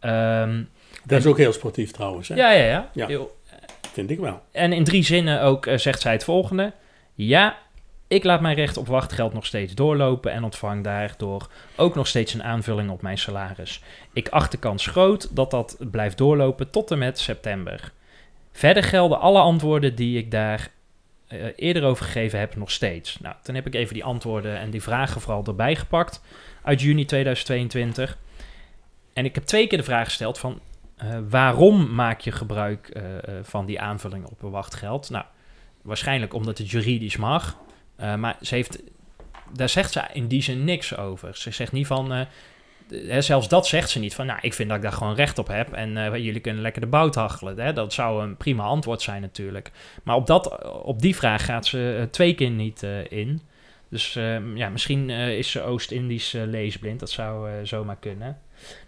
Ehm, 0.00 0.62
Dat 1.04 1.18
is 1.18 1.26
ook 1.26 1.38
heel 1.38 1.52
sportief 1.52 1.90
trouwens, 1.90 2.28
hè? 2.28 2.34
ja, 2.34 2.50
ja, 2.50 2.64
ja. 2.64 2.90
Ja. 2.92 3.06
Heel- 3.06 3.34
vind 3.96 4.10
ik 4.10 4.18
wel. 4.18 4.42
En 4.52 4.72
in 4.72 4.84
drie 4.84 5.04
zinnen 5.04 5.42
ook 5.42 5.66
eh, 5.66 5.78
zegt 5.78 6.00
zij 6.00 6.12
het 6.12 6.24
volgende. 6.24 6.72
Ja, 7.14 7.58
ik 8.08 8.24
laat 8.24 8.40
mijn 8.40 8.56
recht 8.56 8.76
op 8.76 8.86
wachtgeld 8.86 9.32
nog 9.32 9.46
steeds 9.46 9.74
doorlopen 9.74 10.32
en 10.32 10.44
ontvang 10.44 10.84
daardoor 10.84 11.50
ook 11.76 11.94
nog 11.94 12.06
steeds 12.06 12.34
een 12.34 12.42
aanvulling 12.42 12.90
op 12.90 13.02
mijn 13.02 13.18
salaris. 13.18 13.82
Ik 14.12 14.28
acht 14.28 14.50
de 14.50 14.58
kans 14.58 14.86
groot 14.86 15.36
dat 15.36 15.50
dat 15.50 15.76
blijft 15.90 16.18
doorlopen 16.18 16.70
tot 16.70 16.90
en 16.90 16.98
met 16.98 17.18
september. 17.18 17.92
Verder 18.52 18.82
gelden 18.82 19.20
alle 19.20 19.38
antwoorden 19.38 19.94
die 19.94 20.18
ik 20.18 20.30
daar 20.30 20.70
eh, 21.28 21.44
eerder 21.56 21.84
over 21.84 22.04
gegeven 22.04 22.38
heb 22.38 22.56
nog 22.56 22.70
steeds. 22.70 23.18
Nou, 23.20 23.34
toen 23.42 23.54
heb 23.54 23.66
ik 23.66 23.74
even 23.74 23.94
die 23.94 24.04
antwoorden 24.04 24.58
en 24.58 24.70
die 24.70 24.82
vragen 24.82 25.20
vooral 25.20 25.44
erbij 25.44 25.76
gepakt 25.76 26.22
uit 26.62 26.80
juni 26.80 27.04
2022. 27.04 28.18
En 29.12 29.24
ik 29.24 29.34
heb 29.34 29.44
twee 29.44 29.66
keer 29.66 29.78
de 29.78 29.84
vraag 29.84 30.06
gesteld 30.06 30.38
van 30.38 30.60
eh, 30.96 31.18
waarom 31.28 31.94
maak 31.94 32.20
je 32.20 32.32
gebruik 32.32 32.88
eh, 32.88 33.16
eh, 33.16 33.44
van 33.44 33.66
die 33.66 33.80
aanvulling 33.80 34.24
op 34.24 34.40
wachtgeld? 34.40 35.10
Nou, 35.10 35.24
waarschijnlijk 35.82 36.34
omdat 36.34 36.58
het 36.58 36.70
juridisch 36.70 37.16
mag. 37.16 37.56
Maar 37.96 38.36
ze 38.40 38.54
heeft, 38.54 38.82
daar 39.52 39.68
zegt 39.68 39.92
ze 39.92 40.02
in 40.12 40.26
die 40.26 40.42
zin 40.42 40.64
niks 40.64 40.96
over. 40.96 41.36
Ze 41.36 41.50
zegt 41.50 41.72
niet 41.72 41.86
van, 41.86 42.26
zelfs 43.18 43.48
dat 43.48 43.66
zegt 43.66 43.90
ze 43.90 43.98
niet 43.98 44.14
van, 44.14 44.26
nou, 44.26 44.38
ik 44.42 44.54
vind 44.54 44.68
dat 44.68 44.76
ik 44.76 44.82
daar 44.82 44.92
gewoon 44.92 45.14
recht 45.14 45.38
op 45.38 45.48
heb 45.48 45.72
en 45.72 46.22
jullie 46.22 46.40
kunnen 46.40 46.62
lekker 46.62 46.80
de 46.80 46.86
bout 46.86 47.14
hachelen. 47.14 47.58
Hè? 47.58 47.72
Dat 47.72 47.92
zou 47.92 48.22
een 48.22 48.36
prima 48.36 48.64
antwoord 48.64 49.02
zijn 49.02 49.20
natuurlijk. 49.20 49.70
Maar 50.02 50.16
op, 50.16 50.26
dat, 50.26 50.72
op 50.82 51.00
die 51.00 51.16
vraag 51.16 51.44
gaat 51.44 51.66
ze 51.66 52.08
twee 52.10 52.34
keer 52.34 52.50
niet 52.50 52.82
in. 53.08 53.42
Dus 53.88 54.16
eh, 54.16 54.56
ja, 54.56 54.68
misschien 54.68 55.10
eh, 55.10 55.38
is 55.38 55.50
ze 55.50 55.62
Oost-Indisch 55.62 56.34
eh, 56.34 56.42
leesblind. 56.44 57.00
Dat 57.00 57.10
zou 57.10 57.50
eh, 57.50 57.54
zomaar 57.62 57.96
kunnen. 58.00 58.38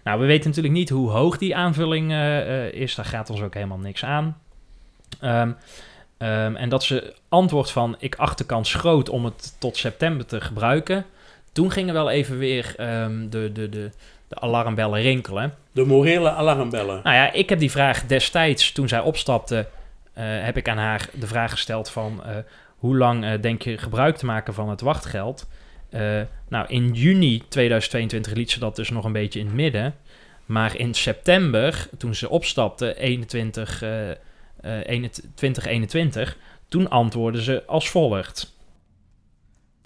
Nou, 0.04 0.20
we 0.20 0.26
weten 0.26 0.48
natuurlijk 0.48 0.74
niet 0.74 0.88
hoe 0.88 1.10
hoog 1.10 1.38
die 1.38 1.56
aanvulling 1.56 2.12
is. 2.72 2.94
Daar 2.94 3.04
gaat 3.04 3.30
ons 3.30 3.42
ook 3.42 3.54
helemaal 3.54 3.78
niks 3.78 4.04
aan. 4.04 4.38
Ehm, 5.20 5.52
ehm, 6.18 6.56
en 6.56 6.68
dat 6.68 6.84
ze 6.84 7.14
antwoord 7.28 7.70
van 7.70 7.96
ik 7.98 8.14
acht 8.14 8.38
de 8.38 8.46
kans 8.46 8.74
groot 8.74 9.08
om 9.08 9.24
het 9.24 9.56
tot 9.58 9.76
september 9.76 10.26
te 10.26 10.40
gebruiken. 10.40 11.04
Toen 11.52 11.70
gingen 11.70 11.94
wel 11.94 12.10
even 12.10 12.38
weer 12.38 12.74
ehm, 12.76 13.28
de, 13.28 13.52
de, 13.52 13.68
de, 13.68 13.90
de 14.28 14.40
alarmbellen 14.40 15.00
rinkelen. 15.00 15.54
De 15.72 15.84
morele 15.84 16.30
alarmbellen. 16.30 17.00
Nou 17.02 17.16
ja, 17.16 17.32
ik 17.32 17.48
heb 17.48 17.58
die 17.58 17.70
vraag 17.70 18.06
destijds, 18.06 18.72
toen 18.72 18.88
zij 18.88 19.00
opstapte, 19.00 19.66
heb 20.18 20.56
ik 20.56 20.68
aan 20.68 20.78
haar 20.78 21.08
de 21.12 21.26
vraag 21.26 21.50
gesteld 21.50 21.90
van... 21.90 22.22
hoe 22.78 22.96
lang 22.96 23.24
eh, 23.24 23.40
denk 23.40 23.62
je 23.62 23.78
gebruik 23.78 24.16
te 24.16 24.26
maken 24.26 24.54
van 24.54 24.68
het 24.68 24.80
wachtgeld? 24.80 25.46
Eh, 25.90 26.20
nou, 26.48 26.66
in 26.68 26.92
juni 26.92 27.42
2022 27.48 28.32
liet 28.32 28.50
ze 28.50 28.58
dat 28.58 28.76
dus 28.76 28.90
nog 28.90 29.04
een 29.04 29.12
beetje 29.12 29.38
in 29.40 29.46
het 29.46 29.54
midden. 29.54 29.94
Maar 30.46 30.76
in 30.76 30.94
september, 30.94 31.88
toen 31.98 32.14
ze 32.14 32.28
opstapte, 32.28 32.98
21, 32.98 33.82
eh, 33.82 34.10
eh, 34.10 34.16
21 34.60 35.30
2021... 35.34 36.36
toen 36.68 36.90
antwoordde 36.90 37.42
ze 37.42 37.62
als 37.66 37.90
volgt. 37.90 38.56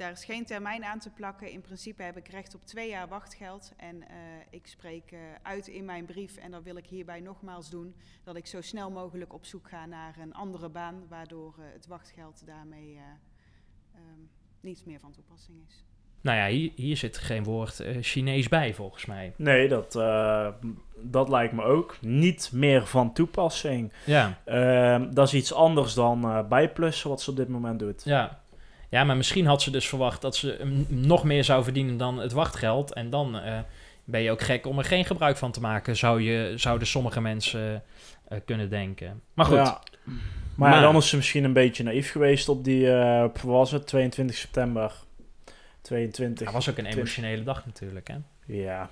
Daar 0.02 0.10
is 0.10 0.24
geen 0.24 0.44
termijn 0.46 0.84
aan 0.84 0.98
te 0.98 1.10
plakken. 1.10 1.50
In 1.50 1.60
principe 1.60 2.02
heb 2.02 2.16
ik 2.16 2.28
recht 2.28 2.54
op 2.54 2.64
twee 2.66 2.88
jaar 2.88 3.08
wachtgeld. 3.08 3.72
En 3.76 4.08
eh, 4.08 4.16
ik 4.50 4.66
spreek 4.66 5.10
eh, 5.12 5.18
uit 5.42 5.66
in 5.68 5.84
mijn 5.84 6.04
brief, 6.04 6.36
en 6.36 6.50
dat 6.50 6.62
wil 6.62 6.76
ik 6.76 6.86
hierbij 6.86 7.20
nogmaals 7.20 7.70
doen, 7.70 7.94
dat 8.24 8.36
ik 8.36 8.46
zo 8.46 8.60
snel 8.60 8.90
mogelijk 8.90 9.32
op 9.32 9.44
zoek 9.44 9.68
ga 9.68 9.86
naar 9.86 10.16
een 10.20 10.34
andere 10.34 10.68
baan, 10.68 11.04
waardoor 11.08 11.54
eh, 11.58 11.64
het 11.72 11.86
wachtgeld 11.86 12.46
daarmee 12.46 12.94
eh, 12.96 13.02
ehm, 13.94 14.20
niet 14.60 14.86
meer 14.86 15.00
van 15.00 15.12
toepassing 15.12 15.58
is. 15.68 15.84
Nou 16.20 16.36
ja, 16.38 16.46
hier, 16.46 16.72
hier 16.74 16.96
zit 16.96 17.18
geen 17.18 17.44
woord 17.44 17.80
eh, 17.80 17.96
Chinees 18.00 18.48
bij, 18.48 18.74
volgens 18.74 19.06
mij. 19.06 19.32
Nee, 19.36 19.68
dat, 19.68 19.94
eh, 19.96 20.48
dat 20.96 21.28
lijkt 21.28 21.52
me 21.52 21.62
ook. 21.62 21.96
Niet 22.00 22.50
meer 22.52 22.86
van 22.86 23.12
toepassing. 23.12 23.92
Ja, 24.06 24.38
Ehm, 24.44 25.10
dat 25.12 25.26
is 25.26 25.34
iets 25.34 25.52
anders 25.54 25.94
dan 25.94 26.24
eh, 26.24 26.48
bijplussen 26.48 27.08
wat 27.10 27.20
ze 27.22 27.30
op 27.30 27.36
dit 27.36 27.48
moment 27.48 27.78
doet. 27.78 28.04
ja. 28.04 28.40
Ja, 28.92 29.04
maar 29.04 29.16
misschien 29.16 29.46
had 29.46 29.62
ze 29.62 29.70
dus 29.70 29.88
verwacht 29.88 30.20
dat 30.20 30.36
ze 30.36 30.82
nog 30.88 31.24
meer 31.24 31.44
zou 31.44 31.64
verdienen 31.64 31.96
dan 31.96 32.18
het 32.18 32.32
wachtgeld. 32.32 32.92
En 32.92 33.10
dan 33.10 33.38
eh, 33.38 33.58
ben 34.04 34.20
je 34.20 34.30
ook 34.30 34.40
gek 34.40 34.66
om 34.66 34.78
er 34.78 34.84
geen 34.84 35.04
gebruik 35.04 35.36
van 35.36 35.52
te 35.52 35.60
maken, 35.60 35.96
zou 35.96 36.22
je, 36.22 36.52
zouden 36.56 36.86
sommige 36.86 37.20
mensen 37.20 37.82
eh, 38.28 38.38
kunnen 38.44 38.70
denken. 38.70 39.22
Maar 39.34 39.46
goed, 39.46 39.56
Ja. 39.56 39.80
Maar, 40.54 40.80
dan 40.80 40.96
is 40.96 41.08
ze 41.08 41.16
misschien 41.16 41.44
een 41.44 41.52
beetje 41.52 41.82
naïef 41.82 42.10
geweest 42.10 42.48
op 42.48 42.64
die, 42.64 42.92
eh, 42.92 43.24
op, 43.24 43.38
wat 43.38 43.52
was 43.56 43.70
het, 43.70 43.86
22 43.86 44.36
september 44.36 44.92
22. 45.82 46.44
dat 46.44 46.54
was 46.54 46.70
ook 46.70 46.78
een 46.78 46.86
emotionele 46.86 47.42
dag 47.42 47.66
natuurlijk. 47.66 48.08
Hè? 48.08 48.16
Ja, 48.46 48.88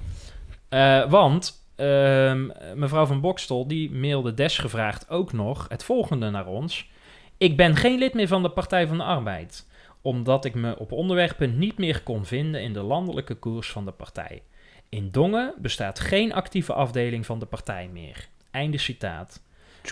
Eh, 0.69 1.11
want 1.11 1.59
ehm, 1.77 2.47
mevrouw 2.75 3.07
van 3.07 3.21
Bokstel 3.21 3.67
die 3.67 3.91
mailde 3.91 4.35
desgevraagd 4.35 5.09
ook 5.09 5.33
nog 5.33 5.67
het 5.69 5.85
volgende 5.85 6.31
naar 6.31 6.47
ons. 6.47 6.91
Ik 7.37 7.57
ben 7.57 7.77
geen 7.77 7.99
lid 7.99 8.15
meer 8.15 8.29
van 8.29 8.43
de 8.43 8.51
Partij 8.51 8.87
van 8.87 8.97
de 8.97 9.05
Arbeid, 9.05 9.67
omdat 10.03 10.45
ik 10.45 10.55
me 10.55 10.79
op 10.79 10.93
onderwerpen 10.93 11.59
niet 11.59 11.79
meer 11.79 12.03
kon 12.03 12.25
vinden 12.25 12.63
in 12.63 12.73
de 12.73 12.83
landelijke 12.83 13.35
koers 13.35 13.71
van 13.71 13.85
de 13.85 13.93
partij. 13.93 14.43
In 14.89 15.11
Dongen 15.11 15.55
bestaat 15.59 16.01
geen 16.01 16.33
actieve 16.33 16.73
afdeling 16.73 17.27
van 17.27 17.39
de 17.39 17.47
partij 17.47 17.89
meer. 17.93 18.29
Einde 18.51 18.79
citaat. 18.79 19.43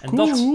En 0.03 0.17
dat, 0.17 0.47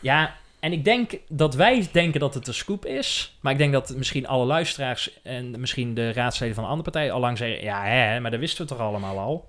ja, 0.00 0.36
en 0.60 0.72
ik 0.72 0.84
denk 0.84 1.18
dat 1.28 1.54
wij 1.54 1.88
denken 1.92 2.20
dat 2.20 2.34
het 2.34 2.46
een 2.46 2.54
scoop 2.54 2.86
is. 2.86 3.36
Maar 3.40 3.52
ik 3.52 3.58
denk 3.58 3.72
dat 3.72 3.94
misschien 3.96 4.26
alle 4.26 4.44
luisteraars 4.44 5.22
en 5.22 5.60
misschien 5.60 5.94
de 5.94 6.12
raadsleden 6.12 6.54
van 6.54 6.64
de 6.64 6.70
andere 6.70 6.90
partijen 6.90 7.14
al 7.14 7.20
lang 7.20 7.38
zeggen... 7.38 7.62
Ja, 7.62 7.84
hè, 7.84 8.20
maar 8.20 8.30
dat 8.30 8.40
wisten 8.40 8.62
we 8.62 8.70
toch 8.70 8.80
allemaal 8.80 9.18
al? 9.18 9.48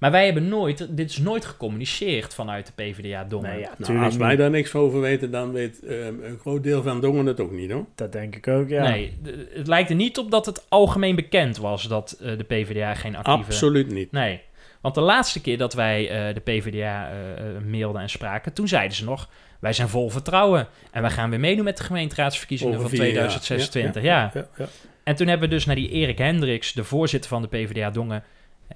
Maar 0.00 0.10
wij 0.10 0.24
hebben 0.24 0.48
nooit, 0.48 0.96
dit 0.96 1.10
is 1.10 1.18
nooit 1.18 1.44
gecommuniceerd 1.44 2.34
vanuit 2.34 2.66
de 2.66 2.72
PvdA 2.82 3.24
Dongen. 3.24 3.50
nee, 3.50 3.60
ja, 3.60 3.70
Nou, 3.76 4.04
als 4.04 4.16
wij 4.16 4.36
daar 4.36 4.50
niks 4.50 4.74
over 4.74 5.00
weten, 5.00 5.30
dan 5.30 5.52
weet 5.52 5.80
ehm, 5.84 6.14
een 6.22 6.38
groot 6.40 6.62
deel 6.62 6.82
van 6.82 7.00
Dongen 7.00 7.26
het 7.26 7.40
ook 7.40 7.52
niet, 7.52 7.70
hoor. 7.70 7.84
Dat 7.94 8.12
denk 8.12 8.36
ik 8.36 8.48
ook, 8.48 8.68
ja. 8.68 8.82
Nee, 8.82 9.18
het 9.50 9.66
lijkt 9.66 9.90
er 9.90 9.96
niet 9.96 10.18
op 10.18 10.30
dat 10.30 10.46
het 10.46 10.66
algemeen 10.68 11.16
bekend 11.16 11.56
was 11.56 11.88
dat 11.88 12.16
eh, 12.20 12.38
de 12.38 12.44
PvdA 12.44 12.94
geen 12.94 13.16
actieve... 13.16 13.38
Absoluut 13.38 13.90
niet. 13.90 14.12
Nee, 14.12 14.40
want 14.80 14.94
de 14.94 15.00
laatste 15.00 15.40
keer 15.40 15.58
dat 15.58 15.74
wij 15.74 16.10
eh, 16.10 16.34
de 16.34 16.40
PvdA 16.40 17.10
eh, 17.10 17.44
mailden 17.70 18.02
en 18.02 18.10
spraken, 18.10 18.52
toen 18.52 18.68
zeiden 18.68 18.96
ze 18.96 19.04
nog... 19.04 19.28
Wij 19.60 19.72
zijn 19.72 19.88
vol 19.88 20.10
vertrouwen 20.10 20.68
en 20.90 21.02
wij 21.02 21.10
gaan 21.10 21.30
weer 21.30 21.40
meedoen 21.40 21.64
met 21.64 21.76
de 21.76 21.82
gemeenteraadsverkiezingen 21.82 22.74
Over 22.74 22.88
van 22.88 22.98
vier 22.98 23.12
jaar. 23.12 23.28
2026. 23.28 24.02
Ja, 24.02 24.30
ja, 24.34 24.48
ja. 24.56 24.66
En 25.04 25.16
toen 25.16 25.26
hebben 25.26 25.48
we 25.48 25.54
dus 25.54 25.66
naar 25.66 25.74
die 25.74 25.90
Erik 25.90 26.18
Hendricks, 26.18 26.72
de 26.72 26.84
voorzitter 26.84 27.30
van 27.30 27.42
de 27.42 27.48
PvdA 27.48 27.90
Dongen, 27.90 28.24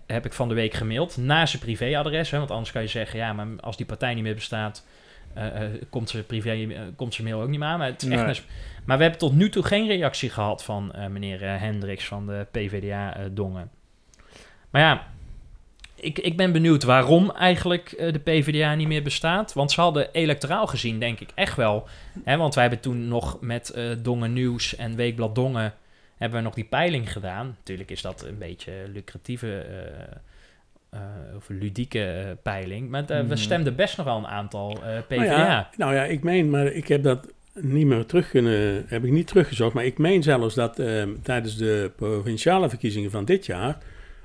heb 0.07 0.25
ik 0.25 0.33
van 0.33 0.49
de 0.49 0.55
week 0.55 0.75
gemaild. 0.75 1.17
Naar 1.17 1.49
zijn 1.49 1.63
privéadres, 1.63 2.31
hè, 2.31 2.39
want 2.39 2.51
anders 2.51 2.73
kan 2.73 2.83
je 2.83 2.89
zeggen, 2.89 3.19
ja, 3.19 3.33
maar 3.33 3.47
als 3.61 3.77
die 3.77 3.87
partij 3.87 4.15
niet 4.15 4.23
meer 4.23 4.35
bestaat, 4.35 4.85
eh, 5.35 5.63
eh, 5.65 5.83
komt, 5.91 6.11
zijn 6.11 6.27
privé, 6.27 6.51
eh, 6.51 6.81
komt 6.97 7.15
zijn 7.15 7.27
mail 7.27 7.41
ook 7.41 7.49
niet 7.49 7.59
meer 7.59 7.69
aan. 7.69 7.79
Maar, 7.79 7.89
het 7.89 8.03
is 8.03 8.09
echt 8.09 8.39
een 8.39 8.45
maar 8.85 8.97
we 8.97 9.03
hebben 9.03 9.21
tot 9.21 9.35
nu 9.35 9.49
toe 9.49 9.63
geen 9.63 9.87
reactie 9.87 10.31
gehad 10.31 10.65
van 10.65 10.93
meneer 11.09 11.61
Hendricks 11.61 12.07
van 12.07 12.27
de 12.27 12.47
PvdA 12.51 13.17
Dongen. 13.31 13.71
Maar 14.71 14.83
ja, 14.83 15.07
ik, 15.95 16.19
ik 16.19 16.37
ben 16.37 16.53
benieuwd 16.53 16.83
waarom 16.83 17.31
eigenlijk 17.31 17.95
de 17.99 18.19
PvdA 18.19 18.75
niet 18.75 18.89
meer 18.89 19.03
bestaat. 19.03 19.53
Want 19.53 19.73
ze 19.73 19.81
hadden 19.81 20.13
electoraal 20.13 20.67
gezien, 20.67 20.99
denk 20.99 21.21
ik, 21.21 21.31
echt 21.35 21.57
wel. 21.57 21.89
Hè, 22.25 22.37
want 22.37 22.55
wij 22.55 22.63
hebben 22.63 22.83
toen 22.83 23.09
nog 23.09 23.41
met 23.41 23.79
Dongen 23.99 24.33
Nieuws 24.33 24.77
en 24.77 24.97
Weekblad 24.97 25.35
Dongen... 25.35 25.75
hebben 26.17 26.39
we 26.39 26.45
nog 26.45 26.55
die 26.55 26.65
peiling 26.65 27.13
gedaan. 27.13 27.47
Natuurlijk 27.59 27.91
is 27.91 28.03
dat 28.03 28.25
een 28.25 28.39
beetje 28.39 28.73
lucratieve 28.93 29.59
eh, 29.59 31.01
eh, 31.01 31.37
of 31.37 31.49
ludieke 31.49 32.05
eh, 32.05 32.31
peiling. 32.43 32.89
Maar 32.91 33.05
we 33.07 33.15
Mhm. 33.15 33.37
stemden 33.37 33.77
best 33.77 33.97
nog 33.97 34.07
wel 34.07 34.17
een 34.17 34.27
aantal 34.27 34.79
PvdA. 35.09 35.17
Nou 35.17 35.39
ja, 35.39 35.71
nou 35.77 35.95
ja, 35.95 36.05
ik 36.05 36.23
meen, 36.23 36.51
maar 36.51 36.67
ik 36.67 36.89
heb 36.89 37.03
dat 37.03 37.33
niet 37.53 37.87
meer 37.87 38.07
terug 38.07 38.31
kunnen, 38.31 38.85
heb 38.89 39.05
ik 39.05 39.11
niet 39.11 39.27
teruggezocht. 39.27 39.75
Maar 39.75 39.85
ik 39.85 39.99
meen 39.99 40.23
zelfs 40.23 40.55
dat 40.55 40.75
tijdens 41.23 41.57
de 41.57 41.91
provinciale 41.97 42.69
verkiezingen 42.69 43.11
van 43.11 43.25
dit 43.25 43.47
jaar 43.47 43.79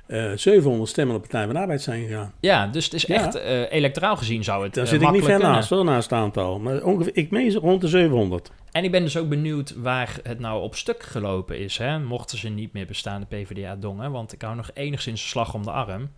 eh 0.10 0.32
700 0.36 0.90
stemmen 0.90 1.16
op 1.16 1.22
de 1.22 1.28
Partij 1.28 1.46
van 1.46 1.56
de 1.56 1.62
Arbeid 1.62 1.82
zijn 1.82 2.08
gegaan. 2.08 2.34
Ja, 2.40 2.68
dus 2.68 2.86
het 2.86 2.94
is 2.94 3.04
Ja. 3.04 3.16
echt, 3.16 3.36
eh, 3.36 3.72
electoraal 3.72 4.18
gezien 4.18 4.44
zou 4.44 4.64
het 4.64 4.74
Daar 4.74 4.84
eh, 4.84 4.90
zit 4.90 5.02
ik 5.02 5.12
niet 5.12 5.24
ver 5.24 5.40
naast, 5.40 5.70
hoor, 5.70 5.84
naast 5.86 6.10
het 6.10 6.20
aantal. 6.20 6.60
Maar 6.60 6.84
ongeveer, 6.84 7.16
ik 7.16 7.32
meen 7.32 7.52
ze 7.52 7.60
rond 7.60 7.82
de 7.82 7.88
700. 7.88 8.52
En 8.72 8.84
ik 8.84 8.92
ben 8.92 9.04
dus 9.04 9.18
ook 9.18 9.30
benieuwd 9.30 9.74
waar 9.78 10.20
het 10.24 10.40
nou 10.40 10.62
op 10.62 10.76
stuk 10.76 11.04
gelopen 11.04 11.60
is. 11.60 11.78
Hè? 11.78 12.00
Mochten 12.00 12.38
ze 12.38 12.50
niet 12.50 12.74
meer 12.74 12.86
bestaan, 12.86 13.26
de 13.30 13.36
PvdA 13.38 13.76
Dongen. 13.76 14.12
Want 14.12 14.34
ik 14.34 14.42
hou 14.42 14.56
nog 14.56 14.70
enigszins 14.74 15.22
een 15.22 15.28
slag 15.28 15.54
om 15.54 15.64
de 15.64 15.72
arm. 15.72 16.10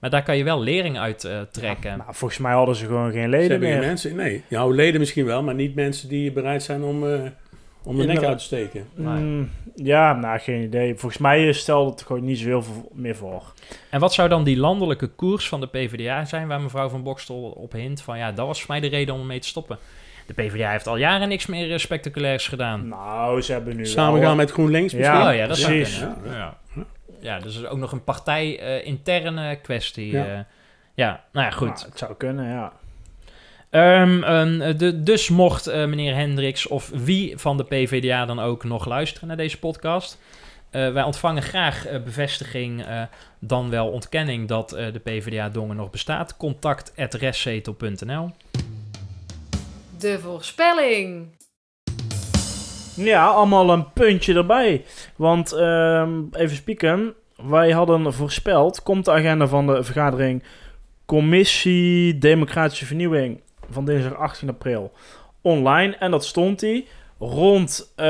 Maar 0.00 0.10
daar 0.10 0.22
kan 0.22 0.36
je 0.36 0.44
wel 0.44 0.60
lering 0.62 0.98
uit 0.98 1.24
eh, 1.24 1.40
trekken. 1.50 1.98
Nou, 1.98 2.14
volgens 2.14 2.40
mij 2.40 2.52
hadden 2.52 2.76
ze 2.76 2.86
gewoon 2.86 3.12
geen 3.12 3.22
Ze 3.22 3.28
leden 3.28 3.50
hebben 3.50 3.68
geen 3.68 3.78
meer. 3.78 3.86
mensen, 3.86 4.16
nee, 4.16 4.42
jouw 4.48 4.70
leden 4.70 5.00
misschien 5.00 5.24
wel, 5.24 5.42
maar 5.42 5.54
niet 5.54 5.74
mensen 5.74 6.08
die 6.08 6.32
bereid 6.32 6.62
zijn 6.62 6.82
om, 6.82 7.08
eh, 7.08 7.20
om 7.84 7.96
de 7.96 8.04
nek 8.04 8.22
uit 8.22 8.38
te 8.38 8.44
steken. 8.44 8.88
Mm, 8.94 9.50
ja, 9.74 10.12
nou, 10.12 10.38
geen 10.38 10.62
idee. 10.62 10.94
Volgens 10.94 11.20
mij 11.20 11.52
stelde 11.52 11.90
het 11.90 12.02
gewoon 12.02 12.24
niet 12.24 12.38
zoveel 12.38 12.62
voor- 12.62 12.88
meer 12.92 13.16
voor. 13.16 13.52
En 13.90 14.00
wat 14.00 14.14
zou 14.14 14.28
dan 14.28 14.44
die 14.44 14.56
landelijke 14.56 15.06
koers 15.06 15.48
van 15.48 15.60
de 15.60 15.66
PvdA 15.66 16.24
zijn... 16.24 16.48
waar 16.48 16.60
mevrouw 16.60 16.88
van 16.88 17.02
Bokstel 17.02 17.42
op 17.42 17.72
hint 17.72 18.02
van... 18.02 18.18
ja, 18.18 18.32
dat 18.32 18.46
was 18.46 18.58
voor 18.62 18.70
mij 18.70 18.80
de 18.80 18.86
reden 18.96 19.14
om 19.14 19.20
ermee 19.20 19.38
te 19.38 19.48
stoppen. 19.48 19.78
de 20.26 20.34
PvdA 20.34 20.70
heeft 20.70 20.86
al 20.86 20.96
jaren 20.96 21.28
niks 21.28 21.46
meer 21.46 21.72
eh, 21.72 21.78
spectaculairs 21.78 22.48
gedaan. 22.48 22.88
Nou, 22.88 23.42
ze 23.42 23.52
hebben 23.52 23.76
nu 23.76 23.86
Samen 23.86 24.22
gaan 24.22 24.36
met 24.36 24.50
GroenLinks 24.50 24.94
misschien? 24.94 25.16
Ja, 25.16 25.28
oh 25.30 25.34
ja, 25.36 25.46
dat 25.46 25.56
zou 25.56 25.72
precies. 25.72 25.98
kunnen. 25.98 26.18
Ja, 26.24 26.56
Ja, 26.74 26.84
ja. 27.20 27.38
dus 27.38 27.56
is 27.56 27.66
ook 27.66 27.78
nog 27.78 27.92
een 27.92 28.04
partij-interne 28.04 29.56
kwestie. 29.56 30.10
Ja. 30.12 30.24
Ja. 30.24 30.46
ja, 30.94 31.24
nou 31.32 31.46
ja, 31.46 31.52
goed. 31.52 31.68
Nou, 31.68 31.86
het 31.88 31.98
zou 31.98 32.14
kunnen, 32.14 32.48
ja. 32.48 32.72
Ehm, 33.70 34.22
ehm, 34.22 34.76
de, 34.76 35.02
dus 35.02 35.28
mocht 35.28 35.66
eh, 35.66 35.86
meneer 35.86 36.14
Hendricks 36.14 36.66
of 36.66 36.90
wie 36.94 37.38
van 37.38 37.56
de 37.56 37.64
PvdA 37.64 38.26
dan 38.26 38.40
ook 38.40 38.64
nog 38.64 38.86
luisteren 38.86 39.28
naar 39.28 39.36
deze 39.36 39.58
podcast. 39.58 40.18
eh, 40.70 40.92
wij 40.92 41.02
ontvangen 41.02 41.42
graag 41.42 41.86
eh, 41.86 42.02
bevestiging, 42.02 42.84
eh, 42.84 43.02
dan 43.38 43.70
wel 43.70 43.88
ontkenning 43.88 44.48
dat 44.48 44.72
eh, 44.72 44.92
de 44.92 44.98
PvdA 44.98 45.48
Dongen 45.48 45.76
nog 45.76 45.90
bestaat. 45.90 46.36
Contact 46.36 46.92
De 49.98 50.18
voorspelling. 50.18 51.26
Ja, 52.96 53.26
allemaal 53.26 53.70
een 53.70 53.92
puntje 53.92 54.34
erbij. 54.34 54.84
Want, 55.16 55.52
ehm, 55.52 56.22
even 56.32 56.56
spieken, 56.56 57.14
wij 57.36 57.70
hadden 57.70 58.12
voorspeld, 58.12 58.82
komt 58.82 59.04
de 59.04 59.10
agenda 59.10 59.46
van 59.46 59.66
de 59.66 59.84
vergadering 59.84 60.42
Commissie 61.04 62.18
Democratische 62.18 62.86
Vernieuwing 62.86 63.40
van 63.70 63.84
dinsdag 63.84 64.14
18 64.14 64.48
april 64.48 64.92
online. 65.42 65.96
En 65.96 66.10
dat 66.10 66.24
stond 66.24 66.60
die 66.60 66.88
rond 67.18 67.92
eh, 67.96 68.06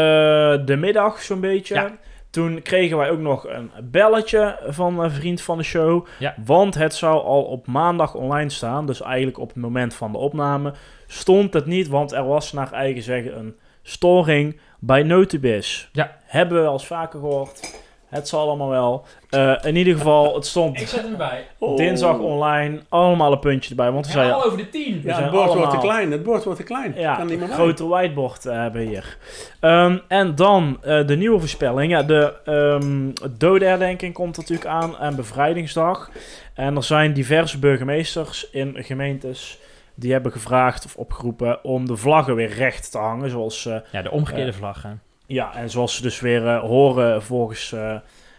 de 0.65 0.77
middag 0.79 1.23
zo'n 1.23 1.41
beetje. 1.41 1.75
Ja. 1.75 1.99
Toen 2.31 2.63
kregen 2.63 2.97
wij 2.97 3.11
ook 3.11 3.19
nog 3.19 3.49
een 3.49 3.71
belletje 3.83 4.59
van 4.67 5.01
een 5.01 5.11
vriend 5.11 5.41
van 5.43 5.59
de 5.59 5.65
show. 5.65 6.07
Ja. 6.19 6.35
Want 6.45 6.75
het 6.75 6.95
zou 6.95 7.23
al 7.23 7.43
op 7.43 7.67
maandag 7.67 8.15
online 8.15 8.51
staan. 8.51 8.87
Dus 8.87 9.03
eigenlijk 9.03 9.39
op 9.39 9.49
het 9.49 9.57
moment 9.57 9.95
van 9.95 10.13
de 10.13 10.19
opname 10.19 10.75
stond 11.07 11.55
het 11.55 11.67
niet. 11.67 11.89
Want 11.89 12.13
er 12.13 12.25
was 12.25 12.53
naar 12.53 12.73
eigen 12.73 13.03
zeggen 13.03 13.39
een 13.39 13.57
storing 13.83 14.61
bij 14.79 15.03
Notibis. 15.03 15.89
Ja. 15.93 16.17
Hebben 16.25 16.61
we 16.61 16.67
al 16.67 16.73
eens 16.73 16.87
vaker 16.87 17.21
gehoord. 17.21 17.83
Het 18.11 18.29
zal 18.29 18.47
allemaal 18.49 18.69
wel. 18.69 19.05
Eh, 19.31 19.55
in 19.63 19.77
ieder 19.77 19.97
geval, 19.97 20.35
het 20.35 20.47
stond 20.47 20.79
zet 20.81 21.03
hem 21.03 21.17
bij. 21.17 21.47
dinsdag 21.77 22.19
online. 22.19 22.81
Allemaal 22.89 23.33
een 23.33 23.39
puntje 23.39 23.71
erbij. 23.71 23.91
Want 23.93 24.07
we 24.07 24.13
zeiden, 24.13 24.45
over 24.45 24.59
de 24.59 24.69
tien. 24.69 25.01
We 25.03 25.09
Ja, 25.09 25.15
zijn 25.15 25.23
het 25.23 25.33
bord 25.33 25.55
wordt 25.55 25.71
te 25.71 25.79
klein. 25.79 26.13
Het 26.13 26.23
bord 26.23 26.45
wordt 26.45 26.59
te 26.59 26.65
klein. 26.65 26.95
ja, 26.97 27.15
kan 27.17 27.27
niet 27.27 27.39
meer 27.39 27.49
groter 27.49 27.89
whiteboard 27.89 28.47
eh, 28.47 28.53
hebben 28.57 28.81
we 28.81 28.87
hier. 28.89 29.19
Ehm, 29.61 29.99
en 30.09 30.35
dan 30.35 30.79
eh, 30.83 31.07
de 31.07 31.17
nieuwe 31.17 31.39
voorspelling. 31.39 31.93
Ja, 31.93 32.03
de 32.03 32.35
ehm 32.45 33.11
dodenherdenking 33.39 34.15
komt 34.15 34.37
natuurlijk 34.37 34.69
aan 34.69 34.99
en 34.99 35.17
bevrijdingsdag. 35.17 36.11
En 36.55 36.77
er 36.77 36.85
zijn 36.85 37.13
diverse 37.13 37.59
burgemeesters 37.59 38.51
in 38.51 38.75
gemeentes 38.79 39.59
die 39.95 40.13
hebben 40.13 40.33
gevraagd 40.33 40.85
of 40.85 40.97
opgeroepen 40.97 41.65
om 41.65 41.87
de 41.87 41.97
vlaggen 41.97 42.35
weer 42.35 42.53
recht 42.55 42.91
te 42.91 42.99
hangen. 42.99 43.31
Zoals, 43.31 43.67
eh, 43.67 43.77
Ja, 43.93 44.03
de 44.03 44.11
omgekeerde 44.11 44.51
Eh, 44.51 44.57
vlag. 44.57 44.85
Ja, 45.31 45.55
en 45.55 45.71
zoals 45.71 45.95
ze 45.95 46.03
dus 46.03 46.21
weer 46.21 46.47
eh, 46.47 46.61
horen 46.61 47.23
volgens 47.23 47.73
eh, 47.73 47.97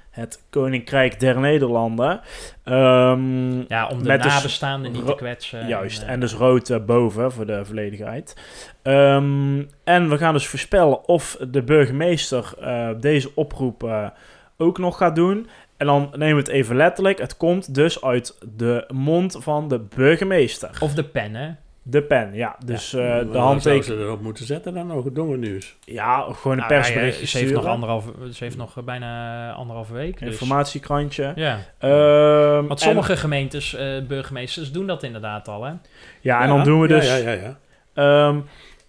het 0.09 0.43
Koninkrijk 0.49 1.19
der 1.19 1.39
Nederlanden. 1.39 2.21
Ehm, 2.63 3.59
Ja, 3.67 3.87
om 3.87 4.03
de 4.03 4.17
dus 4.17 4.25
nabestaanden 4.25 4.91
niet 4.91 5.05
te 5.05 5.15
kwetsen. 5.15 5.67
Juist, 5.67 6.01
eh, 6.01 6.09
en 6.09 6.19
dus 6.19 6.33
rood 6.33 6.85
boven 6.85 7.31
voor 7.31 7.45
de 7.45 7.65
volledigheid. 7.65 8.35
Ehm, 8.81 9.63
en 9.83 10.09
we 10.09 10.17
gaan 10.17 10.33
dus 10.33 10.47
voorspellen 10.47 11.07
of 11.07 11.37
de 11.49 11.63
burgemeester 11.63 12.53
deze 12.99 13.31
oproep 13.35 14.11
ook 14.57 14.77
nog 14.77 14.97
gaat 14.97 15.15
doen. 15.15 15.49
En 15.77 15.85
dan 15.85 16.09
nemen 16.11 16.35
we 16.35 16.41
het 16.41 16.47
even 16.47 16.75
letterlijk. 16.75 17.17
Het 17.17 17.37
komt 17.37 17.75
dus 17.75 18.03
uit 18.03 18.37
de 18.55 18.85
mond 18.93 19.37
van 19.39 19.67
de 19.67 19.79
burgemeester. 19.79 20.77
Of 20.79 20.93
de 20.93 21.03
pen, 21.03 21.35
hè? 21.35 21.51
De 21.83 22.01
pen, 22.03 22.33
ja. 22.33 22.55
Dus 22.65 22.93
eh, 22.93 23.01
Waar 23.07 23.31
de 23.31 23.37
handtekening. 23.37 23.83
ze 23.83 23.97
erop 24.05 24.21
moeten 24.21 24.45
zetten 24.45 24.73
dan 24.73 24.87
nog 24.87 25.03
het 25.03 25.15
dongennieuws. 25.15 25.75
Ja, 25.85 26.21
gewoon 26.21 26.51
een 26.51 26.57
Nou, 26.57 26.67
persbericht. 26.69 27.19
ja, 27.19 27.25
ze, 27.25 27.37
heeft 27.37 27.53
nog 27.53 27.65
anderhalf, 27.65 28.05
ze 28.33 28.43
heeft 28.43 28.57
nog 28.57 28.83
bijna 28.83 29.51
anderhalve 29.53 29.93
week. 29.93 30.19
Dus. 30.19 30.29
Informatiekrantje. 30.29 31.31
Ja. 31.35 31.59
Ehm, 31.77 32.67
Want 32.67 32.69
en- 32.69 32.77
sommige 32.87 33.17
gemeentes, 33.17 33.75
eh, 33.75 34.01
burgemeesters, 34.07 34.71
doen 34.71 34.87
dat 34.87 35.03
inderdaad 35.03 35.47
al, 35.47 35.63
hè? 35.63 35.73
Ja, 36.21 36.41
en 36.41 36.47
dan 36.47 36.63
doen 36.63 36.81
we 36.81 36.87
dus 36.87 37.07
Ja, 37.07 37.15
ja, 37.15 37.31
ja. 37.31 37.57
ehm, 37.93 38.39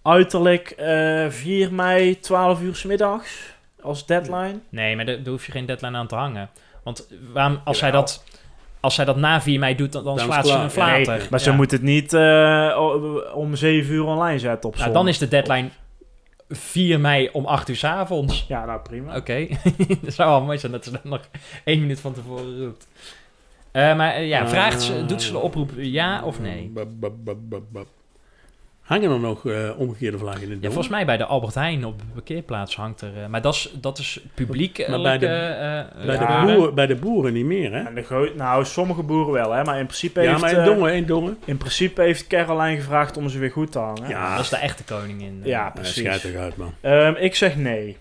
uiterlijk 0.03 0.70
eh 0.70 1.26
4 1.28 1.72
mei, 1.72 2.18
12 2.20 2.61
uur 2.62 2.74
's 2.76 2.82
middags 2.84 3.55
als 3.82 4.07
deadline. 4.07 4.59
Nee, 4.68 4.97
maar 4.97 5.05
daar 5.07 5.16
daar 5.22 5.32
hoef 5.32 5.47
je 5.47 5.53
geen 5.53 5.66
deadline 5.66 5.97
aan 5.97 6.07
te 6.07 6.14
hangen. 6.14 6.51
Want 6.84 7.09
waarom, 7.32 7.61
als, 7.64 7.78
zij 7.78 7.90
dat, 7.90 8.24
als 8.83 8.95
zij 8.95 9.05
dat 9.05 9.16
na 9.16 9.41
4 9.41 9.59
mei 9.59 9.74
doet, 9.76 9.93
dan, 9.93 10.05
dan 10.05 10.16
Dan 10.16 10.26
is 10.26 10.33
slaat 10.33 10.47
ze 10.47 10.53
een 10.53 10.70
flater. 10.70 11.16
Nee, 11.18 11.26
maar 11.30 11.41
ze 11.41 11.53
moet 11.53 11.70
het 11.70 11.83
niet 11.83 12.12
eh, 12.12 12.20
o- 12.76 13.22
om 13.35 13.55
7 13.57 13.93
uur 13.95 14.05
online 14.05 14.39
zetten 14.39 14.70
op 14.70 14.76
Nou, 14.76 14.93
dan 14.93 15.09
is 15.09 15.18
de 15.18 15.28
deadline 15.28 15.68
4 16.49 17.01
mei 17.01 17.28
om 17.33 17.45
8 17.47 17.68
uur 17.68 17.76
's 17.76 17.85
avonds. 17.85 18.45
Ja, 18.49 18.64
nou 18.64 18.80
prima. 18.80 19.16
Oké, 19.16 19.47
dat 20.03 20.14
zou 20.14 20.30
wel 20.30 20.41
mooi 20.43 20.59
zijn 20.59 20.72
dat 20.72 20.85
ze 20.85 20.91
dat 20.91 21.05
nog 21.05 21.20
één 21.64 21.80
minuut 21.80 22.01
van 22.01 22.12
tevoren 22.12 22.59
roept. 22.64 22.87
Eh, 23.72 23.97
maar 23.97 24.14
eh, 24.14 24.28
ja, 24.28 24.49
vraagt 24.49 24.83
ze, 24.83 25.05
doet 25.07 25.22
ze 25.22 25.33
de 25.33 25.39
oproep 25.39 25.70
ja 25.76 26.22
of 26.24 26.41
nee? 26.41 26.72
Hangen 28.93 29.11
er 29.11 29.18
nog 29.20 29.47
eh, 29.47 29.70
omgekeerde 29.76 30.18
vlaggen 30.18 30.43
in 30.43 30.49
de 30.49 30.55
Ja, 30.61 30.66
volgens 30.66 30.88
mij 30.88 31.05
bij 31.07 31.16
de 31.16 31.24
Albert 31.24 31.55
Heijn 31.55 31.84
op 31.84 31.99
de 31.99 32.05
parkeerplaats 32.12 32.76
hangt 32.76 33.01
er... 33.01 33.11
eh, 33.22 33.26
maar 33.26 33.43
dat 33.43 33.55
is, 33.55 33.74
dat 33.80 33.99
is 33.99 34.20
publiek. 34.34 34.78
eh, 34.78 34.88
Maar 34.88 35.01
bij 35.03 35.18
de- 35.18 35.26
eh, 35.26 36.07
bij, 36.07 36.14
Ja. 36.14 36.45
de 36.47 36.53
boeren, 36.55 36.74
bij 36.74 36.86
de 36.86 36.95
boeren 36.95 37.32
niet 37.32 37.45
meer, 37.45 37.72
hè? 37.72 37.78
En 37.82 37.95
de 37.95 38.32
nou, 38.36 38.64
sommige 38.64 39.03
boeren 39.03 39.32
wel, 39.32 39.53
hè, 39.53 39.64
maar 39.64 39.78
in 39.78 39.86
principe 39.86 40.20
Ja, 40.20 40.28
heeft, 40.28 40.40
maar 40.40 40.53
in 40.53 40.64
Dongen, 40.64 40.95
in 40.95 41.07
Dongen. 41.07 41.38
in 41.45 41.57
principe 41.57 42.03
heeft 42.03 42.26
Caroline 42.26 42.76
gevraagd 42.76 43.16
om 43.16 43.28
ze 43.28 43.38
weer 43.38 43.51
goed 43.51 43.72
te 43.72 43.78
hangen. 43.78 44.09
Ja, 44.09 44.34
Dat 44.36 44.45
is 44.45 44.51
de 44.51 44.57
echte 44.57 44.84
koningin. 44.84 45.40
eh. 45.43 45.49
Ja, 45.49 45.64
Ja, 45.64 45.70
precies. 45.70 46.05
schijt 46.05 46.24
eruit, 46.24 46.57
man. 46.57 46.74
Ehm, 46.80 47.14
ik 47.14 47.34
zeg 47.34 47.57
nee. 47.57 47.97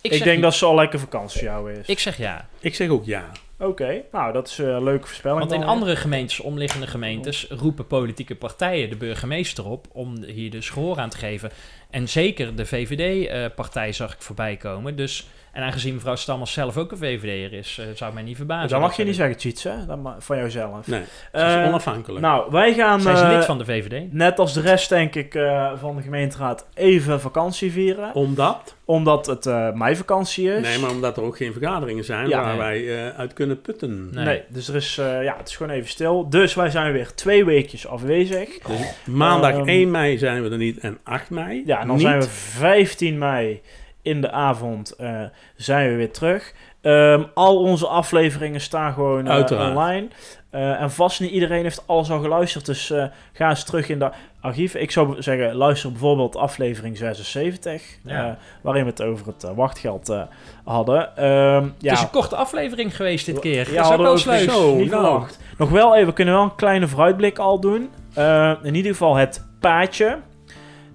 Ik, 0.00 0.12
zeg, 0.12 0.22
denk 0.22 0.42
dat 0.42 0.54
ze 0.54 0.64
al 0.64 0.74
lekker 0.74 0.98
vakantie 0.98 1.38
voor 1.38 1.48
jou 1.48 1.72
is. 1.72 1.86
Ik 1.86 1.98
zeg 1.98 2.16
ja. 2.16 2.48
Ik 2.60 2.74
zeg 2.74 2.88
ook 2.88 3.04
ja. 3.04 3.24
Oké, 3.58 4.02
nou 4.12 4.32
dat 4.32 4.48
is 4.48 4.58
eh, 4.58 4.66
een 4.66 4.82
leuke 4.84 5.06
voorspelling. 5.06 5.38
Want 5.38 5.52
in 5.52 5.60
dan. 5.60 5.68
andere 5.68 5.96
gemeentes, 5.96 6.40
omliggende 6.40 6.86
gemeentes, 6.86 7.46
roepen 7.50 7.86
politieke 7.86 8.34
partijen 8.34 8.90
de 8.90 8.96
burgemeester 8.96 9.66
op 9.66 9.86
om 9.92 10.22
hier 10.24 10.50
dus 10.50 10.70
gehoor 10.70 10.98
aan 10.98 11.08
te 11.08 11.18
geven. 11.18 11.50
En 11.90 12.08
zeker 12.08 12.56
de 12.56 12.66
VVD-partij 12.66 13.92
zag 13.92 14.12
ik 14.12 14.22
voorbij 14.22 14.56
komen. 14.56 14.96
Dus, 14.96 15.26
en 15.54 15.62
aangezien 15.62 15.94
mevrouw 15.94 16.14
Stammers 16.16 16.52
zelf 16.52 16.76
ook 16.76 16.90
een 16.92 16.98
VVD'er 16.98 17.52
is, 17.52 17.78
eh, 17.80 17.86
zou 17.94 18.14
mij 18.14 18.22
niet 18.22 18.36
verbazen. 18.36 18.68
Dat 18.68 18.80
mag 18.80 18.90
je 18.96 19.02
ze- 19.02 19.08
niet 19.08 19.16
zeggen, 19.16 19.38
Cheats, 19.38 19.62
hè? 19.62 19.86
Dat 19.86 19.98
ma- 20.02 20.16
van 20.18 20.36
jouzelf. 20.36 20.86
Nee, 20.86 21.00
Eh, 21.32 21.40
dat 21.48 21.60
is 21.60 21.66
onafhankelijk. 21.68 22.20
nou, 22.20 22.50
wij 22.50 22.74
gaan 22.74 23.00
Zij 23.00 23.12
is 23.12 23.20
eh, 23.20 23.28
lid 23.30 23.44
van 23.44 23.58
de 23.58 23.64
VVD. 23.64 24.12
net 24.12 24.38
als 24.38 24.54
de 24.54 24.60
rest, 24.60 24.88
denk 24.88 25.14
ik, 25.14 25.34
eh, 25.34 25.72
van 25.80 25.96
de 25.96 26.02
gemeenteraad 26.02 26.66
even 26.74 27.20
vakantie 27.20 27.72
vieren. 27.72 28.14
Omdat? 28.14 28.74
Omdat 28.84 29.26
het 29.26 29.46
eh 29.46 29.72
meivakantie 29.72 30.52
is. 30.52 30.60
Nee, 30.62 30.78
maar 30.78 30.90
omdat 30.90 31.16
er 31.16 31.22
ook 31.22 31.36
geen 31.36 31.52
vergaderingen 31.52 32.04
zijn 32.04 32.28
Ja, 32.28 32.40
waar 32.40 32.48
nee. 32.48 32.86
wij 32.86 33.08
eh, 33.08 33.18
uit 33.18 33.32
kunnen 33.32 33.60
putten. 33.60 34.08
Nee. 34.12 34.24
Nee, 34.24 34.42
dus 34.48 34.68
er 34.68 34.74
is, 34.74 34.98
eh, 34.98 35.22
ja, 35.22 35.36
het 35.38 35.48
is 35.48 35.56
gewoon 35.56 35.72
even 35.72 35.88
stil. 35.88 36.28
Dus 36.28 36.54
wij 36.54 36.70
zijn 36.70 36.92
weer 36.92 37.14
twee 37.14 37.44
weekjes 37.44 37.86
afwezig. 37.86 38.58
Dus 38.58 38.80
maandag 39.04 39.50
Ehm, 39.52 39.68
1 39.68 39.90
mei 39.90 40.18
zijn 40.18 40.42
we 40.42 40.50
er 40.50 40.56
niet 40.56 40.78
en 40.78 40.98
8 41.02 41.30
mei. 41.30 41.62
Ja, 41.66 41.80
en 41.80 41.86
dan 41.86 41.96
niet. 41.96 42.04
zijn 42.06 42.20
we 42.20 42.28
15 42.28 43.18
mei 43.18 43.60
in 44.04 44.20
de 44.20 44.30
avond 44.30 44.92
eh, 44.92 45.20
zijn 45.56 45.88
we 45.90 45.94
weer 45.96 46.12
terug. 46.12 46.52
Ehm, 46.80 47.22
al 47.34 47.58
onze 47.58 47.86
afleveringen 47.86 48.60
staan 48.60 48.92
gewoon 48.92 49.26
eh, 49.26 49.32
Uiteraard. 49.32 49.70
online. 49.70 50.08
Eh, 50.50 50.80
en 50.80 50.90
vast 50.90 51.20
niet 51.20 51.30
iedereen 51.30 51.62
heeft 51.62 51.82
alles 51.86 52.10
al 52.10 52.20
geluisterd. 52.20 52.66
Dus 52.66 52.90
eh, 52.90 53.04
ga 53.32 53.48
eens 53.48 53.64
terug 53.64 53.88
in 53.88 53.98
de 53.98 54.10
archieven. 54.40 54.82
Ik 54.82 54.90
zou 54.90 55.22
zeggen, 55.22 55.54
luister 55.54 55.90
bijvoorbeeld 55.90 56.36
aflevering 56.36 56.96
76. 56.96 57.82
Ja. 58.04 58.26
eh, 58.28 58.32
waarin 58.62 58.84
we 58.84 58.90
het 58.90 59.02
over 59.02 59.26
het 59.26 59.46
wachtgeld 59.54 60.08
eh, 60.08 60.22
hadden. 60.64 61.16
Ehm, 61.16 61.62
Het 61.62 61.72
ja, 61.78 61.92
is 61.92 62.00
een 62.00 62.10
korte 62.10 62.36
aflevering 62.36 62.96
geweest 62.96 63.26
dit 63.26 63.38
keer. 63.38 63.72
Ja, 63.72 63.96
dat 63.96 64.18
is 64.18 64.28
ook 64.28 64.44
wel 64.46 64.74
niet 64.74 64.90
nou. 64.90 65.02
verwacht. 65.04 65.38
Nog 65.58 65.70
wel 65.70 65.94
even, 65.94 66.06
we 66.06 66.12
kunnen 66.12 66.34
wel 66.34 66.42
een 66.42 66.54
kleine 66.54 66.88
vooruitblik 66.88 67.38
al 67.38 67.60
doen. 67.60 67.90
Eh, 68.14 68.52
in 68.62 68.74
ieder 68.74 68.90
geval 68.90 69.14
het 69.16 69.46
paadje 69.60 70.18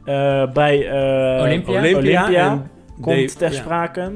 eh, 0.06 0.52
bij 0.52 0.88
eh, 0.90 1.42
Olympia. 1.42 1.80
Olympia, 1.80 2.28
en 2.52 2.72
komt 3.02 3.16
Dave- 3.18 3.38
ter 3.38 3.52
ja. 3.52 3.58
sprake. 3.58 4.12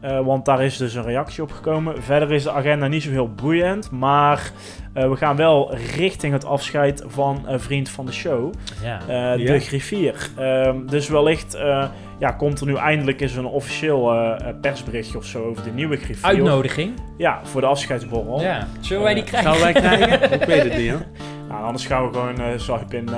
Eh, 0.00 0.20
want 0.24 0.44
daar 0.44 0.62
is 0.62 0.76
dus 0.76 0.94
een 0.94 1.02
reactie 1.02 1.42
op 1.42 1.52
gekomen. 1.52 2.02
Verder 2.02 2.32
is 2.32 2.42
de 2.42 2.50
agenda 2.50 2.86
niet 2.86 3.02
zo 3.02 3.10
heel 3.10 3.30
boeiend. 3.34 3.90
Maar 3.90 4.50
eh, 4.92 5.08
we 5.08 5.16
gaan 5.16 5.36
wel 5.36 5.74
richting 5.96 6.32
het 6.32 6.44
afscheid 6.44 7.04
van 7.06 7.42
een 7.46 7.60
vriend 7.60 7.88
van 7.88 8.06
de 8.06 8.12
show. 8.12 8.52
Ja. 8.82 9.00
eh, 9.08 9.38
Ja. 9.38 9.52
De 9.52 9.58
griffier. 9.60 10.28
Ehm, 10.38 10.86
dus 10.86 11.08
wellicht 11.08 11.54
eh, 11.54 11.88
ja, 12.18 12.30
komt 12.30 12.60
er 12.60 12.66
nu 12.66 12.74
eindelijk 12.76 13.20
eens 13.20 13.34
een 13.36 13.44
officieel 13.46 14.14
persberichtje 14.60 15.18
of 15.18 15.24
zo 15.24 15.44
over 15.44 15.64
de 15.64 15.70
nieuwe 15.70 15.96
griffier. 15.96 16.26
Uitnodiging. 16.26 16.92
Ja, 17.16 17.40
voor 17.42 17.60
de 17.60 17.66
afscheidsborrel. 17.66 18.40
Ja. 18.40 18.66
Zullen 18.80 19.02
wij 19.02 19.14
die 19.14 19.24
krijgen? 19.24 19.54
Zouden 19.54 19.72
wij 19.82 19.82
krijgen? 19.96 20.32
ik 20.40 20.44
weet 20.44 20.62
het 20.62 20.76
niet, 20.76 20.90
hoor. 20.90 21.02
Nou, 21.48 21.64
anders 21.64 21.86
gaan 21.86 22.06
we 22.06 22.12
gewoon 22.12 22.40
eh 22.40 22.46
swipe 22.56 22.96
in, 22.96 23.08
eh, 23.08 23.14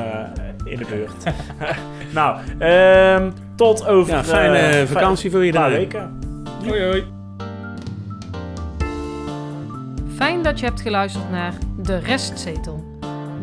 in 0.64 0.78
de 0.78 0.84
buurt. 0.84 1.34
nou, 2.14 2.38
ehm, 2.58 3.30
tot 3.56 3.86
over... 3.86 4.14
Ja, 4.14 4.24
fijne 4.24 4.56
eh, 4.58 4.86
vakantie 4.86 5.30
voor 5.30 5.42
Een 5.42 5.52
paar 5.52 5.78
iedereen. 5.80 5.88
weken. 5.88 6.18
Hoi 6.66 6.84
hoi. 6.84 7.04
Fijn 10.14 10.42
dat 10.42 10.58
je 10.60 10.66
hebt 10.66 10.80
geluisterd 10.80 11.30
naar 11.30 11.52
De 11.76 11.98
Restzetel. 11.98 12.84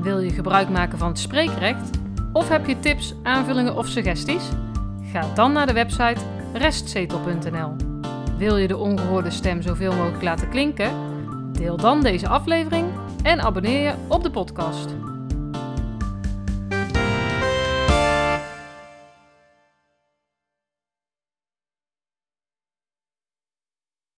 Wil 0.02 0.20
je 0.20 0.30
gebruik 0.30 0.70
maken 0.70 0.98
van 0.98 1.08
het 1.08 1.20
spreekrecht? 1.20 1.90
Of 2.34 2.50
heb 2.50 2.66
je 2.68 2.80
tips, 2.80 3.16
aanvullingen 3.24 3.76
of 3.76 3.88
suggesties? 3.88 4.44
Ga 5.12 5.26
dan 5.36 5.52
naar 5.54 5.68
de 5.68 5.74
website 5.74 6.22
restzetel.nl. 6.54 7.76
Wil 8.38 8.58
je 8.58 8.68
de 8.68 8.78
ongehoorde 8.78 9.30
stem 9.30 9.62
zoveel 9.62 9.94
mogelijk 9.94 10.24
laten 10.24 10.50
klinken? 10.50 10.92
Deel 11.52 11.78
dan 11.78 12.02
deze 12.02 12.28
aflevering 12.28 12.86
en 13.24 13.42
abonneer 13.42 13.82
je 13.82 13.94
op 14.08 14.24
de 14.24 14.32
podcast. 14.32 14.96